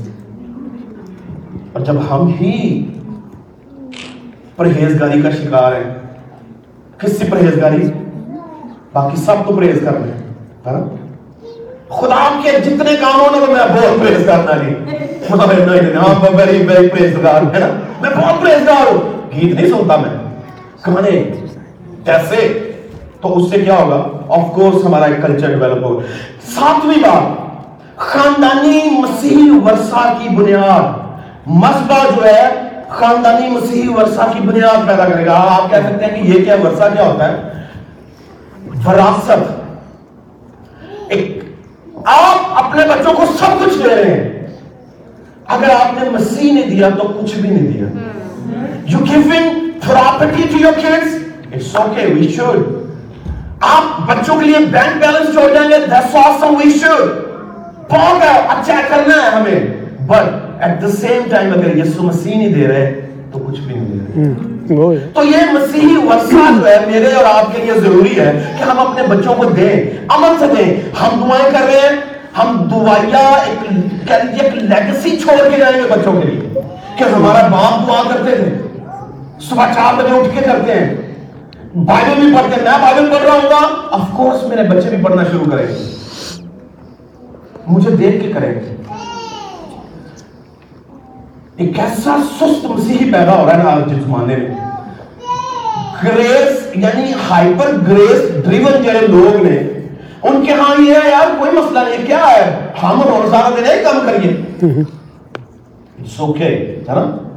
اور 1.72 1.80
جب 1.80 1.94
ہم 2.10 2.26
ہی 2.40 2.86
پرہیزگاری 4.56 5.22
کا 5.22 5.30
شکار 5.30 5.72
ہیں، 5.72 5.94
کس 6.98 7.18
سے 7.18 7.24
پرہیزگاری؟ 7.30 7.88
باقی 8.92 9.16
سب 9.16 9.34
تو 9.48 9.56
پرہیز 9.56 9.78
کر 9.84 9.92
رہے 9.92 10.00
ہیں۔ 10.00 10.22
ہاں؟ 10.66 10.80
خدا 11.88 12.40
کے 12.42 12.50
جتنے 12.60 12.96
کاموں 13.00 13.26
نے 13.32 13.46
تو 13.46 13.52
میں 13.52 13.80
بہت 13.80 14.00
پرہیز 14.00 14.26
کرنا 14.26 14.56
نہیں 14.62 14.74
خدا 15.28 15.46
میں 15.46 15.66
نہیں 15.66 15.82
نہیں 15.82 15.94
ہاں 15.94 16.36
ویری 16.36 16.66
ویری 16.66 16.88
پرہیزگار 16.88 17.54
ہے 17.54 17.58
نا۔ 17.58 17.80
میں 18.00 18.10
بہت 18.10 18.42
پرہیزگار 18.42 18.86
ہوں۔ 18.86 19.22
گیت 19.34 19.54
نہیں 19.54 19.68
سنتا 19.68 19.96
میں۔ 19.96 20.22
گانے 20.86 21.30
کیسے 22.04 22.61
تو 23.22 23.38
اس 23.38 23.50
سے 23.50 23.58
کیا 23.58 23.74
ہوگا؟ 23.74 24.06
آف 24.28 24.54
کورس 24.54 24.84
ہمارا 24.84 25.04
ایک 25.04 25.22
کلچر 25.22 25.46
ڈیولپ 25.46 25.84
ہوگا۔ 25.84 26.02
ساتویں 26.54 27.02
بات 27.02 27.42
خاندانی 27.96 28.80
مسیحی 28.98 29.50
ورثہ 29.50 30.12
کی 30.18 30.28
بنیاد۔ 30.28 31.12
مذہبہ 31.46 32.16
جو 32.16 32.24
ہے 32.24 32.48
خاندانی 32.88 33.48
مسیحی 33.48 33.88
ورثہ 33.88 34.20
کی 34.32 34.40
بنیاد 34.40 34.88
پیدا 34.88 35.08
کرے 35.08 35.26
گا۔ 35.26 35.32
آپ 35.32 35.70
کہہ 35.70 35.76
سکتے 35.76 36.06
ہیں 36.06 36.22
کہ 36.22 36.28
یہ 36.28 36.44
کیا 36.44 36.54
ورثہ 36.54 36.84
کیا 36.96 37.06
ہوتا 37.06 37.32
ہے؟ 37.32 37.42
وراثت۔ 38.86 39.52
ایک 41.08 41.44
آپ 42.04 42.64
اپنے 42.64 42.82
بچوں 42.84 43.14
کو 43.14 43.22
سب 43.38 43.64
کچھ 43.64 43.78
دے 43.82 43.96
رہے 43.96 44.14
ہیں۔ 44.14 44.46
اگر 45.46 45.70
آپ 45.70 46.02
نے 46.02 46.10
مسیح 46.10 46.52
نے 46.52 46.62
دیا 46.62 46.88
تو 46.88 47.08
کچھ 47.08 47.34
بھی 47.34 47.50
نہیں 47.50 47.66
دیا۔ 47.66 47.86
You 48.86 48.98
giving 48.98 49.70
property 49.86 50.42
to 50.42 50.58
your 50.60 50.72
kids 50.72 51.18
it's 51.52 51.76
okay 51.76 52.06
we 52.06 52.28
should 52.28 52.81
آپ 53.70 54.00
بچوں 54.06 54.38
کے 54.40 54.46
لیے 54.46 54.58
بینک 54.70 55.00
بیلنس 55.00 55.34
چھوڑ 55.34 55.48
جائیں 55.54 55.68
گے 55.70 55.78
دیٹس 55.80 56.14
آسم 56.16 56.54
وی 56.56 56.70
شوڈ 56.78 57.08
بہت 57.90 58.24
ہے 58.24 58.38
اچھا 58.48 58.80
کرنا 58.88 59.22
ہے 59.22 59.28
ہمیں. 59.30 59.60
But 60.06 60.62
at 60.62 60.80
the 60.82 60.88
same 61.00 61.28
time 61.30 61.52
اگر 61.52 61.76
یسوع 61.76 62.04
مسیح 62.04 62.36
نہیں 62.36 62.54
دے 62.54 62.66
رہے 62.68 62.90
تو 63.32 63.38
کچھ 63.38 63.60
بھی 63.60 63.74
نہیں 63.74 63.86
دے 63.88 64.20
رہے. 64.20 64.98
تو 65.14 65.24
یہ 65.24 65.52
مسیحی 65.52 65.96
ورثہ 66.06 66.46
جو 66.58 66.66
ہے 66.66 66.78
میرے 66.86 67.12
اور 67.12 67.24
آپ 67.24 67.54
کے 67.54 67.62
لیے 67.62 67.80
ضروری 67.80 68.18
ہے 68.18 68.32
کہ 68.58 68.62
ہم 68.62 68.78
اپنے 68.78 69.02
بچوں 69.08 69.34
کو 69.34 69.44
دیں 69.44 69.74
امن 70.16 70.38
سے 70.38 70.46
دیں. 70.56 70.70
ہم 71.00 71.22
دعائیں 71.22 71.50
کر 71.52 71.64
رہے 71.66 71.80
ہیں 71.80 72.00
ہم 72.38 72.62
دعائیا 72.70 73.28
ایک 73.46 74.10
ایک 74.10 74.54
لیگسی 74.54 75.16
چھوڑ 75.22 75.36
کے 75.50 75.56
جائیں 75.58 75.76
گے 75.76 75.88
بچوں 75.90 76.12
کے 76.20 76.28
لیے. 76.28 76.62
کہ 76.98 77.04
ہمارا 77.14 77.46
باپ 77.48 77.86
دعا 77.88 78.02
کرتے 78.08 78.36
تھے 78.36 78.50
صبح 79.48 79.72
چار 79.74 79.94
بجے 79.94 80.14
اٹھ 80.16 80.34
کے 80.34 80.40
کرتے 80.46 80.74
ہیں 80.74 80.94
بائبل 81.74 82.20
بھی 82.20 82.34
پڑھتے 82.34 82.56
ہیں 82.56 82.62
میں 82.62 82.82
بائبل 82.82 83.10
پڑھ 83.10 83.22
رہا 83.22 83.32
ہوں 83.32 83.50
گا۔ 83.50 83.88
آف 83.90 84.00
کورس 84.16 84.42
میرے 84.42 84.62
بچے 84.62 84.88
بھی 84.88 85.04
پڑھنا 85.04 85.22
شروع 85.24 85.50
کریں 85.50 85.66
گے۔ 85.66 85.74
مجھے 87.66 87.90
دیکھ 87.90 88.24
کے 88.24 88.32
کریں 88.32 88.54
گے۔ 88.54 88.76
ایک 91.56 91.78
ایسا 91.78 92.16
سست 92.40 92.64
مسیحی 92.64 93.12
پیدا 93.12 93.38
ہو 93.38 93.46
رہا 93.46 93.58
ہے 93.58 93.62
نا 93.62 93.70
آج 93.70 93.82
کے 93.88 93.94
زمانے 93.94 94.36
میں۔ 94.36 94.54
گریس 96.04 96.76
یعنی 96.76 97.12
ہائپر 97.30 97.72
گریس 97.88 98.44
ڈریون 98.44 98.82
جڑے 98.82 99.06
لوگ 99.06 99.42
نے، 99.42 99.56
ان 100.22 100.44
کے 100.46 100.52
ہاں 100.52 100.82
یہ 100.82 100.94
ہے 100.94 101.10
یار، 101.10 101.38
کوئی 101.38 101.52
مسئلہ 101.52 101.78
نہیں، 101.78 102.06
کیا 102.06 102.26
ہے؟ 102.26 102.66
ہم 102.82 103.02
روزانہ 103.02 103.54
دن 103.56 103.64
ایک 103.64 103.84
کام 103.84 103.98
کریے۔ 104.06 104.30
اٹس 106.00 106.20
اوکے 106.20 106.80
ہے 106.88 106.94
نا؟ 106.94 107.31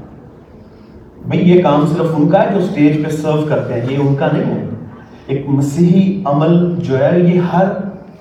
بھئی 1.28 1.52
یہ 1.52 1.64
کام 1.64 1.88
صرف 1.88 2.06
ان 2.18 2.30
کا 2.30 2.44
ہے 2.44 2.48
جو 2.54 2.62
سٹیج 2.62 3.06
پہ 3.06 3.10
سرو 3.10 3.46
کرتے 3.50 3.82
ہیں، 3.82 3.88
یہ 3.90 3.98
ان 3.98 4.16
کا 4.16 4.28
نہیں 4.34 4.56
ہے۔ 4.56 4.66
ایک 5.28 5.46
مسیحی 5.48 6.24
عمل 6.26 6.76
جو 6.76 7.00
ہے، 7.00 7.20
یہ 7.20 7.40
ہر 7.40 7.66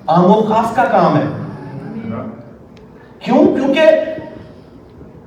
عام 0.06 0.24
و 0.24 0.42
خاص 0.42 0.74
کا 0.74 0.84
کام 0.84 1.16
ہے۔ 1.16 1.22
کیوں؟ 3.18 3.46
کیونکہ 3.46 3.80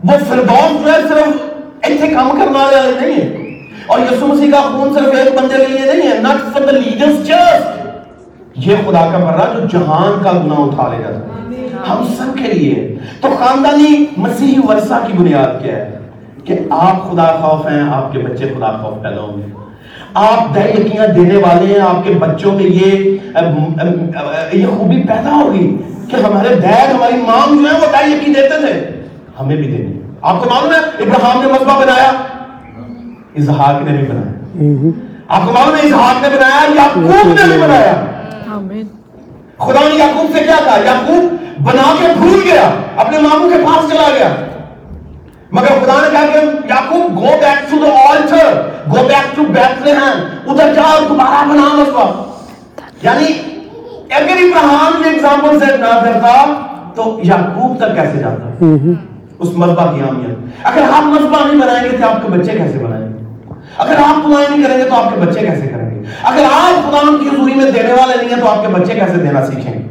وہ 0.04 0.18
فردوس 0.30 0.86
جو 0.86 0.92
ہے، 0.92 1.02
صرف 1.10 1.42
ایتھے 1.84 2.08
کام 2.08 2.30
کرنا 2.30 2.60
والے 2.60 3.00
نہیں 3.00 3.16
ہے 3.16 3.58
اور 3.88 4.00
یسوع 4.00 4.28
مسیح 4.28 4.52
کا 4.52 4.62
خون 4.62 4.94
صرف 4.94 5.16
ایک 5.16 5.42
بندے 5.42 5.58
کے 5.58 5.66
لیے 5.66 5.94
نہیں 5.94 6.12
ہے 6.12 6.22
not 6.22 6.54
for 6.54 6.62
the 6.62 6.72
leaders 6.72 7.28
just 7.28 7.88
یہ 8.56 8.76
خدا 8.88 9.10
کا 9.12 9.18
برا 9.18 9.54
جو 9.54 9.80
جہان 9.80 10.24
کا 10.24 10.32
گناہ 10.32 10.58
اٹھا 10.58 10.96
لے 10.98 11.04
جاتا 11.04 11.20
ہے 11.20 11.68
ہم 11.90 12.08
سب 12.18 12.38
کے 12.38 12.54
لیے۔ 12.54 12.96
تو 13.22 13.28
خاندانی 13.40 14.06
مسیحی 14.18 14.56
ورثہ 14.68 14.94
کی 15.08 15.14
بنیاد 15.14 15.64
کیا 15.64 15.76
ہے؟ 15.76 15.97
کہ 16.48 16.56
آپ 16.70 17.12
خدا 17.12 17.26
خوف 17.42 17.68
ہیں 17.68 17.82
آپ 17.94 18.12
کے 18.12 18.20
بچے 18.20 18.46
خدا 18.58 18.72
خوف 18.72 19.04
پیدا 19.04 19.22
ہوں 19.22 19.38
گے۔ 19.38 19.48
آپ 20.14 20.56
دہ 20.56 20.60
یقینیاں 20.60 21.08
دینے 21.08 21.38
والے 21.38 21.66
ہیں 21.66 21.80
آپ 21.80 22.04
کے 22.04 22.14
بچوں 22.14 22.52
میں 22.52 22.64
یہ 22.64 22.94
یہ 24.54 24.66
خوبی 24.78 25.02
پیدا 25.08 25.36
ہوگی 25.36 25.68
کہ 26.12 26.16
ہمارے 26.16 26.56
ڈیڈ 26.56 26.94
ہماری 26.94 27.18
مام 27.28 27.58
جو 27.58 27.70
ہے 27.70 27.80
وہ 27.80 27.92
دہ 27.94 28.06
یقین 28.08 28.36
دیتے 28.36 28.60
تھے۔ 28.60 28.74
ہمیں 29.40 29.56
بھی 29.56 29.68
دینی 29.68 30.00
آپ 30.22 30.44
کو 30.44 30.50
معلوم 30.50 30.74
ہے 30.74 30.80
ابراہم 31.04 31.42
نے 31.42 31.48
مذبح 31.48 31.80
بنایا۔ 31.80 32.12
اظہاق 33.36 33.82
نے 33.82 33.98
بھی 33.98 34.08
بنایا۔ 34.08 34.34
آپ 35.28 35.42
کو 35.46 35.52
معلوم 35.54 35.76
ہے 35.76 35.82
اظہاق 35.82 36.22
نے 36.22 36.30
بنایا 36.36 36.66
یعقوب 36.76 37.28
نے 37.28 37.48
بھی 37.48 37.62
بنایا۔ 37.62 37.94
خدا 39.58 39.88
نے 39.90 39.96
یعقوب 39.96 40.38
سے 40.38 40.44
کیا 40.44 40.56
کہا 40.66 40.78
یعقوب 40.86 41.36
بنا 41.64 41.96
کے 42.00 42.08
بھول 42.18 42.40
گیا 42.46 42.70
اپنے 42.98 43.20
ماموں 43.20 43.50
کے 43.50 43.56
پاس 43.66 43.90
چلا 43.90 44.10
گیا۔ 44.18 44.30
مگر 45.58 45.80
خدا 45.84 46.00
نے 46.02 46.08
کہا 46.12 46.26
کہ 46.34 46.40
Yaqub 46.70 47.18
go 47.18 47.36
back 47.42 47.70
to 47.70 47.78
the 47.84 47.92
altar 48.10 48.62
go 48.92 49.08
back 49.08 49.36
to 49.36 49.44
Bethlehem 49.52 50.50
ادھر 50.52 50.74
جا 50.74 50.84
اور 50.84 51.08
دوبارہ 51.10 51.46
بنا 51.50 51.68
مسوا 51.76 52.06
یعنی 53.02 53.34
اگر 54.10 54.42
ابراہیم 54.44 55.04
یہ 55.04 55.10
ایگزامپل 55.10 55.60
سیٹ 55.60 55.80
نہ 55.80 56.00
کرتا 56.04 56.34
تو 56.96 57.20
یعقوب 57.24 57.78
تک 57.78 57.96
کیسے 57.96 58.18
جاتا؟ 58.18 58.66
اس 59.40 59.50
مذبح 59.56 59.92
کی 59.94 60.02
اہمیت 60.02 60.66
اگر 60.68 60.82
آپ 60.94 61.04
مذبح 61.04 61.44
نہیں 61.46 61.62
بنائیں 61.62 61.84
گے 61.84 61.98
تو 61.98 62.08
آپ 62.10 62.22
کے 62.22 62.32
بچے 62.32 62.58
کیسے 62.58 62.78
بنائیں 62.78 63.08
گے؟ 63.08 63.26
اگر 63.78 64.00
آپ 64.06 64.24
دعائیں 64.24 64.48
نہیں 64.50 64.64
کریں 64.64 64.78
گے 64.78 64.84
تو 64.84 64.96
آپ 64.96 65.10
کے 65.10 65.20
بچے 65.20 65.40
کیسے 65.40 65.68
کریں 65.68 65.90
گے؟ 65.90 66.04
اگر 66.24 66.44
آپ 66.52 66.90
خدا 66.90 67.02
کی 67.20 67.30
حضوری 67.30 67.54
میں 67.54 67.72
دینے 67.72 67.94
والے 67.94 68.18
نہیں 68.18 68.30
ہیں 68.30 68.40
تو 68.42 68.48
آپ 68.48 68.62
کے 68.62 68.68
بچے 68.68 68.94
کیسے 68.94 69.18
دینا 69.18 69.46
سیکھیں 69.46 69.74
گے؟ 69.74 69.84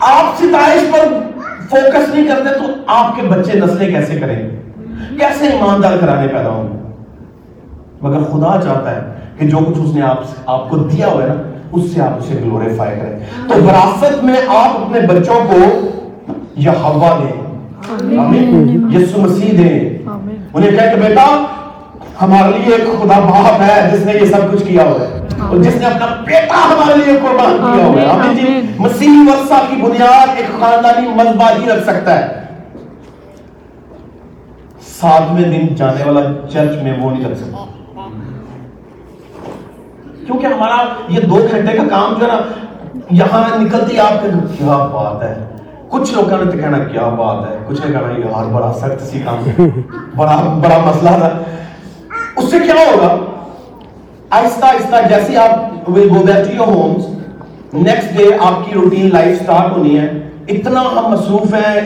آپ 0.00 0.36
ستائش 0.38 0.82
پر 0.92 1.06
فوکس 1.70 2.14
نہیں 2.14 2.26
کرتے 2.28 2.58
تو 2.58 2.72
آپ 2.86 3.16
کے 3.16 3.22
بچے 3.22 3.58
نسلیں 3.58 3.90
کیسے 3.90 4.16
کریں؟ 4.16 4.50
کیسے 5.18 5.46
ایماندار 5.46 5.92
کرانے 6.00 6.28
پیدا 6.28 6.50
ہوں؟ 6.50 6.68
گے 6.68 6.92
مگر 8.02 8.18
خدا 8.18 8.60
چاہتا 8.64 8.96
ہے 8.96 9.00
کہ 9.38 9.46
جو 9.46 9.58
کچھ 9.58 9.78
اس 9.78 9.94
نے 9.94 10.02
آپ 10.02 10.20
آپ 10.46 10.70
کو 10.70 10.76
دیا 10.76 11.06
ہوا 11.06 11.22
ہے 11.22 11.28
نا 11.28 11.34
اس 11.72 11.82
سے 11.94 12.02
آپ 12.02 12.18
اسے 12.18 12.34
گلوریفائی 12.44 13.00
کریں۔ 13.00 13.18
تو 13.48 13.54
وراثت 13.64 14.24
میں 14.24 14.36
آپ 14.48 14.80
اپنے 14.80 15.00
بچوں 15.00 15.34
کو 15.34 15.56
یہ 16.56 16.70
ہوا 16.70 17.18
دیں۔ 17.18 17.42
آمین۔ 18.18 18.90
یسو 18.92 19.20
مسیح 19.20 19.50
دیں۔ 19.58 19.98
انہیں 20.54 20.70
کہہ 20.70 20.94
کہ 20.94 21.08
بیٹا 21.08 21.44
ہمارے 22.22 22.58
لیے 22.58 22.74
ایک 22.74 23.02
خدا 23.02 23.18
باپ 23.18 23.60
ہے 23.60 23.90
جس 23.92 24.06
نے 24.06 24.12
یہ 24.12 24.24
سب 24.24 24.52
کچھ 24.52 24.64
کیا 24.64 24.82
ہوا 24.82 25.00
ہے۔ 25.00 25.19
اور 25.48 25.56
جس 25.58 25.76
نے 25.76 25.86
اپنا 25.86 26.06
بیٹا 26.26 26.58
ہمارے 26.64 26.96
لیے 26.96 27.18
قربان 27.22 27.56
کیا 27.56 27.84
ہوا 27.86 28.00
ہے۔ 28.00 28.06
آمین 28.06 28.36
جی 28.36 28.74
مسیحی 28.78 29.24
ورثہ 29.28 29.54
کی 29.68 29.76
بنیاد 29.82 30.28
ایک 30.36 30.60
خاندانی 30.60 31.08
مذبح 31.08 31.50
ہی 31.50 31.68
رکھ 31.68 31.84
سکتا 31.84 32.18
ہے۔ 32.18 32.40
ساتویں 35.00 35.44
دن 35.44 35.74
جانے 35.74 36.04
والا 36.04 36.20
چرچ 36.52 36.82
میں 36.82 36.98
وہ 37.00 37.10
نہیں 37.10 37.24
رکھ 37.24 37.38
سکتا۔ 37.38 37.64
کیونکہ 40.26 40.46
ہمارا 40.46 40.76
یہ 41.08 41.20
دو 41.20 41.46
گھنٹے 41.50 41.76
کا 41.76 41.82
کام 41.90 42.14
جو 42.18 42.26
ہے 42.26 42.30
نا 42.32 42.40
یہاں 43.10 43.58
نکلتی 43.58 43.98
آپ 43.98 44.22
کے 44.22 44.28
کیا 44.58 44.76
بات 44.92 45.22
ہے؟ 45.22 45.34
کچھ 45.88 46.14
لوگوں 46.14 46.44
نے 46.44 46.50
تو 46.50 46.58
کہنا 46.58 46.78
کیا 46.78 47.08
بات 47.08 47.50
ہے؟ 47.50 47.58
کچھ 47.68 47.80
نے 47.86 47.92
کہنا 47.92 48.12
یار 48.18 48.44
بڑا 48.44 48.72
سخت 48.72 49.02
سی 49.02 49.20
کام 49.24 49.70
بڑا 50.16 50.36
بڑا 50.62 50.78
مسئلہ 50.86 51.10
تھا۔ 51.10 51.30
اس 52.36 52.50
سے 52.50 52.58
کیا 52.58 52.74
ہوگا؟ 52.74 53.16
آہستہ 54.38 54.64
آہستہ 54.64 54.96
جیسے 55.08 55.36
آپ 55.36 55.88
will 55.88 56.08
go 56.10 56.22
back 56.26 56.44
to 56.46 56.52
your 56.56 56.66
homes 56.66 57.74
next 57.74 58.16
day 58.16 58.24
آپ 58.40 58.64
کی 58.64 58.74
روٹین 58.74 59.08
لائف 59.12 59.40
سٹارٹ 59.40 59.76
ہونی 59.76 59.98
ہے. 59.98 60.06
اتنا 60.48 60.80
ہم 60.92 61.10
مصروف 61.12 61.54
ہیں 61.54 61.80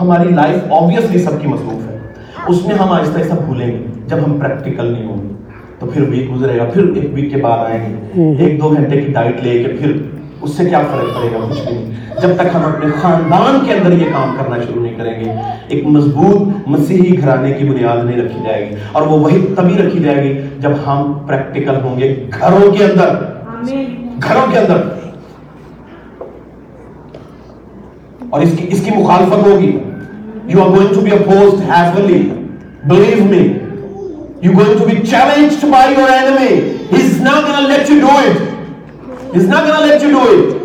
ہماری 0.00 0.28
لائف 0.34 0.72
آبویسلی 0.72 1.22
سب 1.22 1.40
کی 1.40 1.48
مصروف 1.48 1.88
ہے. 1.88 1.98
اس 2.48 2.64
میں 2.66 2.74
ہم 2.74 2.92
آہستہ 2.92 3.18
آہستہ 3.18 3.40
بھولیں 3.44 3.66
گے 3.66 3.82
جب 4.06 4.24
ہم 4.24 4.38
پریکٹیکل 4.40 4.92
نہیں 4.92 5.06
ہوں 5.06 5.18
گے. 5.18 5.34
تو 5.80 5.86
پھر 5.86 6.08
ویک 6.10 6.30
گزرے 6.34 6.58
گا 6.58 6.64
پھر 6.72 6.92
ایک 6.94 7.10
ویک 7.14 7.30
کے 7.30 7.42
بعد 7.42 7.64
آئیں 7.64 7.80
گے. 7.80 8.32
ایک 8.44 8.60
دو 8.60 8.68
گھنٹے 8.68 9.00
کی 9.00 9.12
ڈائٹ 9.12 9.42
لے 9.44 9.62
کے 9.62 9.76
پھر 9.78 9.96
اس 10.42 10.50
سے 10.56 10.64
کیا 10.64 10.78
فرق 10.78 11.18
پڑے 11.18 11.28
گا؟ 11.32 11.48
کچھ 11.50 11.60
بھی 11.60 11.74
نہیں۔ 11.74 11.90
جب 12.22 12.28
تک 12.34 12.46
ہم 12.54 12.62
اپنے 12.62 12.86
خاندان 13.00 13.66
کے 13.66 13.72
اندر 13.72 13.92
یہ 13.92 14.04
کام 14.12 14.36
کرنا 14.38 14.56
شروع 14.56 14.82
نہیں 14.82 14.94
کریں 14.94 15.24
گے 15.24 15.30
ایک 15.68 15.86
مضبوط 15.86 16.68
مسیحی 16.68 17.20
گھرانے 17.20 17.52
کی 17.52 17.64
بنیاد 17.64 18.04
نہیں 18.04 18.16
رکھی 18.16 18.40
جائے 18.44 18.70
گی 18.70 18.74
اور 18.92 19.02
وہ 19.02 19.18
وہی 19.20 19.46
تبھی 19.56 19.78
رکھی 19.78 19.98
جائے 19.98 20.22
گی 20.24 20.40
جب 20.58 20.70
ہم 20.86 21.12
پریکٹیکل 21.26 21.74
ہوں 21.82 22.00
گے 22.00 22.26
گھروں 22.40 22.72
کے 22.72 22.84
اندر۔ 22.84 23.14
گھروں 24.28 24.52
کے 24.52 24.58
اندر۔ 24.58 24.82
اور 28.30 28.40
اس 28.40 28.50
کی 28.58 28.66
اس 28.70 28.82
کی 28.84 28.90
مخالفت 28.98 29.46
ہوگی۔ 29.46 29.78
You 30.46 30.62
are 30.62 30.68
going 30.68 30.94
to 30.94 31.00
be 31.00 31.10
opposed 31.10 31.70
heavily 31.70 32.30
believe 32.84 33.24
me 33.24 33.48
you 34.42 34.52
going 34.52 34.78
to 34.78 34.84
be 34.84 35.06
challenged 35.06 35.64
by 35.64 35.94
your 35.98 36.10
enemy 36.10 36.54
he 36.92 37.02
is 37.04 37.20
not 37.20 37.48
gonna 37.48 37.60
let 37.60 37.90
you 37.90 38.00
do 38.00 38.06
it 38.06 38.49
He's 39.32 39.46
not 39.46 39.66
gonna 39.66 39.86
let 39.86 40.02
you 40.02 40.10
do 40.10 40.24
it. 40.30 40.56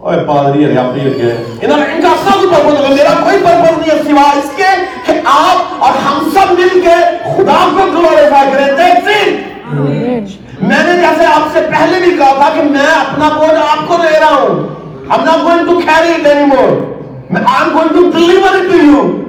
اوے 0.00 0.16
پادری 0.26 0.64
ہے 0.64 0.76
آپ 0.78 0.96
یہ 0.96 1.10
کہہ 1.12 1.62
انہاں 1.62 1.78
ان 1.84 2.00
کا 2.02 2.10
اصل 2.10 2.46
purpose 2.48 2.80
ہے 2.80 2.94
میرا 2.94 3.14
کوئی 3.22 3.38
پرپس 3.44 3.78
نہیں 3.78 3.90
ہے 3.90 4.02
سوائے 4.04 4.38
اس 4.38 4.50
کے 4.56 4.68
کہ 5.06 5.18
آپ 5.28 5.84
اور 5.84 5.98
ہم 6.02 6.28
سب 6.34 6.52
مل 6.58 6.80
کے 6.80 6.94
خدا 7.26 7.58
کو 7.70 7.86
گلوریفائی 7.92 8.52
کریں 8.52 8.76
دیٹس 8.76 9.08
اٹ 9.08 10.62
میں 10.62 10.82
نے 10.84 10.96
جیسے 10.96 11.26
آپ 11.26 11.52
سے 11.52 11.60
پہلے 11.70 12.00
بھی 12.00 12.16
کہا 12.16 12.32
تھا 12.34 12.54
کہ 12.54 12.68
میں 12.70 12.86
اپنا 12.90 13.28
بوجھ 13.36 13.60
آپ 13.60 13.86
کو 13.88 14.02
دے 14.02 14.18
رہا 14.18 14.34
ہوں 14.36 14.64
I'm 15.08 15.24
not 15.24 15.42
going 15.42 15.66
to 15.66 15.86
carry 15.86 16.20
it 16.20 16.26
anymore. 16.26 16.96
I'm 17.30 17.72
going 17.72 17.90
to 17.90 18.10
deliver 18.10 18.58
it 18.58 18.70
to 18.70 18.76
you. 18.76 19.25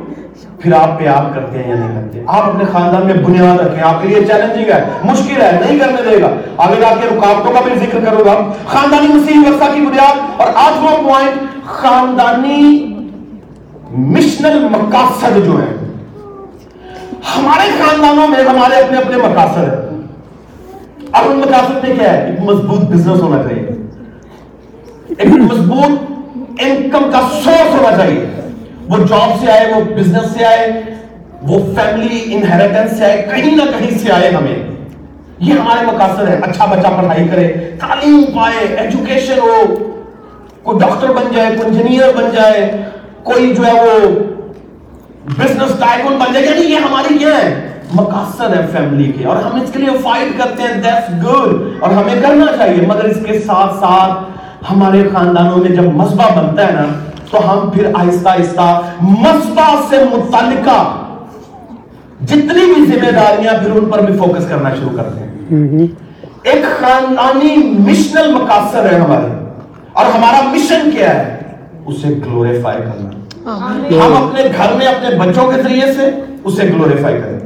پھر 0.59 0.73
آپ 0.73 0.99
پہ 0.99 1.07
آپ 1.07 1.35
کرتے 1.35 1.63
ہیں 1.63 1.69
یا 1.69 1.75
نہیں 1.75 2.01
کرتے؟ 2.01 2.23
آپ 2.27 2.43
اپنے 2.43 2.63
خاندان 2.71 3.05
میں 3.05 3.13
بنیاد 3.13 3.59
رکھیں، 3.59 3.83
آپ 3.83 4.01
کے 4.01 4.07
لیے 4.07 4.25
چیلنجنگ 4.25 4.71
ہے، 4.71 4.83
مشکل 5.03 5.41
ہے، 5.41 5.51
نہیں 5.61 5.79
کرنے 5.79 6.09
دے 6.09 6.21
گا۔ 6.21 6.29
آگے 6.57 6.75
جا 6.81 6.89
کے 7.01 7.07
رکاوٹوں 7.07 7.53
کا 7.53 7.59
بھی 7.63 7.71
ذکر 7.79 7.99
کروں 8.05 8.25
گا۔ 8.25 8.53
خاندانی 8.65 9.07
مسیح 9.07 9.37
ورثہ 9.45 9.75
کی 9.75 9.81
بنیاد 9.81 10.41
اور 10.41 10.47
آٹھواں 10.55 11.03
پوائنٹ 11.03 11.65
خاندانی 11.65 12.93
مشنل 13.91 14.67
مقاصد 14.71 15.45
جو 15.45 15.51
ہیں۔ 15.51 15.93
ہمارے 17.37 17.69
خاندانوں 17.79 18.27
میں، 18.27 18.43
ہمارے 18.49 18.75
اپنے 18.75 18.97
اپنے 18.97 19.17
مقاصد 19.17 19.57
ہیں۔ 19.57 19.87
ان 21.13 21.37
مقاصد 21.37 21.87
میں 21.87 21.95
کیا 21.95 22.13
ہے؟ 22.13 22.25
ایک 22.25 22.39
مضبوط 22.39 22.79
بزنس 22.79 23.21
ہونا 23.21 23.43
چاہیے۔ 23.43 23.67
ایک 25.17 25.27
مضبوط 25.27 26.11
انکم 26.59 27.11
کا 27.11 27.21
سورس 27.43 27.79
ہونا 27.79 27.97
چاہیے۔ 27.97 28.36
وہ 28.89 28.97
جاب 28.97 29.45
سے 29.45 29.51
آئے، 29.51 29.73
وہ 29.73 29.95
بزنس 29.95 30.31
سے 30.37 30.45
آئے، 30.45 30.81
وہ 31.41 31.59
فیملی 31.75 32.23
انہیریٹنس 32.25 32.97
سے 32.97 33.05
آئے، 33.05 33.27
کہیں 33.35 33.55
نہ 33.55 33.61
کہیں 33.61 33.97
سے 33.97 34.11
آئے 34.11 34.29
ہمیں۔ 34.29 34.71
یہ 35.39 35.53
ہمارے 35.53 35.85
مقاصد 35.85 36.29
ہے 36.29 36.39
اچھا 36.41 36.65
بچہ 36.65 36.87
پڑھائی 36.87 37.27
کرے، 37.27 37.47
تعلیم 37.79 38.25
پائے 38.35 38.75
ایجوکیشن 38.75 39.39
ہو، 39.39 39.75
کوئی 40.63 40.79
ڈاکٹر 40.79 41.07
بن 41.07 41.35
جائے، 41.35 41.55
کوئی 41.57 41.81
انجینئر 41.81 42.17
بن 42.17 42.29
جائے، 42.35 42.71
کوئی 43.23 43.55
جو 43.55 43.65
ہے 43.65 43.73
وہ 43.73 44.09
بزنس 45.25 45.79
ٹائکون 45.79 46.17
بن 46.17 46.33
جائے۔ 46.33 46.45
یعنی 46.45 46.61
یہ 46.61 46.77
ہماری 46.77 47.17
کیا 47.17 47.37
ہے 47.37 47.69
مقاصد 47.93 48.53
ہے 48.53 48.65
فیملی 48.71 49.11
کے۔ 49.11 49.25
اور 49.25 49.37
ہم 49.37 49.61
اس 49.61 49.71
کے 49.73 49.79
لیے 49.79 49.97
فائٹ 49.97 50.39
کرتے 50.39 50.63
ہیں۔ 50.63 50.81
دیٹس 50.81 51.25
گڈ 51.25 51.61
اور 51.79 51.91
ہمیں 51.91 52.21
کرنا 52.21 52.45
چاہیے۔ 52.57 52.87
مگر 52.87 53.03
اس 53.03 53.17
کے 53.25 53.39
ساتھ 53.39 53.73
ساتھ 53.73 54.23
ہمارے 54.71 55.03
خاندانوں 55.13 55.57
میں 55.57 55.69
جب 55.69 55.83
مذبح 55.83 56.41
بنتا 56.41 56.67
ہے 56.67 56.71
نا 56.71 57.06
تو 57.31 57.51
ہم 57.51 57.69
پھر 57.69 57.91
آہستہ 57.93 58.29
آہستہ 58.29 58.81
مسبا 59.01 59.81
سے 59.89 59.97
متعلقہ 60.11 61.03
جتنی 62.25 62.73
بھی 62.73 62.85
ذمہ 62.85 63.11
داریاں 63.11 63.53
پھر 63.63 63.71
ان 63.71 63.85
پر 63.85 64.01
بھی 64.01 64.17
فوکس 64.17 64.47
کرنا 64.49 64.69
شروع 64.75 64.97
کرتے 64.97 65.19
ہیں 65.19 65.27
ایک 66.43 66.63
خاندانی 66.79 67.55
مشنل 67.79 68.33
مقاصد 68.33 68.75
ہے 68.75 68.95
ہمارے۔ 68.99 69.27
اور 69.93 70.05
ہمارا 70.05 70.41
مشن 70.41 70.91
کیا 70.91 71.15
ہے؟ 71.15 71.37
اسے 71.85 72.07
گلوریفائی 72.25 72.77
کرنا۔ 72.77 73.09
ہم 74.05 74.13
اپنے 74.23 74.43
گھر 74.57 74.73
میں 74.73 74.87
اپنے 74.87 75.19
بچوں 75.19 75.51
کے 75.51 75.61
ذریعے 75.61 75.93
سے 75.93 76.09
اسے 76.43 76.63
گلوریفائی 76.63 77.21
کریں۔ 77.21 77.39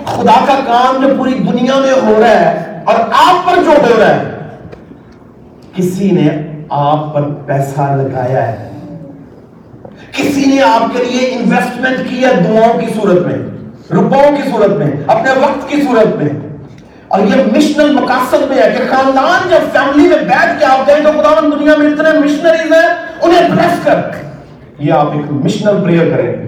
خدا 0.06 0.46
کا 0.48 0.60
کام 0.68 1.08
جو 1.08 1.14
پوری 1.18 1.34
دنیا 1.34 1.76
میں 1.80 1.92
ہو 1.92 2.22
رہا 2.22 2.30
ہے 2.30 2.82
اور 2.86 2.96
آپ 3.12 3.46
پر 3.46 3.64
جو 3.64 3.72
ہو 3.72 4.00
رہا 4.00 4.16
ہے 4.16 4.33
کسی 5.76 6.12
نے 6.12 6.30
آپ 6.70 7.14
پر 7.14 7.22
پیسہ 7.46 7.82
لگایا 7.82 8.52
ہے؟ 8.52 8.70
کسی 10.12 10.56
نے 10.56 10.62
آپ 10.62 10.98
کے 10.98 11.04
لیے 11.04 11.28
انویسٹمنٹ 11.28 12.10
کی 12.10 12.26
ہے 12.26 12.36
دعاؤں 12.36 12.80
کی 12.80 12.86
صورت 13.02 13.28
میں، 13.28 13.36
روپوں 13.94 14.38
کی 14.38 14.50
صورت 14.50 14.70
میں، 14.70 14.92
اپنے 15.08 15.32
وقت 15.32 15.70
کی 15.70 15.82
صورت 15.82 16.16
میں؟ 16.16 16.30
اور 17.08 17.20
یہ 17.20 17.44
مشنل 17.58 17.92
مقاصد 17.92 18.50
میں 18.50 18.58
ہے 18.58 18.76
کہ 18.78 18.96
خاندان 18.96 19.50
جب 19.50 19.72
فیملی 19.72 20.10
میں 20.10 20.18
بیٹھ 20.18 20.60
کے 20.60 20.66
آپ 20.66 20.86
کہیں 20.86 21.04
تو 21.04 21.12
خدا 21.12 21.40
دنیا 21.40 21.76
میں 21.78 21.92
اتنے 21.92 22.20
مشنریز 22.20 22.72
ہیں، 22.72 22.90
انہیں 23.22 23.50
بلیس 23.50 23.80
کر۔ 23.84 23.96
یہ 24.80 24.94
آپ 24.94 25.12
ایک 25.14 25.32
مشنل 25.32 25.84
پریئر 25.84 26.10
کریں 26.10 26.34
گے۔ 26.34 26.48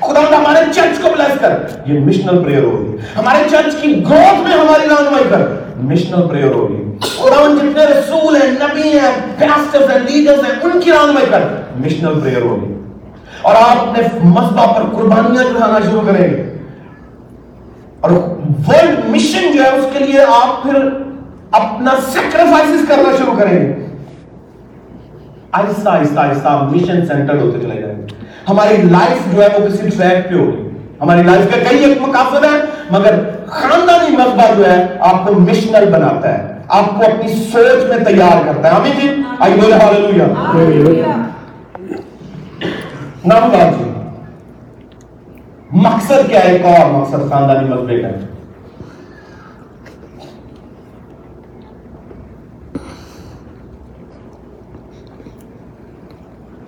خدا 0.00 0.36
ہمارے 0.38 0.64
چرچ 0.74 1.02
کو 1.02 1.08
بلیس 1.16 1.38
کر۔ 1.40 1.58
یہ 1.86 2.00
مشنل 2.00 2.44
پریئر 2.44 2.62
ہوگی۔ 2.62 2.96
ہمارے 3.16 3.48
چرچ 3.50 3.74
کی 3.80 3.92
گروتھ 3.92 4.48
میں 4.48 4.56
ہماری 4.58 4.88
رہنمائی 4.88 5.24
کر۔ 5.30 5.57
مشنل 5.82 6.28
پریئر 6.28 6.50
ہوگی 6.50 6.82
خدا 7.00 7.54
جتنے 7.56 7.84
رسول 7.84 8.36
ہیں 8.36 8.50
نبی 8.50 8.82
ہیں 8.82 9.12
پاسٹرز 9.38 9.90
ہیں 9.90 9.98
لیڈرز 9.98 10.38
ہیں 10.38 10.54
ان 10.62 10.80
کی 10.80 10.90
رہنمائی 10.92 11.26
کر 11.30 11.40
مشنل 11.76 12.20
پریئر 12.20 12.42
ہوگی 12.42 12.74
اور 13.42 13.54
آپ 13.54 13.88
اپنے 13.88 14.02
مذبح 14.24 14.72
پر 14.72 14.82
قربانیاں 14.96 15.44
چڑھانا 15.44 15.78
شروع 15.90 16.00
کریں۔ 16.00 16.30
گے 16.30 16.54
اور 18.00 18.10
ورلڈ 18.68 18.98
مشن 19.08 19.56
جو 19.56 19.62
ہے 19.62 19.68
اس 19.68 19.84
کے 19.92 20.04
لیے 20.04 20.20
آپ 20.20 20.62
پھر 20.62 20.74
اپنا 21.50 21.90
سیکریفائسز 22.12 22.88
کرنا 22.88 23.16
شروع 23.18 23.34
کریں۔ 23.38 23.60
گے 23.60 23.86
آہستہ 25.52 25.88
آہستہ 25.88 26.20
آہستہ 26.20 26.68
مشن 26.72 27.06
سینٹر 27.06 27.40
ہوتے 27.40 27.58
چلے 27.58 27.80
جائیں۔ 27.80 27.98
گے 27.98 28.06
ہماری 28.48 28.76
لائف 28.76 29.34
جو 29.34 29.42
ہے 29.42 29.48
وہ 29.58 29.66
کسی 29.66 29.88
ٹریک 29.88 30.28
پہ 30.28 30.34
ہوگی۔ 30.34 30.68
ہماری 31.00 31.22
لائف 31.22 31.50
کا 31.50 31.70
کئی 31.70 31.84
ایک 31.84 31.98
مقاصد 32.00 32.44
ہے 32.44 32.60
مگر 32.90 33.14
خاندانی 33.50 34.16
مذبح 34.16 34.54
جو 34.56 34.70
ہے، 34.70 34.86
آپ 35.00 35.26
کو 35.26 35.34
مشنل 35.34 35.90
بناتا 35.90 36.38
ہے، 36.38 36.58
آپ 36.68 36.84
کو 36.84 37.02
اپنی 37.02 37.34
سوچ 37.34 37.84
میں 37.88 38.04
تیار 38.04 38.44
کرتا 38.46 38.68
ہے۔ 38.68 38.74
ہمیں 38.74 38.90
جی؟ 39.00 39.22
آئی 39.38 39.52
بولے 39.60 39.74
ہاللویہ 39.74 41.04
نام 43.24 43.52
جی۔ 43.78 43.90
مقصد 45.72 46.28
کیا 46.28 46.44
ہے؟ 46.44 46.52
ایک 46.52 46.64
اور 46.64 46.90
مقصد 46.90 47.30
خاندانی 47.30 47.68
مذبے 47.68 48.02
کا 48.02 48.08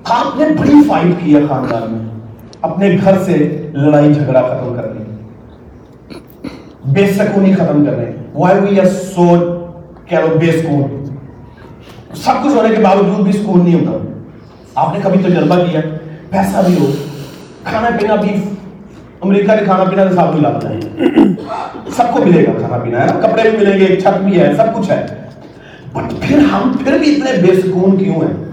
آپ 0.05 0.37
نے 0.37 0.45
بڑی 0.61 0.83
فائٹ 0.89 1.25
کی 1.25 1.37
ہے 1.37 1.41
خاندان 1.49 1.93
میں۔ 1.93 2.11
اپنے 2.63 2.97
گھر 3.05 3.19
سے 3.25 3.37
لڑائی 3.73 4.15
جھگڑا 4.15 4.43
ختم 4.43 4.75
کرنے 4.77 5.10
بے 6.85 7.07
سکونی 7.07 7.53
ختم 7.53 7.85
کرنے 7.85 8.05
وائی 8.35 8.59
وی 8.61 8.81
آر 8.81 8.87
سو 8.87 9.25
کہہ 10.07 10.19
لو 10.19 10.39
بے 10.39 10.47
سکون؟ 10.47 11.05
سب 12.15 12.45
کچھ 12.45 12.57
ہونے 12.57 12.77
کے 12.77 12.83
باوجود 12.83 13.21
بھی 13.21 13.33
سکون 13.33 13.65
نہیں 13.65 13.87
ہوتا۔ 13.87 14.05
آپ 14.75 14.95
نے 14.95 15.01
کبھی 15.03 15.19
تجربہ 15.23 15.57
کیا؟ 15.57 15.81
پیسہ 16.31 16.57
بھی 16.67 16.79
ہو۔ 16.81 16.93
کھانا 17.65 17.89
پینا 18.01 18.15
بھی۔ 18.15 18.31
امریکہ 19.21 19.57
کے 19.59 19.65
کھانا 19.65 19.85
پینا 19.85 20.05
کے 20.05 20.15
ساتھ 20.15 20.65
ہے۔ 20.65 20.81
سب 21.97 22.05
کو 22.13 22.25
ملے 22.25 22.47
گا 22.47 22.53
کھانا 22.59 22.79
پینا، 22.79 23.03
ہے 23.03 23.07
کپڑے 23.23 23.51
بھی 23.51 23.59
ملیں 23.59 23.81
گے، 23.81 24.01
چھت 24.01 24.21
بھی 24.21 24.41
ہے، 24.41 24.53
سب 24.57 24.79
کچھ 24.79 24.91
ہے۔ 24.91 25.07
بٹ 25.93 26.15
پھر 26.21 26.39
ہم، 26.39 26.73
پھر 26.85 26.99
بھی 26.99 27.17
اتنے 27.17 27.47
بے 27.47 27.61
سکون 27.61 27.97
کیوں 27.97 28.15
ہیں؟ 28.15 28.45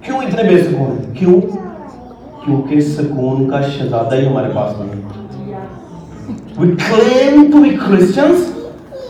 کیوں 0.00 0.18
اتنے 0.18 0.42
بے 0.42 0.62
سکون 0.62 0.98
ہیں؟ 0.98 1.14
کیوں؟ 1.14 1.40
کیونکہ 2.44 2.80
سکون 2.80 3.50
کا 3.50 3.60
شہزادہ 3.60 4.14
ہی 4.14 4.26
ہمارے 4.26 4.48
پاس 4.54 4.80
نہیں۔ 4.80 4.88
ہے 4.88 5.21
We 6.54 6.76
claim 6.76 7.50
to 7.50 7.62
be 7.62 7.76
Christians. 7.76 8.52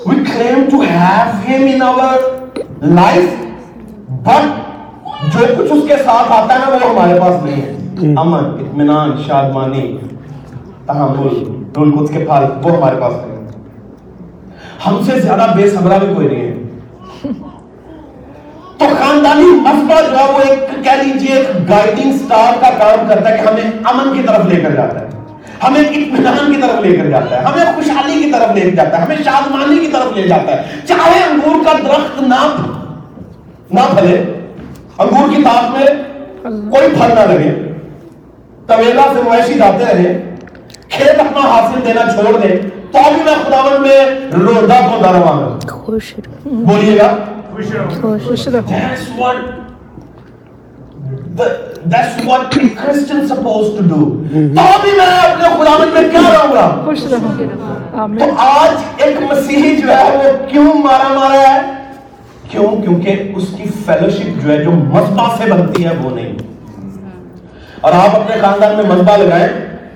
We 0.06 0.24
claim 0.24 0.70
to 0.70 0.80
have 0.80 1.44
Him 1.44 1.62
in 1.64 1.82
our 1.82 2.18
life. 2.80 3.32
But 4.22 4.60
جو 5.24 5.46
کچھ 5.56 5.72
اس 5.72 5.82
کے 5.88 5.96
ساتھ 6.04 6.32
آتا 6.32 6.54
ہے 6.54 6.58
نا 6.58 6.68
وہ 6.68 6.78
ہمارے 6.82 7.18
پاس 7.20 7.42
نہیں 7.44 7.60
ہے 7.62 8.14
امن 8.16 8.44
اطمینان 8.44 9.12
شادمانی 9.26 9.84
تحمل 10.86 11.42
رول 11.76 11.92
قدس 11.92 12.10
کے 12.10 12.18
پھل 12.20 12.46
وہ 12.62 12.76
ہمارے 12.76 13.00
پاس 13.00 13.14
نہیں 13.16 13.32
ہم 14.86 15.02
سے 15.06 15.20
زیادہ 15.20 15.46
بے 15.56 15.68
صبرا 15.70 15.98
بھی 15.98 16.14
کوئی 16.14 16.28
نہیں 16.28 16.42
ہے 16.42 17.32
تو 18.78 18.94
خاندانی 18.98 19.50
مسئلہ 19.62 20.00
جو 20.06 20.18
ہے 20.18 20.32
وہ 20.32 20.40
ایک 20.42 20.84
کہہ 20.84 21.02
لیجیے 21.02 21.34
ایک 21.36 21.68
گائیڈنگ 21.68 22.16
سٹار 22.18 22.60
کا 22.60 22.70
کام 22.78 23.06
کرتا 23.08 23.28
ہے 23.28 23.36
کہ 23.36 23.48
ہمیں 23.48 23.88
امن 23.90 24.12
کی 24.14 24.26
طرف 24.26 24.46
لے 24.46 24.60
کر 24.60 24.74
جاتا 24.74 25.00
ہے 25.00 25.21
ہمیں 25.62 25.80
اطمینان 25.80 26.52
کی 26.52 26.60
طرف 26.62 26.80
لے 26.82 26.96
کر 26.96 27.10
جاتا 27.10 27.38
ہے 27.38 27.44
ہمیں 27.44 27.74
خوشحالی 27.74 28.22
کی 28.22 28.30
طرف 28.30 28.54
لے 28.54 28.60
کر 28.60 28.76
جاتا 28.76 28.98
ہے 28.98 29.02
ہمیں 29.02 29.16
شادمانی 29.24 29.78
کی 29.78 29.86
طرف 29.86 30.16
لے 30.16 30.28
جاتا 30.28 30.52
ہے۔ 30.52 30.80
چاہے 30.88 31.24
انگور 31.24 31.64
کا 31.64 31.72
درخت 31.72 32.22
نہ 32.22 32.40
نہ 33.70 33.80
پھلے 33.94 34.16
انگور 34.98 35.28
کی 35.36 35.42
تاپ 35.42 35.70
میں 35.70 35.86
کوئی 36.70 36.88
پھل 36.88 37.14
نہ 37.14 37.20
لگے۔ 37.32 37.50
طویلا 38.66 39.02
سے 39.14 39.22
مویشی 39.22 39.54
جاتے 39.54 39.84
رہے 39.84 40.34
کھیت 40.88 41.20
اپنا 41.20 41.40
حاصل 41.40 41.80
دینا 41.86 42.00
چھوڑ 42.12 42.36
دے 42.40 42.56
تو 42.92 42.98
بھی 43.14 43.22
میں 43.24 43.34
خداون 43.44 43.82
میں 43.82 44.04
روزہ 44.38 44.80
کو 44.90 44.98
گا 45.02 45.68
خوش 45.70 46.14
بولیے 46.44 46.98
گا؟ 46.98 47.16
خوش 47.52 47.70
رہو۔ 47.72 48.16
خوش 48.28 48.48
رہو۔ 48.48 48.74
That's 51.90 52.28
what 52.28 52.40
a 52.40 52.60
Christian 52.60 53.20
supposed 53.22 53.72
to 53.74 53.86
do. 53.88 54.00
تو 54.56 54.78
بھی 54.82 54.90
میں 54.96 55.30
اپنے 55.30 55.48
خداوند 55.48 55.92
میں 55.92 56.10
کیا 56.10 56.20
رہوں 56.20 56.54
گا؟ 56.54 56.80
خوش 56.84 57.04
رہو۔ 57.04 57.32
تو 57.38 57.98
آمین 57.98 58.30
آج 58.36 58.70
ایک 58.96 59.16
مسیحی 59.32 59.76
جو 59.76 59.88
ہے 59.88 60.16
وہ 60.16 60.46
کیوں 60.48 60.64
مارا 60.64 61.14
مارا 61.14 61.40
ہے؟ 61.40 61.60
کیوں؟ 62.48 62.82
کیونکہ 62.82 63.32
اس 63.36 63.44
کی 63.56 63.64
فیلوشپ 63.86 64.42
جو 64.42 64.52
ہے 64.52 64.64
جو 64.64 64.70
مذبح 64.70 65.36
سے 65.38 65.52
بنتی 65.52 65.84
ہے 65.84 65.90
وہ 66.02 66.10
نہیں۔ 66.10 66.32
اور 67.80 67.92
آپ 67.92 68.20
اپنے 68.20 68.36
خاندان 68.40 68.76
میں 68.76 68.96
مذبح 68.96 69.16
لگائیں۔ 69.16 69.48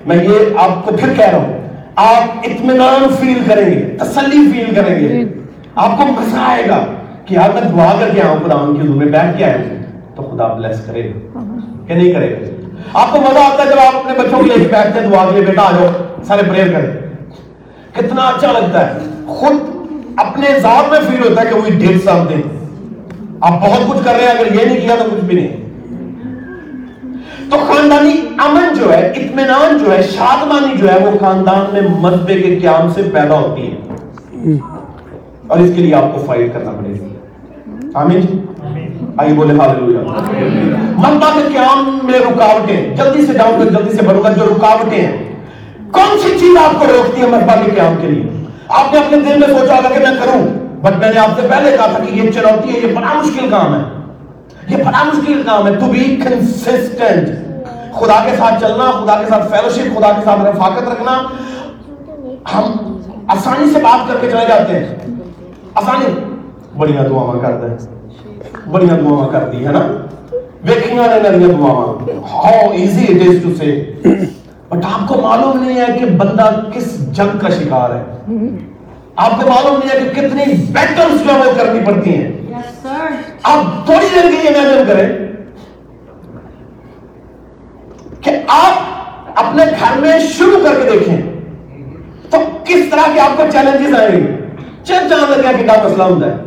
میں 0.05 0.23
یہ 0.23 0.57
آپ 0.57 0.85
کو 0.85 0.91
پھر 0.97 1.13
کہہ 1.17 1.29
رہا 1.29 1.37
ہوں۔ 1.37 1.67
آپ 1.95 2.23
اطمینان 2.43 3.15
فیل 3.19 3.43
کریں 3.47 3.65
گے 3.65 3.97
تسلی 3.99 4.51
فیل 4.51 4.75
کریں 4.75 4.99
گے۔ 4.99 5.25
آپ 5.75 5.97
کو 5.97 6.05
مزہ 6.05 6.37
آئے 6.39 6.63
گا 6.67 6.85
کہ 7.25 7.33
یار 7.33 7.49
میں 7.49 7.61
دعا 7.61 7.93
کر 7.99 8.09
کے 8.13 8.21
آؤں 8.21 8.37
خدا 8.45 8.55
کی 8.57 8.81
حضور 8.81 8.95
میں 8.95 9.05
بیٹھ 9.05 9.37
کے 9.37 9.45
آیا 9.45 9.57
ہوں 9.57 9.83
تو 10.15 10.23
خدا 10.23 10.47
بلیس 10.47 10.85
کرے۔ 10.85 11.13
گا 11.35 11.76
کہ 11.87 11.93
نہیں 11.93 12.11
کرے 12.11 12.31
گا۔ 12.31 12.67
آپ 12.93 13.11
کو 13.11 13.17
مزہ 13.17 13.39
آتا 13.39 13.63
ہے 13.63 13.69
جب 13.69 13.79
آپ 13.79 13.95
اپنے 13.95 14.13
بچوں 14.13 14.39
کو 14.39 14.45
لے 14.45 14.53
کے 14.53 14.67
بیٹھتے 14.71 14.99
دعا 15.01 15.25
کے 15.25 15.35
لیے 15.35 15.45
بیٹا 15.45 15.61
آ 15.61 15.71
جاؤ، 15.71 15.87
سارے 16.23 16.41
پریئر 16.49 16.67
کریں۔ 16.67 17.07
کتنا 17.93 18.21
اچھا 18.21 18.51
لگتا 18.51 18.87
ہے۔ 18.87 18.99
خود 19.27 19.55
اپنے 20.17 20.47
ذات 20.59 20.91
میں 20.91 20.99
فیل 20.99 21.29
ہوتا 21.29 21.41
ہے 21.41 21.45
کہ 21.49 21.55
وہ 21.55 21.79
ڈیڑھ 21.79 22.03
سال 22.03 22.19
دیں 22.29 22.41
آپ 23.41 23.61
بہت 23.61 23.89
کچھ 23.89 24.05
کر 24.05 24.13
رہے 24.13 24.21
ہیں، 24.21 24.31
اگر 24.31 24.53
یہ 24.53 24.65
نہیں 24.65 24.81
کیا 24.81 24.95
تو 24.95 25.03
کچھ 25.15 25.25
بھی 25.25 25.35
نہیں۔ 25.35 25.57
تو 27.51 27.57
خاندانی 27.67 28.21
امن 28.37 28.79
جو 28.79 28.93
ہے، 28.93 29.07
اطمینان 29.07 29.77
جو 29.77 29.91
ہے، 29.91 30.01
شادمانی 30.01 30.77
جو 30.77 30.91
ہے، 30.91 31.05
وہ 31.05 31.11
خاندان 31.19 31.73
میں 31.73 31.81
مذبے 31.81 32.41
کے 32.41 32.55
قیام 32.55 32.93
سے 32.93 33.01
پیدا 33.13 33.39
ہوتی 33.39 33.71
ہے۔ 33.71 33.75
اور 35.47 35.57
اس 35.57 35.71
کے 35.75 35.81
لیے 35.81 35.95
آپ 35.95 36.15
کو 36.15 36.23
فائٹ 36.25 36.53
کرنا 36.53 36.71
پڑے 36.71 36.93
گا۔ 36.93 37.16
آمین؟ 37.97 38.45
آئیے 39.17 39.33
بولے 39.33 39.53
ہاللویا 39.59 40.01
مذبح 40.97 41.29
کے 41.33 41.47
قیام 41.53 41.99
میں 42.03 42.19
رکاوٹیں 42.19 42.95
جلدی 42.95 43.25
سے 43.25 43.33
جاؤں 43.33 43.59
گا، 43.59 43.63
جلدی 43.63 43.95
سے 43.95 44.01
بڑھوں 44.01 44.23
گا۔ 44.23 44.29
جو 44.29 44.45
رکاوٹیں 44.45 45.01
ہیں، 45.01 45.35
کون 45.91 46.19
سی 46.19 46.39
چیز 46.39 46.57
آپ 46.57 46.79
کو 46.79 46.85
روکتی 46.85 47.21
ہے 47.21 47.27
مذبح 47.27 47.55
کے 47.65 47.71
قیام 47.71 47.93
کے 48.01 48.07
لیے؟ 48.07 48.43
آپ 48.67 48.93
نے 48.93 48.99
اپنے 48.99 49.17
دل 49.17 49.39
میں 49.39 49.59
سوچا 49.59 49.75
ہوگا 49.75 49.89
کہ 49.89 49.99
میں 49.99 50.15
کروں 50.19 50.47
بٹ 50.81 50.97
میں 50.97 51.13
نے 51.13 51.19
آپ 51.19 51.41
سے 51.41 51.47
پہلے 51.47 51.77
کہا 51.77 51.85
تھا 51.85 52.03
کہ 52.03 52.11
یہ 52.11 52.31
چنوتی 52.31 52.75
ہے، 52.75 52.79
یہ 52.79 52.95
بڑا 52.95 53.21
مشکل 53.21 53.49
کام 53.49 53.75
ہے۔ 53.75 53.83
یہ 54.67 54.83
بڑا 54.83 55.03
مشکل 55.03 55.43
کام 55.45 55.67
ہے۔ 55.67 55.75
ٹو 55.75 55.85
بی 55.85 56.19
کنسسٹنٹ 56.23 57.27
خدا 57.93 58.23
کے 58.29 58.35
ساتھ 58.37 58.61
چلنا، 58.61 58.91
خدا 58.91 59.21
کے 59.21 59.25
ساتھ 59.29 59.51
فیلوشپ 59.51 59.99
خدا 59.99 60.11
کے 60.11 60.21
ساتھ 60.25 60.39
رفاقت 60.39 60.89
رکھنا۔ 60.91 61.23
ہم 62.53 62.97
آسانی 63.27 63.69
سے 63.73 63.79
بات 63.79 64.07
کر 64.07 64.15
کے 64.21 64.31
چلے 64.31 64.45
جاتے 64.47 64.79
ہیں۔ 64.79 64.95
آسانی۔ 65.75 66.26
دعا 66.79 67.37
کرتے 67.41 67.67
ہیں 67.67 68.71
بڑیاں 68.71 68.97
دعا 68.99 69.27
کرتی 69.31 69.65
ہے 69.65 69.71
نا 69.71 69.87
ویکھیاں 70.63 71.07
نے 71.07 71.29
نریاں 71.29 71.49
دعا 71.49 71.73
how 72.33 72.71
easy 72.71 73.05
it 73.05 73.27
is 73.27 73.41
to 73.43 73.53
say 73.55 73.75
but 74.69 74.85
آپ 74.85 75.07
کو 75.07 75.21
معلوم 75.21 75.63
نہیں 75.63 75.79
ہے 75.79 75.97
کہ 75.99 76.05
بندہ 76.15 76.49
کس 76.73 76.97
جنگ 77.11 77.37
کا 77.39 77.49
شکار 77.49 77.95
ہے 77.95 78.03
آپ 79.15 79.39
کو 79.41 79.47
معلوم 79.49 79.77
نہیں 79.77 79.89
ہے 79.89 79.99
کہ 79.99 80.21
کتنی 80.21 80.53
بیٹلز 80.71 81.23
جو 81.23 81.33
ہے 81.33 81.51
کرنی 81.57 81.85
پڑتی 81.85 82.15
ہیں 82.15 82.31
آپ 83.43 83.85
تھوڑی 83.85 84.07
دیر 84.15 84.29
کے 84.31 84.41
لیے 84.41 84.49
امیجن 84.49 84.87
کریں 84.87 85.27
کہ 88.21 88.31
آپ 88.47 89.39
اپنے 89.39 89.63
گھر 89.79 89.99
میں 89.99 90.19
شروع 90.29 90.59
کر 90.63 90.81
کے 90.81 90.89
دیکھیں 90.91 91.21
تو 92.29 92.37
کس 92.63 92.89
طرح 92.91 93.13
کے 93.13 93.19
آپ 93.19 93.37
کو 93.37 93.43
چیلنجز 93.51 93.95
آئیں 93.95 94.11
گے 94.11 94.35
چل 94.83 95.09
جان 95.09 95.29
لگا 95.29 95.51
کہ 95.51 95.63
کیا 95.63 95.83
مسئلہ 95.83 96.03
ہوتا 96.03 96.25
ہے 96.25 96.46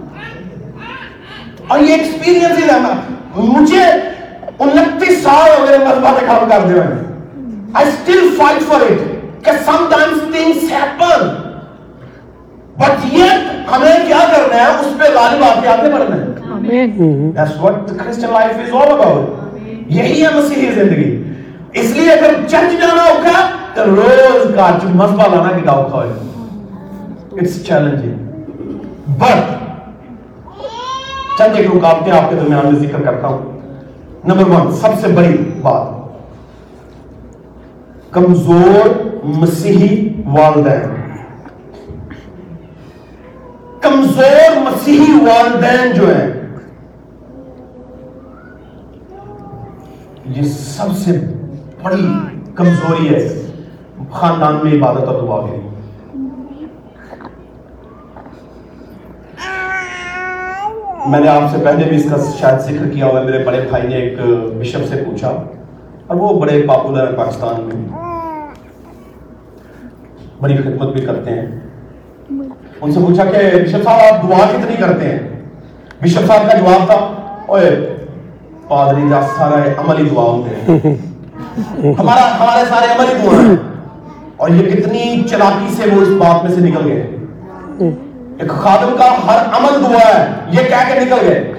اور 1.67 1.79
یہ 1.79 1.93
ایکسپیرینس 1.93 2.57
ہی 2.57 2.67
رہنا۔ 2.67 2.93
مجھے 3.35 3.83
انتیس 4.59 5.21
سال 5.23 5.49
ہو 5.49 5.65
گئے 5.67 5.77
مذہبہ 5.77 6.11
میں 6.11 6.27
کام 6.27 6.49
کرتے 6.49 6.73
ہوئے 6.73 7.09
I 7.81 7.83
still 7.97 8.25
fight 8.39 8.63
for 8.69 8.79
it 8.85 9.03
کہ 9.43 9.51
sometimes 9.67 10.23
things 10.33 10.63
happen 10.71 11.27
but 12.81 13.05
yet 13.17 13.47
ہمیں 13.71 14.07
کیا 14.07 14.19
کرنا 14.31 14.55
ہے؟ 14.55 14.65
اس 14.79 14.97
پہ 14.99 15.11
غالب 15.15 15.43
آ 15.43 15.53
کے 15.61 15.67
آگے 15.67 15.91
بڑھنا 15.91 16.15
ہے. 16.15 16.25
That's 17.37 17.55
what 17.63 17.79
the 17.89 17.95
Christian 18.01 18.33
life 18.37 18.59
is 18.65 18.75
all 18.81 18.91
about. 18.95 19.23
یہی 19.89 20.23
ہے 20.23 20.29
مسیحی 20.35 20.71
زندگی۔ 20.73 21.09
اس 21.79 21.95
لیے 21.95 22.11
اگر 22.11 22.33
چرچ 22.49 22.79
جانا 22.81 23.03
ہوگا 23.03 23.47
تو 23.73 23.85
روز 23.95 24.53
کا 24.55 24.69
مذہبہ 24.83 25.35
لانا 25.35 25.57
کی 25.57 25.65
دعوت 25.65 25.93
ہوئے 25.93 26.09
اٹس 27.31 27.65
چیلنجنگ 27.67 29.13
بٹ 29.19 29.60
چند 31.37 31.55
ایک 31.55 31.67
رکاوٹیں 31.75 32.11
آپ 32.11 32.29
کے 32.29 32.35
درمیان 32.35 32.73
میں 32.73 32.79
ذکر 32.79 33.01
کرتا 33.01 33.27
ہوں۔ 33.27 33.61
نمبر 34.23 34.49
ون، 34.49 34.71
سب 34.71 34.87
سے 35.01 35.07
بڑی 35.07 35.37
بات۔ 35.61 35.87
کمزور 38.13 38.89
مسیحی 39.23 40.09
والدین۔ 40.25 41.11
کمزور 43.81 44.57
مسیحی 44.57 45.25
والدین 45.25 45.91
جو 45.95 46.07
ہیں، 46.07 46.27
یہ 50.25 50.41
سب 50.43 50.87
سے 50.97 51.11
بڑی 51.83 52.07
کمزوری 52.55 53.15
ہے۔ 53.15 53.41
خاندان 54.11 54.59
میں 54.63 54.73
عبادت 54.73 55.07
اور 55.07 55.21
دعا 55.21 55.51
کے 55.51 55.57
لیے۔ 55.57 55.70
میں 61.07 61.19
نے 61.19 61.27
آپ 61.27 61.51
سے 61.51 61.57
پہلے 61.63 61.83
بھی 61.89 61.95
اس 61.97 62.05
کا 62.09 62.15
شاید 62.39 62.59
ذکر 62.59 62.89
کیا 62.89 63.05
ہوا 63.05 63.19
ہے، 63.19 63.25
میرے 63.25 63.43
بڑے 63.43 63.65
بھائی 63.69 63.87
نے 63.87 63.95
ایک 63.95 64.19
بشپ 64.59 64.87
سے 64.89 65.03
پوچھا۔ 65.05 65.43
اور 66.07 66.15
وہ 66.15 66.39
بڑے 66.39 66.63
پاپولر 66.67 67.09
ہیں 67.09 67.17
پاکستان 67.17 67.61
میں 67.61 67.97
بڑی 70.41 70.57
خدمت 70.57 70.93
بھی 70.93 71.01
کرتے 71.01 71.31
ہیں۔ 71.31 71.45
ان 72.81 72.91
سے 72.91 72.99
پوچھا 72.99 73.25
کہ 73.25 73.37
بشپ 73.63 73.83
صاحب، 73.83 73.99
آپ 73.99 74.29
دعا 74.29 74.47
کتنی 74.51 74.75
کرتے 74.75 75.09
ہیں؟ 75.09 75.19
بشپ 76.01 76.27
صاحب 76.27 76.51
کا 76.51 76.57
جواب 76.57 76.85
تھا 76.85 76.95
اوے 77.45 77.69
پادری 78.67 79.01
کا 79.09 79.27
سارا 79.37 79.55
عملی 79.77 80.09
دعا 80.09 80.23
ہوتے 80.23 80.55
ہیں۔ 80.55 80.95
ہمارا، 81.99 82.39
ہمارے 82.39 82.65
سارے 82.69 82.85
عملی 82.85 83.13
دعا 83.23 83.41
ہیں۔ 83.41 83.55
اور 84.37 84.49
یہ 84.49 84.71
کتنی 84.71 85.23
چلاکی 85.29 85.73
سے 85.73 85.95
وہ 85.95 86.01
اس 86.01 86.07
بات 86.07 86.43
میں 86.43 86.51
سے 86.51 86.61
نکل 86.61 86.91
گئے۔ 86.91 87.07
ایک 88.41 88.51
خادم 88.51 88.95
کا 88.97 89.07
ہر 89.25 89.39
عمل 89.57 89.83
دعا 89.83 90.05
ہے 90.05 90.25
یہ 90.51 90.69
کہہ 90.69 90.87
کے 90.87 90.99
نکل 90.99 91.27
گئے۔ 91.27 91.53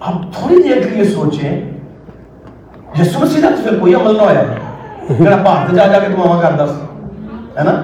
آپ 0.00 0.14
تھوڑی 0.36 0.62
دیر 0.62 0.82
کے 0.82 0.88
لیے 0.88 1.04
سوچیں 1.04 1.70
یسو 3.00 3.18
مسیح 3.20 3.42
کا 3.42 3.48
تو 3.48 3.62
پھر 3.62 3.78
کوئی 3.78 3.94
عمل 3.94 4.16
نہ 4.16 4.22
ہویا۔ 4.22 4.42
میرا 5.20 5.36
بھارت 5.36 5.74
جا 5.74 5.86
جا 5.86 5.98
کے 5.98 6.08
دعا 6.08 6.40
کرتا 6.40 6.66
تھا 6.66 6.86
ہے 7.58 7.64
نا؟ 7.64 7.74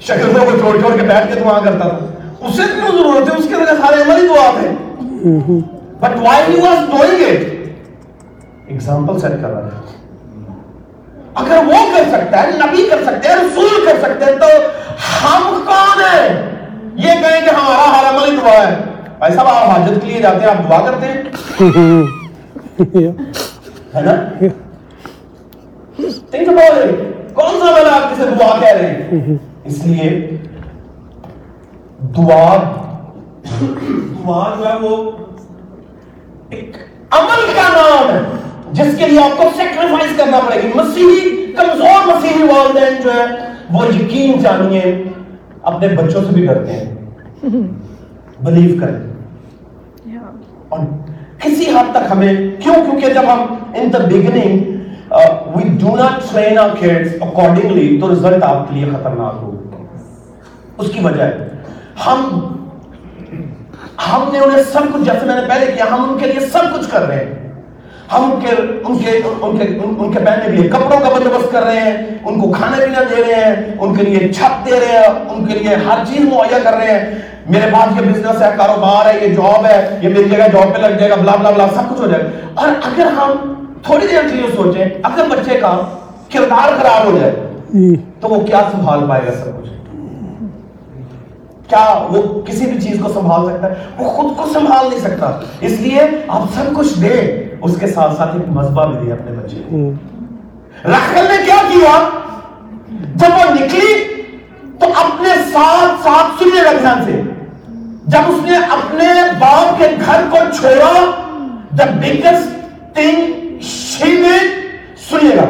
شکل 0.00 0.32
کو 0.32 0.58
چھوڑ 0.60 0.78
چھوڑ 0.80 0.96
کے 0.96 1.02
بیٹھ 1.02 1.34
کے 1.34 1.40
دعا 1.40 1.58
کرتا 1.64 1.88
تھا۔ 1.88 2.06
اسے 2.40 2.62
کیوں 2.74 2.92
ضرورت 2.98 3.30
ہے؟ 3.30 3.36
اس 3.38 3.48
کے 3.48 3.54
لگے 3.54 3.76
سارے 3.80 4.02
عمل 4.02 4.22
ہی 4.22 4.26
دعا 4.26 4.50
تھے۔ 4.60 4.68
But 6.00 6.16
why 6.22 6.42
he 6.48 6.60
was 6.60 6.88
doing 6.90 7.22
it 7.28 7.54
example 8.66 9.18
set 9.18 9.42
کر 9.42 9.50
رہا 9.50 9.68
تھا 9.68 9.85
اگر 11.36 11.56
وہ 11.66 11.96
کر 11.96 12.04
سکتا 12.12 12.42
ہے، 12.42 12.50
نبی 12.50 12.88
کر 12.90 13.04
سکتے 13.04 13.28
ہیں، 13.28 13.36
رسول 13.36 13.86
کر 13.86 13.98
سکتے 14.02 14.24
ہیں، 14.24 14.38
تو 14.38 14.46
ہم 15.22 15.62
کون 15.66 16.00
ہیں؟ 16.00 16.28
یہ 16.94 17.22
کہیں 17.22 17.40
کہ 17.40 17.54
ہمارا 17.54 17.98
ہر 17.98 18.04
عمل 18.08 18.36
دعا 18.36 18.68
ہے۔ 18.68 18.76
بھائی 19.18 19.34
صاحب، 19.34 19.46
آپ 19.46 19.68
حاجت 19.68 20.00
کے 20.00 20.06
لیے 20.06 20.22
جاتے 20.22 20.40
ہیں، 20.40 20.48
آپ 20.48 20.70
دعا 20.70 20.90
کرتے 20.90 21.06
ہیں؟ 21.06 21.22
ہے 23.94 24.00
نا؟ 24.00 24.14
Think 26.32 26.48
about 26.48 26.76
it. 26.78 26.96
کون 27.32 27.60
سا 27.60 27.68
عمل 27.68 27.88
آپ 27.90 28.10
کسے 28.10 28.24
دعا 28.40 28.56
کہہ 28.60 28.76
رہے 28.76 28.86
ہیں؟ 28.86 29.36
اس 29.64 29.84
لیے 29.84 30.10
دعا 32.16 32.56
دعا 34.26 34.54
جو 34.58 34.66
ہے 34.68 34.74
وہ 34.80 35.12
ایک 36.50 36.76
عمل 37.10 37.52
کا 37.56 37.68
نام 37.68 38.10
ہے۔ 38.10 38.20
جس 38.76 38.98
کے 38.98 39.06
لیے 39.06 39.22
آپ 39.22 39.36
کو 39.36 39.42
سیکریفائس 39.56 40.16
کرنا 40.16 40.40
پڑے 40.46 40.62
گی۔ 40.62 40.68
مسیحی 40.74 41.52
کمزور 41.52 42.06
مسیحی 42.06 42.42
والدین 42.42 43.02
جو 43.02 43.10
ہے 43.12 43.24
وہ 43.70 43.94
یقین 43.94 44.42
جانیے 44.42 45.04
اپنے 45.62 45.88
بچوں 45.88 46.20
سے 46.24 46.32
بھی 46.32 46.46
ڈرتے 46.46 46.72
ہیں۔ 46.72 46.94
بلیو 48.40 48.80
کریں۔ 48.80 49.12
اور 50.68 50.78
کسی 51.38 51.70
حد 51.70 51.90
تک 51.90 52.10
ہمیں 52.10 52.34
کیوں؟ 52.60 52.74
کیونکہ 52.74 53.14
جب 53.14 53.22
ہم 53.32 53.54
in 53.74 53.92
the 53.92 53.98
beginning 53.98 54.58
we 55.56 55.62
do 55.68 55.96
not 55.96 56.32
train 56.32 56.58
our 56.58 56.68
kids 56.80 57.12
accordingly 57.20 58.00
تو 58.00 58.12
رزلٹ 58.12 58.42
آپ 58.42 58.68
کے 58.68 58.74
لیے 58.74 58.84
خطرناک 58.84 59.34
ہو۔ 59.42 59.62
اس 60.78 60.90
کی 60.90 60.98
وجہ 61.02 61.22
ہے۔ 61.22 61.48
ہم 62.06 62.38
ہم 64.12 64.28
نے 64.32 64.38
انہیں 64.38 64.62
سب 64.72 64.80
کچھ 64.92 65.02
جیسے 65.02 65.26
میں 65.26 65.34
نے 65.34 65.48
پہلے 65.48 65.66
کیا 65.66 65.84
ہم 65.90 66.10
ان 66.10 66.18
کے 66.18 66.26
لیے 66.26 66.46
سب 66.46 66.78
کچھ 66.78 66.90
کر 66.90 67.02
رہے 67.02 67.24
ہیں۔ 67.24 67.45
ہم 68.12 68.32
ان 68.32 68.40
کے 68.40 68.62
ان 68.84 68.98
کے 68.98 69.20
ان 69.42 69.58
کے 69.58 69.64
ان 69.98 70.12
کے 70.12 70.18
پہننے 70.18 70.44
کے 70.44 70.52
لیے 70.52 70.68
کپڑوں 70.68 71.00
کا 71.00 71.08
بندوبست 71.08 71.52
کر 71.52 71.62
رہے 71.62 71.80
ہیں، 71.80 71.96
ان 72.24 72.40
کو 72.40 72.52
کھانا 72.52 72.76
پینا 72.76 73.00
دے 73.10 73.22
رہے 73.22 73.34
ہیں، 73.34 73.54
ان 73.80 73.94
کے 73.94 74.02
لیے 74.02 74.32
چھت 74.32 74.66
دے 74.66 74.80
رہے 74.80 74.98
ہیں، 74.98 75.30
ان 75.30 75.46
کے 75.46 75.58
لیے 75.58 75.74
ہر 75.74 75.98
چیز 76.08 76.20
مہیا 76.20 76.58
کر 76.62 76.72
رہے 76.72 76.90
ہیں۔ 76.90 77.18
میرے 77.48 77.70
پاس 77.72 78.00
یہ 78.00 78.12
بزنس 78.12 78.42
ہے، 78.42 78.50
کاروبار 78.56 79.06
ہے، 79.06 79.18
یہ 79.22 79.34
جاب 79.34 79.66
ہے، 79.66 79.98
یہ 80.02 80.08
میری 80.08 80.28
جگہ 80.28 80.48
جاب 80.52 80.74
پہ 80.74 80.78
لگ 80.78 80.96
جائے 80.98 81.10
گا 81.10 81.14
بلا 81.14 81.36
بلا 81.36 81.50
بلا 81.50 81.66
سب 81.74 81.90
کچھ 81.90 82.00
ہو 82.00 82.06
جائے 82.06 82.22
گا۔ 82.24 82.28
اور 82.54 82.68
اگر 82.68 83.06
ہم 83.06 83.54
تھوڑی 83.82 84.06
دیر 84.06 84.22
کے 84.30 84.36
لیے 84.36 84.46
سوچیں، 84.56 84.84
اگر 85.02 85.24
بچے 85.30 85.58
کا 85.58 85.80
کردار 86.32 86.82
خراب 86.82 87.04
ہو 87.04 87.18
جائے، 87.18 87.36
تو 88.20 88.28
وہ 88.28 88.40
کیا 88.40 88.60
سنبھال 88.72 89.00
پائے 89.08 89.22
گا 89.26 89.32
سب 89.32 89.62
کچھ؟ 89.62 89.70
کیا 91.68 92.06
وہ 92.10 92.42
کسی 92.46 92.66
بھی 92.66 92.80
چیز 92.80 92.96
کو 93.02 93.12
سنبھال 93.12 93.52
سکتا 93.52 93.70
ہے؟ 93.70 93.74
وہ 93.98 94.10
خود 94.10 94.36
کو 94.36 94.48
سنبھال 94.52 94.86
نہیں 94.90 95.00
سکتا۔ 95.00 95.40
اس 95.60 95.80
لیے 95.80 96.00
آپ 96.28 96.42
سب 96.54 96.76
کچھ 96.76 97.00
دیں۔ 97.00 97.45
اس 97.62 97.76
کے 97.80 97.86
ساتھ 97.86 98.16
ساتھ 98.16 98.36
ایک 98.36 98.48
مذبح 98.48 98.84
بھی 98.86 99.06
دے 99.06 99.12
اپنے 99.12 99.32
بچے 99.32 99.56
کو۔ 99.70 99.92
رکھل 100.84 101.24
نے 101.24 101.44
کیا 101.44 101.62
کیا؟ 101.68 102.08
جب 103.14 103.28
وہ 103.32 103.54
نکلی 103.54 104.04
تو 104.80 104.86
اپنے 104.86 105.28
ساتھ 105.52 106.02
ساتھ 106.02 106.42
سنیے 106.42 106.64
گا 106.64 106.70
دھیان 106.80 107.04
سے۔ 107.04 107.22
جب 108.06 108.18
اس 108.28 108.50
نے 108.50 108.56
اپنے 108.56 109.06
باپ 109.38 109.78
کے 109.78 109.86
گھر 110.06 110.20
کو 110.30 110.36
چھوڑا 110.60 111.10
دا 111.78 111.84
بگیسٹ 111.84 112.48
تھنگ 112.94 113.32
شی 113.60 114.22
سنیے 115.10 115.36
گا۔ 115.36 115.44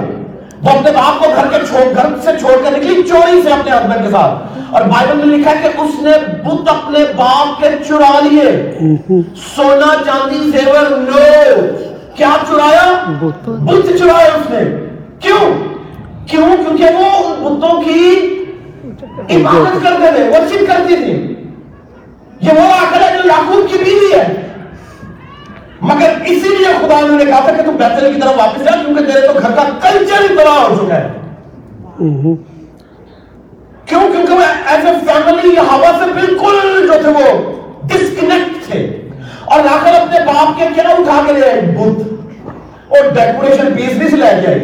وہ 0.63 0.71
اپنے 0.71 0.91
باپ 0.91 1.25
کو 1.25 1.31
گھر 1.37 1.47
کے 1.47 1.67
چھوڑ 1.67 1.95
گھر 1.95 2.07
سے 2.25 2.31
چھوڑ 2.41 2.53
کر 2.65 2.71
نکلی 2.71 3.03
چوری 3.03 3.43
سے 3.43 3.51
اپنے 3.51 3.73
ہسبینڈ 3.73 4.05
کے 4.05 4.11
ساتھ۔ 4.11 4.59
اور 4.71 4.83
بائبل 4.83 5.29
میں 5.29 5.39
لکھا 5.39 5.51
ہے 5.51 5.57
کہ 5.63 5.81
اس 5.81 6.03
نے 6.03 6.11
بت 6.45 6.69
اپنے 6.69 6.99
باپ 7.17 7.63
کے 7.63 7.69
چرا 7.89 8.21
لیے۔ 8.23 8.79
سونا 9.57 9.95
چاندی 10.07 10.51
زیور 10.51 10.91
نو 10.91 11.17
کیا 12.17 12.37
چرایا 12.49 13.05
بت 13.23 13.89
چرایا 13.99 14.29
اس 14.35 14.51
نے۔ 14.51 14.87
کیوں؟ 15.21 15.51
کیوں؟ 16.27 16.57
کیونکہ 16.57 16.85
وہ 16.85 17.35
بتوں 17.37 17.83
کی 17.83 18.27
عبادت 19.31 19.85
کرتے 19.85 20.17
تھے 20.17 20.29
ورشپ 20.29 20.65
کرتی 20.69 20.97
تھی۔ 20.97 21.35
یہ 22.41 22.53
وہ 22.53 22.61
آخر 22.61 23.01
ہے 23.01 23.19
جو 23.23 23.29
یعقوب 23.29 23.73
کی 23.73 23.79
بیوی 23.79 24.21
ہے۔ 24.21 24.47
مگر 25.81 26.11
اسی 26.27 26.49
لیے 26.49 26.67
خدا 26.67 27.17
نے 27.17 27.25
کہا 27.25 27.41
تھا 27.41 27.53
کہ 27.53 27.63
تم 27.63 27.77
بیتل 27.77 28.15
کی 28.15 28.21
طرف 28.21 28.33
واپس 28.37 28.65
جا 28.65 28.71
کیونکہ 28.71 29.13
تیرے 29.13 29.27
تو 29.27 29.33
گھر 29.33 29.51
کا 29.51 29.65
کلچر 29.83 30.23
ہی 30.23 30.29
تباہ 30.29 30.63
ہو 30.63 30.87
چکا 30.87 30.95
ہے۔ 30.95 31.09
کیوں؟ 33.87 34.13
کیونکہ 34.13 34.33
وہ 34.33 34.43
ایز 34.67 34.87
اے 34.87 34.93
فیملی 35.07 35.59
ہوا 35.59 36.05
سے 36.05 36.13
بالکل 36.13 36.87
جو 36.87 36.93
تھے 37.03 37.11
وہ 37.11 37.53
ڈسکنیکٹ 37.89 38.71
تھے۔ 38.71 39.06
اور 39.47 39.65
لا 39.65 39.77
کر 39.85 40.01
اپنے 40.01 40.21
باپ 40.27 40.59
کے 40.59 40.65
کیا 40.75 40.89
اٹھا 40.89 41.21
کے 41.27 41.33
لے 41.33 41.51
آئے 41.51 41.61
بت۔ 41.61 42.13
اور 42.89 43.11
ڈیکوریشن 43.15 43.75
پیس 43.77 43.93
بھی 43.97 44.11
سے 44.11 44.17
لے 44.17 44.41
کے 44.41 44.47
آئی 44.47 44.61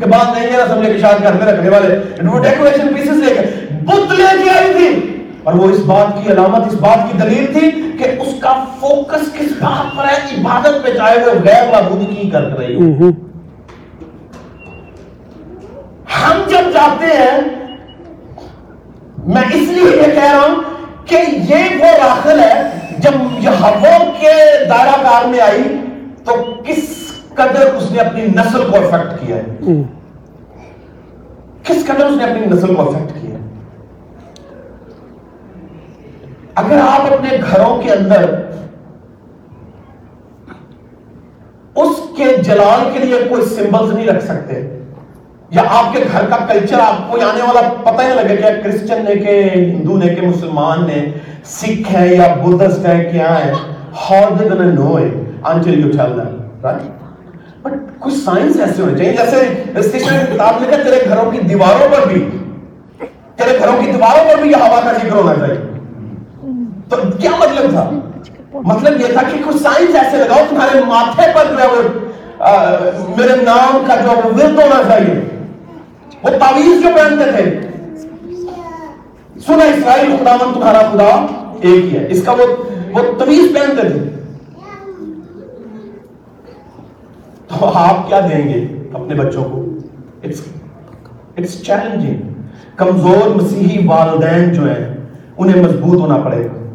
کہ 0.00 0.06
بات 0.06 0.38
نہیں 0.38 0.52
ہے 0.52 0.56
رسم 0.56 0.82
لے 0.82 0.92
کے 0.92 0.98
شاد 0.98 1.22
گھر 1.22 1.32
میں 1.32 1.46
رکھنے 1.46 1.68
والے۔ 1.68 1.98
وہ 2.28 2.42
ڈیکوریشن 2.42 2.94
پیسز 2.94 3.22
لے 3.22 3.34
کے 3.34 3.74
بت 3.84 4.12
لے 4.12 4.42
کے 4.44 4.50
آئی 4.50 4.72
تھی۔ 4.72 5.08
اور 5.44 5.54
وہ 5.54 5.70
اس 5.70 5.78
بات 5.78 6.06
کی 6.22 6.32
علامت 6.32 6.66
اس 6.66 6.74
بات 6.74 6.98
کی 7.12 7.18
دلیل 7.18 7.46
تھی 7.52 7.70
کہ 7.98 8.20
اس 8.20 8.34
کا 8.40 8.64
فوکس 8.80 9.32
کس 9.32 9.52
بات 9.60 9.96
پر 9.96 10.04
ہے؟ 10.04 10.16
عبادت 10.40 10.84
پہ 10.84 10.92
چاہے 10.96 11.18
وہ 11.18 11.32
غیر 11.44 11.72
معبودی 11.72 12.14
کی 12.14 12.30
کر 12.30 12.42
رہی 12.42 12.74
ہو۔ 12.74 13.10
ہم 16.20 16.42
جب 16.46 16.72
جاتے 16.72 17.06
ہیں 17.06 17.40
میں 19.26 19.42
اس 19.42 19.68
لیے 19.68 19.96
یہ 19.96 20.14
کہہ 20.14 20.32
رہا 20.32 20.40
ہوں 20.40 20.62
کہ 21.06 21.16
یہ 21.48 21.76
وہ 21.80 22.06
راخل 22.06 22.40
ہے 22.40 22.62
جب 23.02 23.14
یہ 23.38 23.48
ہوا 23.60 23.96
کے 24.20 24.32
دائرہ 24.68 25.02
کار 25.02 25.24
میں 25.24 25.40
آئی 25.40 25.62
تو 26.24 26.34
کس 26.64 26.88
قدر 27.34 27.74
اس 27.74 27.90
نے 27.92 28.00
اپنی 28.00 28.26
نسل 28.26 28.70
کو 28.70 28.76
افیکٹ 28.76 29.20
کیا 29.20 29.36
ہے؟ 29.36 29.74
کس 31.62 31.86
قدر 31.86 32.04
اس 32.06 32.16
نے 32.16 32.24
اپنی 32.24 32.46
نسل 32.46 32.74
کو 32.74 32.82
افیکٹ 32.82 33.12
کیا 33.22 33.30
ہے؟ 33.30 33.40
اگر 36.54 36.78
آپ 36.78 37.12
اپنے 37.12 37.36
گھروں 37.50 37.82
کے 37.82 37.90
اندر 37.90 38.24
اس 41.74 42.00
کے 42.16 42.36
جلال 42.36 42.88
کے 42.92 42.98
لیے 42.98 43.18
کوئی 43.28 43.44
سمبلز 43.44 43.92
نہیں 43.92 44.06
رکھ 44.06 44.24
سکتے 44.24 44.60
یا 45.50 45.62
آپ 45.68 45.92
کے 45.92 46.02
گھر 46.12 46.26
کا 46.30 46.36
کلچر 46.48 46.80
آپ 46.80 47.10
کو 47.10 47.18
آنے 47.20 47.42
والا 47.42 47.60
پتہ 47.82 48.02
ہی 48.02 48.14
لگے 48.14 48.36
کیا 48.36 48.48
کرسچن 48.62 49.04
نے 49.04 49.14
کہ 49.14 49.40
ہندو 49.54 49.96
نے 49.98 50.14
کہ 50.14 50.26
مسلمان 50.26 50.86
نے 50.86 51.04
سکھ 51.44 51.94
ہے 51.94 52.06
یا 52.14 52.34
بدھسٹ 52.44 52.86
ہے، 52.86 52.96
کیا 53.12 53.38
ہے؟ 53.44 53.52
How 54.02 54.18
they 54.36 54.44
gonna 54.50 54.66
know 54.74 54.92
it 54.98 55.16
until 55.48 55.74
you 55.78 55.88
tell 55.96 56.12
them 56.18 56.36
right 56.62 56.84
but 57.62 57.72
کچھ 57.98 58.14
سائنس 58.14 58.56
ایسے 58.60 58.82
ہونے 58.82 58.96
چاہیے، 58.98 59.12
جیسے 59.16 59.40
رجسٹریشن 59.74 60.24
کتاب 60.32 60.62
لکھا، 60.62 60.76
تیرے 60.84 61.00
گھروں 61.08 61.30
کی 61.30 61.38
دیواروں 61.48 61.88
پر 61.92 62.06
بھی، 62.08 62.20
تیرے 63.36 63.58
گھروں 63.58 63.76
کی 63.80 63.90
دیواروں 63.90 64.24
پر 64.28 64.40
بھی 64.42 64.50
یہ 64.50 64.62
ہوا 64.62 64.80
کا 64.84 64.92
ذکر 64.92 65.10
ہونا 65.10 65.34
چاہیے۔ 65.34 65.60
تو 66.88 66.96
کیا 67.20 67.30
مطلب 67.40 67.70
تھا؟ 67.70 67.88
مطلب 68.54 69.00
یہ 69.00 69.12
تھا 69.12 69.22
کہ 69.30 69.42
کچھ 69.44 69.62
سائنس 69.62 69.94
ایسے 70.02 70.16
لگاؤ، 70.16 70.44
تمہارے 70.50 70.80
ماتھے 70.88 71.26
پر 71.34 71.44
جو 71.50 71.58
ہے 71.58 71.66
وہ 71.66 73.16
میرے 73.16 73.36
نام 73.42 73.84
کا 73.86 73.96
جو 74.04 74.16
ورد 74.28 74.58
ہونا 74.58 74.82
چاہیے۔ 74.88 75.20
وہ 76.22 76.30
تعویذ 76.38 76.82
جو 76.82 76.88
پہنتے 76.96 77.30
تھے 77.32 77.44
سنا 79.46 79.64
اسرائیل 79.64 80.16
خداون 80.20 80.54
تمہارا 80.54 80.78
خدا 80.78 81.26
ایک 81.60 81.84
ہی 81.84 81.98
ہے۔ 81.98 82.06
اس 82.08 82.22
کا 82.24 82.32
وہ 82.32 82.64
وہ 82.92 82.98
تویز 83.18 83.54
پہنتے 83.54 83.88
تھے۔ 83.88 83.98
تو 87.48 87.70
آپ 87.74 88.08
کیا 88.08 88.20
دیں 88.20 88.48
گے 88.48 88.66
اپنے 88.92 89.14
بچوں 89.14 89.44
کو؟ 89.44 89.64
اٹس 91.36 91.62
چیلنجنگ 91.62 92.32
کمزور 92.76 93.36
مسیحی 93.36 93.86
والدین 93.86 94.52
جو 94.52 94.62
ہیں، 94.62 94.96
انہیں 95.38 95.62
مضبوط 95.62 96.00
ہونا 96.00 96.16
پڑے 96.16 96.44
گا۔ 96.44 96.72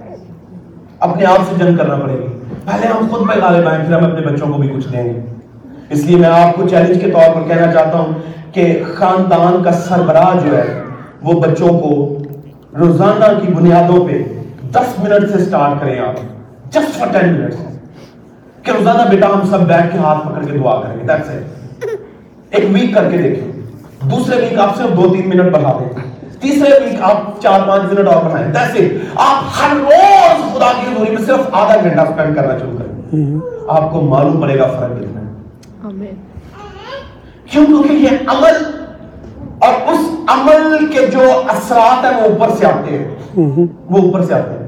اپنے 1.00 1.26
آپ 1.26 1.40
سے 1.50 1.66
جنگ 1.66 1.78
کرنا 1.78 1.96
پڑے 1.96 2.14
گی۔ 2.14 2.28
پہلے 2.66 2.88
ہم 2.88 3.08
خود 3.12 3.28
پہ 3.28 3.40
غالب 3.42 3.68
آئیں 3.68 3.86
پھر 3.86 3.94
ہم 3.94 4.12
اپنے 4.12 4.28
بچوں 4.28 4.48
کو 4.48 4.54
بھی 4.54 4.68
کچھ 4.68 4.88
دیں 4.94 5.04
گے۔ 5.04 5.20
اس 5.90 6.04
لیے 6.04 6.18
میں 6.18 6.30
آپ 6.30 6.56
کو 6.56 6.68
چیلنج 6.68 7.04
کے 7.04 7.12
طور 7.12 7.36
پر 7.36 7.42
کہنا 7.48 7.74
چاہتا 7.74 7.98
ہوں 7.98 8.14
کہ 8.52 8.84
خاندان 8.96 9.64
کا 9.64 9.72
سربراہ 9.72 10.46
جو 10.46 10.58
ہے، 10.58 10.82
وہ 11.24 11.42
بچوں 11.42 11.70
کو 11.70 12.18
روزانہ 12.80 13.40
کی 13.42 13.54
بنیادوں 13.54 14.08
پہ 14.08 14.24
دس 14.72 15.00
منٹ 15.00 15.32
سے 15.32 15.46
سٹارٹ 15.46 15.82
کریں 15.82 16.00
آپ۔ 16.00 16.14
جسٹ 16.72 16.98
فار 16.98 17.08
ٹین 17.08 17.34
منٹ 17.34 17.54
کہ 18.64 18.72
روزانہ 18.72 19.10
بیٹا 19.10 19.28
ہم 19.28 19.48
سب 19.50 19.60
بیٹھ 19.60 19.92
کے 19.92 19.98
ہاتھ 19.98 20.28
پکڑ 20.28 20.46
کے 20.46 20.58
دعا 20.58 20.82
کریں 20.82 20.98
گے۔ 20.98 21.04
That's 21.04 21.26
it. 21.26 21.42
ایک 22.50 22.66
ویک 22.74 22.96
کر 22.96 23.12
کے 23.12 23.18
دیکھیں۔ 23.18 23.52
دوسرے 24.10 24.36
ویک 24.36 24.60
آپ 24.60 24.78
صرف 24.78 24.90
دو 24.98 25.16
تین 25.16 25.30
منٹ 25.30 25.52
بڑھا 25.52 25.78
دیں۔ 25.80 25.90
تیسرے 26.42 26.86
ویک 26.86 27.02
آپ 27.02 27.42
چار 27.42 27.60
پانچ 27.68 27.94
منٹ 27.94 28.08
اور 28.08 28.24
بڑھائیں۔ 28.24 28.54
That's 28.54 28.76
it. 28.76 28.88
آپ 29.16 29.44
ہر 29.60 29.78
روز 29.78 30.54
خدا 30.54 30.72
کی 30.72 30.92
حضوری 30.92 31.10
میں 31.10 31.26
صرف 31.26 31.50
آدھا 31.52 31.82
گھنٹہ 31.84 32.02
اسپینڈ 32.02 32.36
کرنا 32.36 32.58
شروع 32.58 32.78
کریں۔ 32.78 33.36
آپ 33.68 33.92
کو 33.92 34.02
معلوم 34.02 34.42
پڑے 34.42 34.60
گا 34.60 34.68
فرق 34.68 35.00
کتنا 35.00 35.22
ہے۔ 35.22 35.28
کیوں؟ 37.52 37.66
کیونکہ 37.66 37.94
یہ 37.94 38.10
عمل 38.28 38.77
اور 39.60 39.94
اس 39.94 40.00
عمل 40.28 40.86
کے 40.88 41.08
جو 41.08 41.42
اثرات 41.48 42.06
ہیں 42.06 42.22
وہ 42.22 42.28
اوپر 42.28 42.56
سے 42.60 42.66
آتے 42.66 42.98
ہیں۔ 42.98 43.08
وہ 43.90 43.98
اوپر 43.98 44.24
سے 44.24 44.34
آتے 44.34 44.50
ہیں۔ 44.50 44.68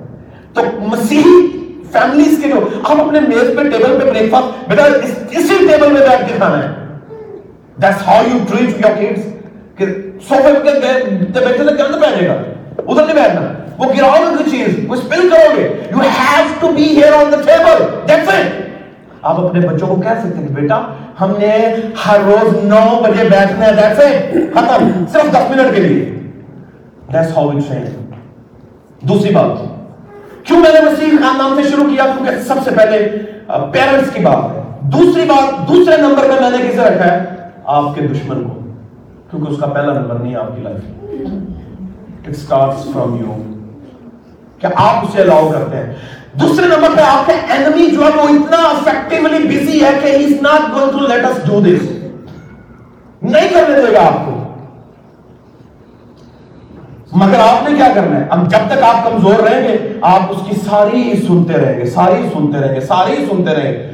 تو 0.54 0.62
مسیحی 0.82 1.48
فیملیز 1.92 2.40
کے 2.44 2.50
جو 2.50 2.60
آپ 2.84 3.02
اپنے 3.02 3.20
میز 3.20 3.58
پہ 3.58 3.64
ٹیبل 3.64 4.00
پہ 4.00 4.12
بریک 4.12 4.32
فاسٹ 4.32 4.70
بیٹا 4.70 4.84
اس- 4.84 5.24
اسی 5.32 5.58
ٹیبل 5.58 5.92
میں 5.92 6.02
بیٹھ 6.02 6.28
کے 6.28 6.34
کھانا 6.38 6.64
ہے۔ 6.64 6.90
That's 7.86 8.10
how 8.10 8.28
you 8.28 8.38
treat 8.38 8.72
your 8.86 9.02
kids. 9.02 9.22
کہ 9.76 9.86
سوفے 10.30 10.54
پہ 10.54 10.80
بیٹھے 11.40 11.58
سے 11.58 11.76
کیا 11.78 11.86
بیٹھے 11.86 12.28
گا۔ 12.28 12.34
ادھر 12.88 13.06
نہیں 13.06 13.16
بیٹھنا۔ 13.16 13.54
وہ 13.78 13.86
گراؤ 13.98 14.32
گے 14.32 14.50
چیز 14.50 14.86
وہ 14.88 14.96
اسپل 14.96 15.30
کرو 15.30 15.56
گے۔ 15.58 15.62
You 15.92 16.00
have 16.00 16.46
to 16.60 16.68
be 16.68 16.84
here 16.84 17.14
on 17.14 17.32
the 17.32 17.38
table 17.46 17.86
that's 18.08 18.30
it 18.30 18.69
آپ 19.22 19.40
اپنے 19.40 19.68
بچوں 19.68 19.88
کو 19.88 19.96
کہہ 19.96 20.20
سکتے 20.20 20.40
ہیں 20.40 20.48
بیٹا، 20.48 20.82
ہم 21.22 21.34
نے 21.40 21.52
ہر 22.06 22.20
روز 22.26 22.64
نو 22.64 23.00
بجے 23.04 23.28
بیٹھنا 23.30 23.66
ہے 23.66 23.72
دیٹس 23.72 24.00
اٹ 24.00 24.54
ختم، 24.54 25.06
صرف 25.12 25.32
دس 25.32 25.50
منٹ 25.50 25.76
کے 25.76 25.82
لیے۔ 25.82 26.06
دیٹس 27.14 27.38
ہاؤ 27.38 27.50
وی 27.50 27.62
ٹرین 27.70 28.12
دوسری 29.02 29.34
بات، 29.36 30.46
کیوں 30.46 30.60
میں 30.60 30.74
نے 30.74 30.80
مسیح 30.82 31.18
خاندان 31.22 31.56
سے 31.56 31.70
شروع 31.70 31.90
کیا؟ 31.90 32.04
کیونکہ 32.04 32.42
سب 32.48 32.56
سے 32.64 32.72
پہلے 32.78 32.98
پیرنٹس 33.72 34.14
کی 34.14 34.24
بات 34.26 34.56
ہے۔ 34.56 34.62
دوسری 34.90 35.26
بات، 35.28 35.68
دوسرے 35.68 35.98
نمبر 35.98 36.28
پہ 36.28 36.42
میں 36.42 36.50
نے 36.50 36.58
کسے 36.58 36.82
رکھا 36.82 37.12
ہے؟ 37.12 37.24
آپ 37.66 37.96
کے 37.96 38.08
دشمن 38.08 38.44
کو۔ 38.44 38.54
کیونکہ 39.32 39.52
اس 39.52 39.60
کا 39.60 39.66
پہلا 39.66 39.94
نمبر 39.94 40.16
نہیں 40.16 40.36
آپ 40.36 40.56
کی 40.56 40.62
life 40.62 40.78
it 42.22 42.30
starts 42.30 42.86
from 42.94 43.16
you 43.16 43.36
کہ 44.60 44.68
آپ 44.76 45.06
اسے 45.06 45.22
الاؤ 45.22 45.50
کرتے 45.52 45.78
ہیں؟ 45.78 45.94
دوسرے 46.42 46.68
نمبر 46.68 46.96
پہ 46.96 47.02
آپ 47.02 47.28
کا 47.28 47.54
انمی 47.54 47.86
جو 47.86 48.06
ہے 48.06 48.10
وہ 48.16 48.28
اتنا 48.28 48.58
افیکٹولی 48.58 49.48
بزی 49.48 49.84
ہے 49.84 49.92
کہ 50.02 50.08
he 50.08 50.26
is 50.26 50.42
not 50.42 50.74
going 50.74 50.92
to 50.92 51.08
let 51.08 51.26
us 51.26 51.48
do 51.48 51.60
this 51.60 51.88
نہیں 53.22 53.50
کرنے 53.50 53.82
دے 53.82 53.94
گا 53.94 54.06
آپ 54.06 54.26
کو. 54.26 54.36
مگر 57.12 57.40
آپ 57.40 57.70
نے 57.70 57.76
کیا 57.76 57.88
کرنا 57.96 58.20
ہے؟ 58.20 58.26
اب 58.30 58.52
جب 58.52 58.58
تک 58.70 58.84
آپ 58.84 59.04
کمزور 59.04 59.34
رہیں 59.34 59.68
گے، 59.68 59.78
آپ 60.02 60.22
اس 60.30 60.38
کی 60.50 60.56
ساری 60.66 61.14
سنتے 61.28 61.54
رہیں 61.54 61.78
گے، 61.78 61.86
ساری 61.86 62.28
سنتے 62.34 62.58
رہیں 62.58 62.76
گے، 62.76 62.82
ساری 62.82 63.26
سنتے 63.30 63.54
رہیں 63.54 63.72
گے. 63.72 63.90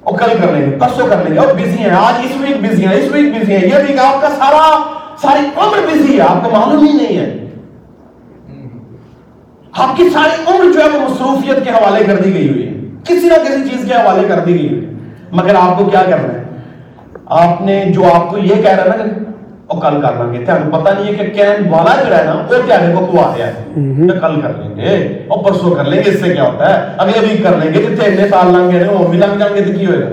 اور 0.00 0.18
کل 0.18 0.36
کر 0.40 0.52
لیں 0.52 0.70
گے، 0.70 0.76
پرسوں 0.78 1.08
کر 1.08 1.16
لیں 1.16 1.34
گے. 1.34 1.38
اور 1.38 1.54
بزی 1.54 1.78
ہیں، 1.78 1.90
آج 1.90 2.14
اس 2.24 2.32
ویک 2.40 2.56
بزی 2.62 2.86
ہیں، 2.86 2.94
اس 2.94 3.12
ویک 3.12 3.34
بزی 3.34 3.56
ہیں. 3.56 3.66
یہ 3.68 3.88
ویک 3.88 3.98
آپ 3.98 4.20
کا 4.20 4.28
سارا 4.38 4.82
ساری 5.22 5.46
عمر 5.56 5.78
بزی 5.92 6.16
ہے، 6.16 6.20
آپ 6.20 6.44
کو 6.44 6.50
معلوم 6.50 6.86
ہی 6.86 6.92
نہیں 6.92 7.18
ہے. 7.18 7.49
آپ 9.72 9.96
کی 9.96 10.08
ساری 10.08 10.42
عمر 10.46 10.72
جو 10.72 10.80
ہے 10.80 10.88
وہ 10.88 11.08
مصروفیت 11.08 11.64
کے 11.64 11.70
حوالے 11.70 12.04
کر 12.04 12.16
دی 12.16 12.34
گئی 12.34 12.48
ہوئی 12.48 12.66
ہے۔ 12.66 12.72
کسی 13.04 13.26
نہ 13.26 13.44
کسی 13.44 13.68
چیز 13.68 13.88
کے 13.88 13.94
حوالے 13.94 14.28
کر 14.28 14.38
دی 14.38 14.58
گئی 14.58 14.68
ہوئی 14.68 14.84
ہے۔ 14.84 14.90
مگر 15.32 15.54
آپ 15.54 15.78
کو 15.78 15.84
کیا 15.84 16.02
کرنا 16.02 16.34
ہے؟ 16.34 16.42
آپ 17.26 17.60
نے 17.60 17.84
جو 17.88 18.04
آپ 18.14 18.30
کو 18.30 18.38
یہ 18.38 18.62
کہہ 18.62 18.70
رہا 18.70 18.92
ہے 18.92 18.98
نا 18.98 19.04
وہ 19.68 19.80
کل 19.80 20.00
کر 20.00 20.24
لیں 20.24 20.40
گے۔ 20.40 20.44
تمہیں 20.44 20.72
پتہ 20.72 20.90
نہیں 20.98 21.08
ہے 21.08 21.14
کہ 21.14 21.26
کہن 21.26 21.68
والا 21.70 22.02
جو 22.08 22.16
ہے 22.18 22.24
نا 22.24 22.34
وہ 22.34 22.56
تمہیں 22.56 23.00
کو 23.00 23.06
کوا 23.06 23.34
رہا 23.38 23.46
ہے۔ 23.46 23.52
کہ 23.74 24.20
کل 24.20 24.40
کر 24.40 24.52
لیں 24.58 24.76
گے۔ 24.76 25.24
اور 25.28 25.44
پرسوں 25.44 25.70
کر 25.70 25.84
لیں 25.84 26.02
گے۔ 26.04 26.10
اس 26.10 26.20
سے 26.20 26.34
کیا 26.34 26.42
ہوتا 26.42 26.80
ہے؟ 26.80 26.92
اگلے 26.96 27.18
ویک 27.20 27.42
کر 27.42 27.56
لیں 27.56 27.74
گے۔ 27.74 27.82
جتنے 27.82 28.04
اتنے 28.04 28.28
سال 28.28 28.46
لنگ 28.46 28.70
گئے 28.72 28.88
وہ 28.88 29.12
لنگ 29.12 29.38
جائیں 29.38 29.56
گے 29.56 29.72
تو 29.72 29.78
کی 29.78 29.86
ہوئے 29.86 30.00
گا؟ 30.00 30.08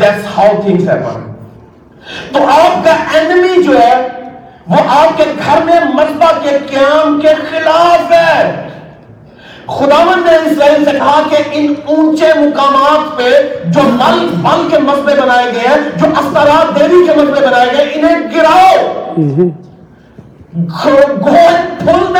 دیٹس 0.00 0.38
ہاؤ 0.38 0.60
تھنگس 0.64 0.88
ہیپن 0.88 1.32
تو 2.32 2.46
آپ 2.46 2.84
کا 2.84 3.18
انمی 3.18 3.62
جو 3.62 3.78
ہے 3.78 4.08
وہ 4.68 4.76
آپ 4.88 5.16
کے 5.16 5.24
گھر 5.46 5.62
میں 5.64 5.80
مذبح 5.94 6.32
کے 6.42 6.50
قیام 6.66 7.20
کے 7.20 7.28
خلاف 7.50 8.12
ہے۔ 8.12 8.68
خداون 9.66 10.22
نے 10.24 10.36
اسرائیل 10.36 10.84
سے 10.84 10.90
کہا 10.90 11.22
کہ 11.30 11.36
ان 11.52 11.74
اونچے 11.84 12.26
مقامات 12.36 13.18
پہ 13.18 13.30
جو 13.64 13.80
نل 13.82 14.26
بل 14.34 14.68
کے 14.70 14.78
مسئلے 14.78 15.20
بنائے 15.22 15.46
گئے 15.54 15.68
ہیں، 15.68 15.98
جو 15.98 16.06
استرات 16.06 16.80
دیوی 16.80 17.06
کے 17.06 17.12
مسئلے 17.16 17.46
بنائے 17.46 17.68
گئے، 17.72 17.90
انہیں 17.94 18.16
گراؤ۔ 18.34 19.48
go 21.24 21.30
and 21.30 21.86
pull 21.86 22.16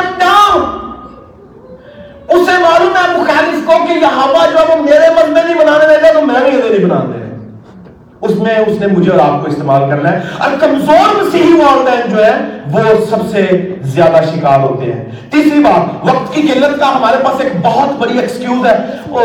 اسے 2.29 2.53
معلوم 2.63 2.97
ہے 2.97 3.19
مخالف 3.19 3.67
کو 3.67 3.73
کہ 3.89 3.93
یہ 3.93 4.07
ہوا 4.07 4.47
جو 4.47 4.59
ہے 4.59 4.65
وہ 4.69 4.83
میرے 4.83 5.11
مسئلے 5.17 5.43
نہیں 5.43 5.55
بنانے 5.55 5.87
دے 5.89 6.03
گا 6.03 6.13
تو 6.13 6.27
میں 6.27 6.41
بھی 6.41 6.59
یہ 6.59 6.71
نہیں 6.71 6.85
بنانے۔ 6.85 7.19
دے 7.19 7.26
اس 8.21 8.37
میں 8.37 8.55
اس 8.55 8.81
نے 8.81 8.87
مجھے 8.87 9.13
اور 9.13 9.21
آپ 9.21 9.41
کو 9.41 9.47
استعمال 9.47 9.91
کرنا 9.91 10.13
ہے۔ 10.13 10.21
اور 10.39 10.51
کمزور 10.61 11.23
مسیحی 11.23 11.53
والدین 11.53 12.11
جو 12.11 12.27
ہے 12.27 12.33
وہ 12.73 12.81
سب 13.11 13.17
سے 13.31 13.75
زیادہ 13.81 14.17
شکار 14.35 14.61
ہوتے 14.61 14.93
ہیں۔ 14.93 15.05
تیسری 15.31 15.61
بات، 15.61 16.07
وقت 16.09 16.35
کی 16.35 16.43
قلت 16.43 16.81
کا 16.81 16.97
ہمارے 16.97 17.17
پاس 17.25 17.41
ایک 17.41 17.53
بہت 17.63 17.99
بڑی 17.99 18.19
ایکسکیوز 18.19 18.67
ہے۔ 18.67 18.77
وہ 19.09 19.21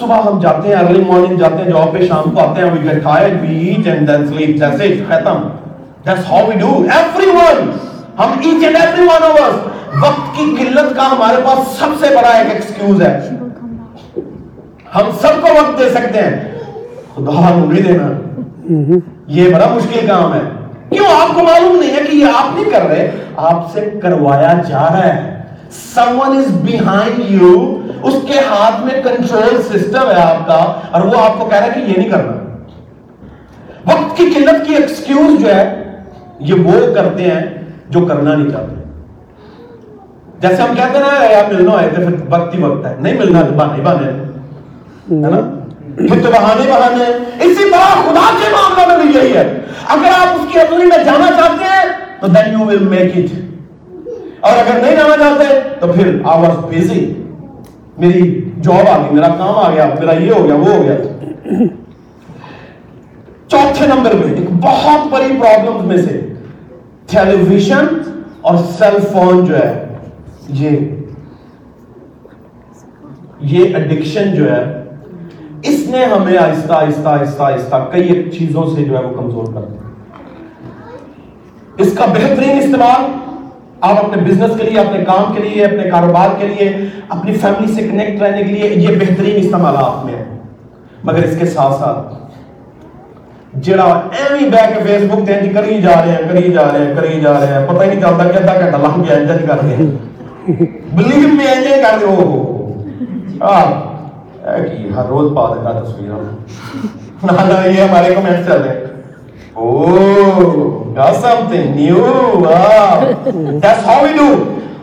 صبح 0.00 0.20
ہم 0.20 0.40
جاتے 0.40 0.68
ہیں 0.68 0.84
ارلی 0.84 1.04
مارننگ 1.08 1.36
جاتے 1.36 1.56
ہیں 1.56 1.64
جاب 1.64 1.92
پہ 1.92 2.06
شام 2.06 2.30
کو 2.30 2.40
آتے 2.40 2.62
ہیں، 2.62 2.70
we 2.70 2.76
get 2.76 3.12
tired 3.12 3.36
we 3.44 3.50
eat 3.50 3.92
and 3.92 4.10
then 4.10 4.32
sleep 4.32 4.62
that's 4.62 4.80
it 4.80 4.94
ختم۔ 5.08 5.48
That's 6.10 6.32
how 6.32 6.50
we 6.50 6.62
do 6.64 6.78
everyone 6.80 7.62
ہم 8.18 8.32
each 8.48 8.62
and 8.62 8.76
every 8.76 9.06
one 9.06 9.30
of 9.30 9.48
us 9.48 9.56
وقت 10.02 10.36
کی 10.36 10.56
قلت 10.58 10.96
کا 10.96 11.06
ہمارے 11.10 11.36
پاس 11.44 11.78
سب 11.78 11.88
سے 12.00 12.08
بڑا 12.08 12.28
ایک 12.28 12.54
ایکسکیوز 12.54 13.02
ہے۔ 13.02 13.20
ہم 14.94 15.10
سب 15.20 15.42
کو 15.42 15.48
وقت 15.48 15.78
دے 15.78 15.90
سکتے 15.90 16.22
ہیں۔ 16.22 16.51
خدا 17.14 17.54
ہم 17.54 17.72
نہیں 17.72 17.82
دینا۔ 17.82 18.12
یہ 19.26 19.54
بڑا 19.54 19.66
مشکل 19.74 20.06
کام 20.06 20.34
ہے۔ 20.34 20.40
کیوں؟ 20.90 21.06
آپ 21.20 21.34
کو 21.34 21.42
معلوم 21.42 21.76
نہیں 21.76 21.90
ہے 21.90 22.00
کہ 22.10 22.16
یہ 22.16 22.26
آپ 22.26 22.54
نہیں 22.54 22.70
کر 22.70 22.86
رہے، 22.86 23.10
آپ 23.36 23.72
سے 23.72 23.90
کروایا 24.02 24.52
جا 24.68 24.82
رہا 24.82 25.04
ہے۔ 25.04 25.42
Someone 25.98 26.32
is 26.32 26.70
behind 26.70 27.42
you 27.42 27.80
اس 28.02 28.14
کے 28.26 28.38
ہاتھ 28.38 28.80
میں 28.80 29.02
کنٹرول 29.02 29.62
سسٹم 29.62 30.10
ہے 30.10 30.22
آپ 30.22 30.46
کا، 30.46 30.74
اور 30.90 31.02
وہ 31.02 31.20
آپ 31.20 31.38
کو 31.38 31.44
کہہ 31.44 31.58
رہا 31.58 31.66
ہے 31.66 31.72
کہ 31.74 31.78
یہ 31.78 31.94
نہیں 31.96 32.08
کرنا۔ 32.08 32.32
وقت 33.86 34.16
کی 34.16 34.26
قلت 34.26 34.66
کی 34.66 34.74
ایکسکیوز 34.74 35.40
جو 35.40 35.54
ہے، 35.54 35.92
یہ 36.40 36.54
وہ 36.54 36.94
کرتے 36.94 37.22
ہیں 37.22 37.40
جو 37.88 38.00
کرنا 38.00 38.34
نہیں 38.34 38.50
چاہتے۔ 38.50 38.82
جیسے 40.40 40.62
ہم 40.62 40.74
کہتے 40.74 40.98
ہیں 40.98 41.18
نا، 41.18 41.24
یار 41.24 41.52
ملنا 41.52 41.82
ہے 41.82 41.88
پھر 41.94 42.04
وقت 42.28 42.54
ہی 42.54 42.62
وقت 42.62 42.86
ہے۔ 42.86 42.94
نہیں 42.98 43.14
ملنا 43.14 43.42
تو 43.42 43.52
بہانے 43.54 43.82
بہانے 43.82 44.06
ہے 44.06 45.30
نا؟ 45.30 45.61
پھر 45.96 46.22
تو 46.22 46.30
بہانے 46.30 46.70
بہانے 46.70 47.04
ہیں۔ 47.04 47.14
اسی 47.40 47.70
طرح 47.70 48.02
خدا 48.02 48.30
کے 48.40 48.50
معاملہ 48.52 48.96
میں 48.96 49.06
بھی 49.06 49.20
یہی 49.20 49.36
ہے۔ 49.36 49.60
اگر 49.88 50.10
آپ 50.18 50.34
اس 50.34 50.52
کی 50.52 50.58
حضوری 50.58 50.86
میں 50.86 51.04
جانا 51.04 51.26
چاہتے 51.26 51.64
ہیں، 51.64 51.84
تو 52.20 52.26
then 52.26 52.52
you 52.52 52.66
will 52.66 52.78
make 52.78 53.16
it 53.16 53.34
اور 54.40 54.52
اگر 54.52 54.80
نہیں 54.82 54.96
جانا 54.96 55.16
چاہتے، 55.16 55.78
تو 55.80 55.92
پھر 55.92 56.18
آئی 56.24 56.42
واز 56.42 56.64
بزی 56.64 57.14
میری 57.98 58.50
جاب 58.60 58.88
آ 58.88 58.98
گئی، 58.98 59.14
میرا 59.14 59.28
کام 59.28 59.58
آ 59.58 59.70
گیا، 59.74 59.94
میرا 60.00 60.12
یہ 60.12 60.32
ہو 60.32 60.46
گیا، 60.46 60.54
وہ 60.54 60.68
ہو 60.68 60.82
گیا۔ 60.82 60.96
چوتھے 63.48 63.86
نمبر 63.86 64.10
پہ 64.10 64.28
ایک 64.28 64.50
بہت 64.50 65.12
بڑی 65.12 65.36
پرابلم 65.40 65.88
میں 65.88 65.96
سے 65.96 66.20
ٹیلی 67.10 67.36
ویژن 67.48 67.86
اور 68.40 68.56
سیل 68.78 69.00
فون 69.12 69.44
جو 69.44 69.56
ہے، 69.56 69.86
یہ 70.48 70.70
یہ 73.40 73.76
اڈکشن 73.76 74.34
جو 74.34 74.52
ہے 74.52 74.81
اس 75.62 75.88
نے 75.88 76.04
ہمیں 76.04 76.38
آہستہ 76.38 76.72
آہستہ 76.72 77.08
آہستہ 77.08 77.42
آہستہ 77.42 77.88
کئی 77.92 78.08
ایک 78.08 78.32
چیزوں 78.32 78.74
سے 78.74 78.84
جو 78.84 78.98
ہے 78.98 79.04
وہ 79.04 79.14
کمزور 79.14 79.44
کر 79.44 79.60
دیا۔ 79.60 79.80
اس 81.78 81.94
کا 81.98 82.04
بہترین 82.06 82.58
استعمال 82.58 83.10
آپ 83.80 84.04
اپنے 84.04 84.22
بزنس 84.22 84.50
کے 84.56 84.70
لیے، 84.70 84.80
اپنے 84.80 85.04
کام 85.04 85.34
کے 85.34 85.42
لیے، 85.42 85.64
اپنے 85.64 85.90
کاروبار 85.90 86.28
کے 86.38 86.46
لیے، 86.46 86.72
اپنی 87.08 87.34
فیملی 87.34 87.74
سے 87.74 87.82
کنیکٹ 87.82 88.22
رہنے 88.22 88.36
کے 88.36 88.52
لیے 88.52 88.68
یہ 88.68 88.88
بہترین 88.88 89.36
استعمالات 89.36 90.04
میں 90.04 90.14
ہے۔ 90.14 90.24
مگر 91.04 91.22
اس 91.22 91.36
کے 91.38 91.46
ساتھ 91.46 91.74
ساتھ 91.78 92.14
جڑا 93.60 93.84
ایویں 93.84 94.50
بہ 94.50 94.74
کے 94.74 94.82
فیس 94.82 95.02
بک 95.12 95.26
تے 95.26 95.34
انج 95.34 95.54
کری 95.54 95.82
جا 95.82 96.04
رہے 96.04 96.12
ہیں، 96.12 96.32
کری 96.32 96.52
جا 96.52 96.62
رہے 96.72 96.84
ہیں، 96.84 96.94
کری 96.94 97.20
جا 97.20 97.32
رہے 97.32 97.46
ہیں۔ 97.46 97.66
پتہ 97.66 97.82
ہی 97.82 97.88
نہیں 97.88 98.00
چلتا 98.00 98.24
کہ 98.24 98.38
ادھا 98.38 98.60
گھنٹہ 98.60 98.76
لنگ 98.76 99.02
گیا 99.04 99.16
انج 99.16 99.46
کر 99.46 99.62
رہے 99.62 99.76
ہیں۔ 99.76 99.90
بلیو 100.92 101.28
میں 101.28 101.46
انج 101.46 101.66
کر 101.66 102.02
رہے 102.02 102.14
ہو۔ 102.14 102.72
ہاں 103.40 103.91
کی 104.42 104.88
ہر 104.94 105.06
روز 105.06 105.34
پا 105.34 105.46
دیتا 105.54 105.78
تصویروں 105.80 106.20
نہ 107.22 107.42
نہ 107.42 107.66
یہ 107.66 107.82
ہمارے 107.82 108.14
کمنٹ 108.14 108.46
چل 108.46 108.60
رہے 108.60 108.76
ہیں 108.76 108.90
Oh, 109.54 110.92
got 110.94 111.14
something 111.14 111.76
new. 111.76 111.96
Wow. 111.96 113.12
That's 113.60 113.84
how 113.84 114.02
we 114.02 114.14
do. 114.14 114.28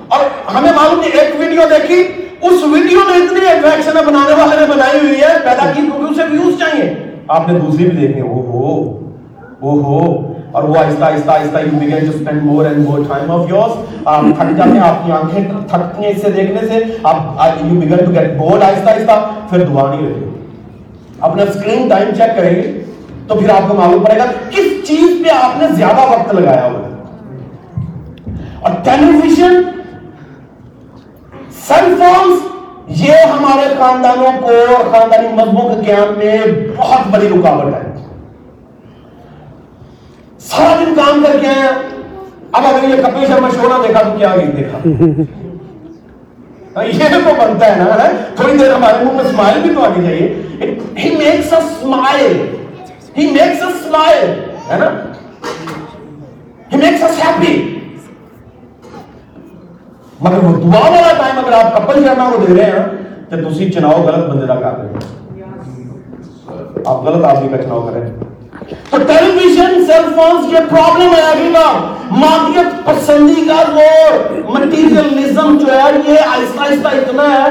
اور 0.08 0.22
ہمیں 0.48 0.72
معلوم 0.72 1.00
نہیں 1.00 1.20
ایک 1.20 1.36
ویڈیو 1.40 1.64
دیکھی 1.70 1.98
اس 2.42 2.64
ویڈیو 2.72 3.00
میں 3.08 3.16
اتنی 3.18 3.46
اٹریکشن 3.48 3.98
بنانے 4.06 4.34
والے 4.34 4.60
نے 4.60 4.66
بنائی 4.66 5.00
ہوئی 5.00 5.20
ہے 5.22 5.34
پیدا 5.44 5.66
کی 5.66 5.82
کیونکہ 5.82 6.12
اسے 6.12 6.24
ویوز 6.32 6.60
چاہیے 6.60 6.94
آپ 7.28 7.50
نے 7.50 7.60
دوسری 7.60 7.86
بھی 7.86 7.98
دیکھی 7.98 8.22
او 8.22 8.42
ہو 8.46 8.72
او 9.60 9.80
ہو 9.84 10.00
اور 10.52 10.64
وہ 10.64 10.76
آہستہ 10.78 11.04
آہستہ 11.04 11.32
آہستہ 11.32 11.58
you 11.58 11.80
begin 11.80 12.06
to 12.06 12.12
spend 12.16 12.44
more 12.44 12.66
and 12.66 12.90
more 12.90 13.00
time 13.08 13.32
of 13.32 13.50
yours 13.50 13.74
آپ 14.06 14.22
تھک 14.22 14.58
جاتے 14.58 14.70
ہیں 14.70 14.80
آپ 14.80 15.06
کی 15.06 15.12
آنکھیں 15.12 15.44
تھکتی 15.68 16.04
ہیں 16.04 16.12
اس 16.12 16.22
سے 16.22 16.32
دیکھنے 16.32 16.68
سے۔ 16.68 16.98
آپ 17.04 17.16
you 17.66 17.80
begin 17.80 18.06
to 18.06 18.12
get 18.12 18.38
bored 18.38 18.64
آہستہ 18.64 18.90
آہستہ۔ 18.90 19.32
پھر 19.50 19.60
دعا 19.60 19.90
نہیں 19.90 20.10
رہتی 20.10 20.26
اپنا 21.20 21.44
اسکرین 21.44 21.88
ٹائم 21.88 22.10
چیک 22.18 22.36
کریں 22.36 22.56
گے 22.56 22.84
تو 23.28 23.36
پھر 23.36 23.50
آپ 23.50 23.68
کو 23.68 23.74
معلوم 23.74 24.04
پڑے 24.04 24.20
گا 24.20 24.26
کس 24.50 24.88
چیز 24.88 25.24
پہ 25.24 25.30
آپ 25.30 25.58
نے 25.58 25.68
زیادہ 25.72 26.02
وقت 26.12 26.34
لگایا 26.34 26.64
ہوا 26.64 26.88
ہے۔ 26.88 26.94
اور 28.62 28.72
ٹیلی 28.84 29.12
ویژن 29.24 29.62
سیل 31.68 31.96
فونس 32.00 32.40
یہ 32.88 33.14
ہمارے 33.14 33.76
خاندانوں 33.78 34.42
کو 34.42 34.48
اور 34.48 34.92
خاندانی 34.92 35.28
مذہبوں 35.34 35.76
کے 35.76 35.82
قیام 35.86 36.18
میں 36.18 36.38
بہت 36.78 37.08
بڑی 37.12 37.30
رکاوٹ 37.30 37.74
ہے۔ 37.74 37.89
سارا 40.40 40.76
دن 40.80 40.94
کام 40.96 41.24
کر 41.24 41.38
کے 41.42 41.48
آئے 41.48 41.68
اب 42.52 42.66
اگر 42.66 42.88
یہ 42.90 43.02
کپل 43.04 43.26
شرما 43.28 43.50
شو 43.56 43.68
نہ 43.70 43.82
دیکھا 43.88 44.02
تو 44.02 44.18
کیا 44.18 44.34
نہیں 44.36 44.52
دیکھا۔ 44.52 44.78
یہ 46.86 47.08
تو 47.14 47.32
بنتا 47.40 47.66
ہے 47.66 47.76
نا 47.76 48.08
تھوڑی 48.36 48.58
دیر 48.58 48.74
ہمارے 48.74 49.04
منہ 49.04 49.14
میں 49.14 49.24
اسمائل 49.26 49.60
بھی 49.62 49.74
تو 49.76 49.84
آنی 49.84 50.06
چاہیے 50.08 50.72
he 50.98 51.16
makes 51.16 51.54
a 51.54 51.58
smile 51.58 52.38
He 53.16 53.26
makes 53.32 53.62
us 53.68 53.78
smile. 53.86 54.28
ہے 54.70 54.78
نا؟ 54.80 54.90
He 56.72 56.78
makes 56.82 57.02
us 57.08 57.16
happy. 57.24 57.54
مگر 60.22 60.44
وہ 60.44 60.52
دعا 60.62 60.90
والا 60.90 61.14
ٹائم 61.18 61.40
اگر 61.40 61.52
آپ 61.52 61.76
کپل 61.78 62.04
شرما 62.04 62.30
کو 62.32 62.46
دے 62.46 62.54
رہے 62.54 62.70
ہیں، 62.72 62.86
تو 63.30 63.50
تسی 63.50 63.70
چناؤ 63.72 64.02
غلط 64.04 64.30
بندے 64.30 64.48
کا 64.48 64.56
کر 64.56 64.78
رہے 64.78 64.88
ہیں۔ 64.88 65.00
آپ 66.86 67.04
غلط 67.06 67.26
آدمی 67.26 67.48
کا 67.48 67.58
چناؤ 67.64 67.82
کریں 67.88 68.29
تو 68.90 68.98
ٹیلی 68.98 69.32
ویژن 69.32 69.86
سیل 69.86 70.14
فونز 70.16 70.54
یہ 70.54 70.60
پرابلم 70.70 71.16
ہے 71.16 71.22
ابھی 71.22 71.54
کا 71.54 71.96
مادیت 72.12 72.86
پسندی 72.86 73.48
کا 73.48 73.64
زور۔ 73.72 74.38
مٹیریلزم 74.50 75.58
جو 75.58 75.74
ہے 75.74 76.12
یہ 76.12 76.18
آہستہ 76.28 76.62
آہستہ 76.62 76.88
اتنا 76.88 77.24
ہے 77.24 77.50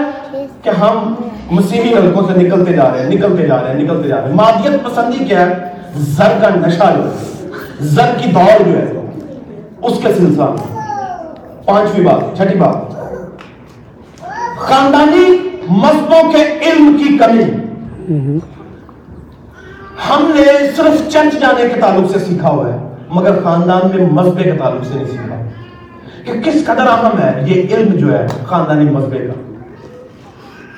کہ 0.63 0.71
ہم 0.71 1.15
مسیحی 1.51 1.95
حلقوں 1.95 2.23
سے 2.27 2.41
نکلتے 2.41 2.73
جا 2.73 2.93
رہے 2.93 3.03
ہیں، 3.03 3.11
نکلتے 3.11 3.47
جا 3.47 3.63
رہے 3.63 3.75
ہیں، 3.75 3.83
نکلتے 3.83 4.09
جا 4.09 4.17
رہے 4.17 4.29
ہیں۔ 4.29 4.35
مادیت 4.35 4.85
پسندی 4.85 5.25
کیا 5.25 5.47
ہے؟ 5.47 5.53
زر 5.97 6.39
کا 6.43 6.49
نشہ 6.67 6.95
جو 6.97 7.05
ہے، 7.05 7.49
زر 7.81 8.11
کی 8.19 8.31
دوڑ 8.31 8.63
جو 8.67 8.79
ہے، 8.79 8.93
اس 9.83 9.93
کے 10.03 10.09
سلسلہ 10.13 10.45
میں۔ 10.45 10.79
پانچویں 11.67 12.07
بات، 12.07 12.37
چھٹی 12.37 12.59
بات۔ 12.59 12.99
خاندانی 14.59 15.49
مذہبوں 15.71 16.33
کے 16.33 16.59
علم 16.67 16.97
کی 16.99 17.19
کمی۔ 17.19 17.45
ہم 20.11 20.33
نے 20.35 20.43
صرف 20.77 21.13
چرچ 21.13 21.41
جانے 21.41 21.69
کے 21.75 21.81
تعلق 21.81 22.11
سے 22.11 22.19
سیکھا 22.19 22.51
ہوا 22.51 22.73
ہے، 22.73 22.79
مگر 23.09 23.43
خاندان 23.43 23.97
میں 23.97 24.07
مذہبے 24.07 24.43
کے 24.43 24.53
تعلق 24.53 24.85
سے 24.85 24.95
نہیں 24.95 25.05
سیکھا۔ 25.05 25.39
کہ 26.25 26.41
کس 26.41 26.67
قدر 26.67 26.87
اہم 26.87 27.19
ہے 27.19 27.43
یہ 27.47 27.77
علم 27.77 27.97
جو 27.97 28.19
ہے 28.19 28.27
خاندانی 28.47 28.91
مذہبے 28.91 29.19
کا۔ 29.19 29.33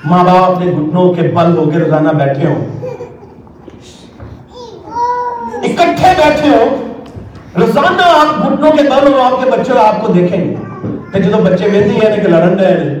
ماں 0.05 0.23
باپ 0.23 0.35
اپنے 0.35 0.71
گھٹنوں 0.71 1.13
کے 1.13 1.21
بل 1.21 1.57
ہو 1.57 1.69
کے 1.69 1.79
روزانہ 1.79 2.09
بیٹھے 2.09 2.47
ہوں۔ 2.47 2.65
اکٹھے 5.63 6.13
بیٹھے 6.17 6.49
ہو 6.49 6.87
روزانہ 7.59 8.01
آپ 8.01 8.51
گھٹنوں 8.51 8.71
کے 8.71 8.83
بل 8.83 9.13
ہو 9.13 9.21
آپ 9.21 9.43
کے 9.43 9.51
بچے 9.51 9.79
آپ 9.79 10.05
کو 10.05 10.13
دیکھیں 10.13 10.49
گے۔ 10.49 10.55
جب 11.19 11.37
بچے 11.37 11.65
ویندی 11.71 11.95
ہیں 11.95 12.15
کہ 12.15 12.21
لڑن 12.21 12.59
رہے 12.59 12.73
ہیں، 12.73 12.99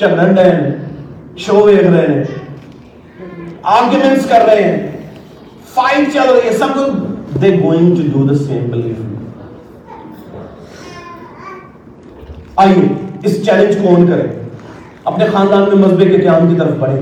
چلن 0.00 0.38
رہے 0.38 0.50
ہیں، 0.50 0.70
شو 1.36 1.70
دیکھ 1.70 1.84
رہے 1.84 2.14
ہیں۔ 2.14 2.24
آرگیومنٹس 3.62 4.26
کر 4.26 4.40
رہے 4.46 4.62
ہیں۔ 4.62 4.93
فائٹ 5.74 6.12
چل 6.12 6.30
رہی 6.30 6.48
ہے 6.48 6.52
سب 6.58 6.76
لوگ 6.76 7.38
they 7.40 7.50
going 7.62 7.94
to 7.96 8.02
do 8.12 8.26
the 8.26 8.36
same 8.36 8.70
belief 8.70 9.02
آئیے 12.56 12.82
اس 13.22 13.44
چیلنج 13.46 13.76
کو 13.76 13.94
آن 13.94 14.06
کریں 14.06 14.28
اپنے 15.04 15.24
خاندان 15.32 15.62
میں 15.62 15.86
مذہبے 15.86 16.04
کے 16.06 16.18
قیام 16.18 16.48
کی 16.48 16.60
طرف 16.60 16.76
بڑھیں 16.78 17.00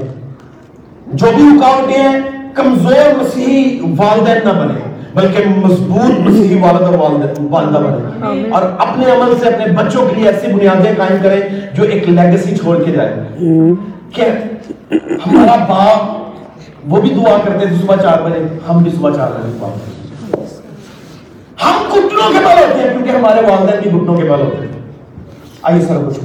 جو 1.15 1.31
بھی 1.37 1.45
رکاوٹیں 1.47 1.99
ہیں 1.99 2.21
کمزور 2.55 3.13
مسیحی 3.19 3.93
والدین 3.99 4.39
نہ 4.45 4.53
بنے 4.53 4.81
بلکہ 5.15 5.49
مضبوط 5.57 6.19
مسیحی 6.21 6.59
والد 6.59 6.83
اور 6.83 6.99
والدہ 7.51 7.79
بنے 7.79 8.49
اور 8.51 8.63
اپنے 8.79 9.11
عمل 9.13 9.35
سے 9.41 9.49
اپنے 9.49 9.73
بچوں 9.75 10.07
کے 10.07 10.15
لیے 10.15 10.29
ایسی 10.29 10.53
بنیادیں 10.53 10.93
قائم 10.97 11.23
کریں 11.23 11.41
جو 11.75 11.85
ایک 11.85 12.09
لیگسی 12.09 12.57
چھوڑ 12.57 12.83
کے 12.85 12.93
جائے 12.93 13.75
کہ 14.13 14.31
ہمارا 15.27 15.57
باپ 15.65 16.22
وہ 16.89 17.01
بھی 17.01 17.11
دعا 17.11 17.37
کرتے 17.45 17.67
تھے 17.67 17.75
صبح 17.81 17.97
چار 17.97 18.23
بجے، 18.23 18.45
ہم 18.69 18.83
بھی 18.83 18.91
صبح 18.91 19.11
چار 19.11 19.31
بجے 19.31 19.59
دعا 19.61 19.69
کرتے 19.69 19.91
ہم 21.65 21.83
گھٹنوں 21.89 22.33
کے 22.33 22.39
بل 22.39 22.59
ہوتے 22.63 22.81
ہیں 22.81 22.91
کیونکہ 22.93 23.11
ہمارے 23.11 23.41
والدین 23.47 23.81
بھی 23.83 23.91
گھٹنوں 23.91 24.17
کے 24.17 24.25
بل 24.25 24.41
ہوتے 24.41 24.67
ہیں۔ 24.67 24.81
آئیے 25.63 25.83
سر، 25.83 25.99
کچھ 26.09 26.19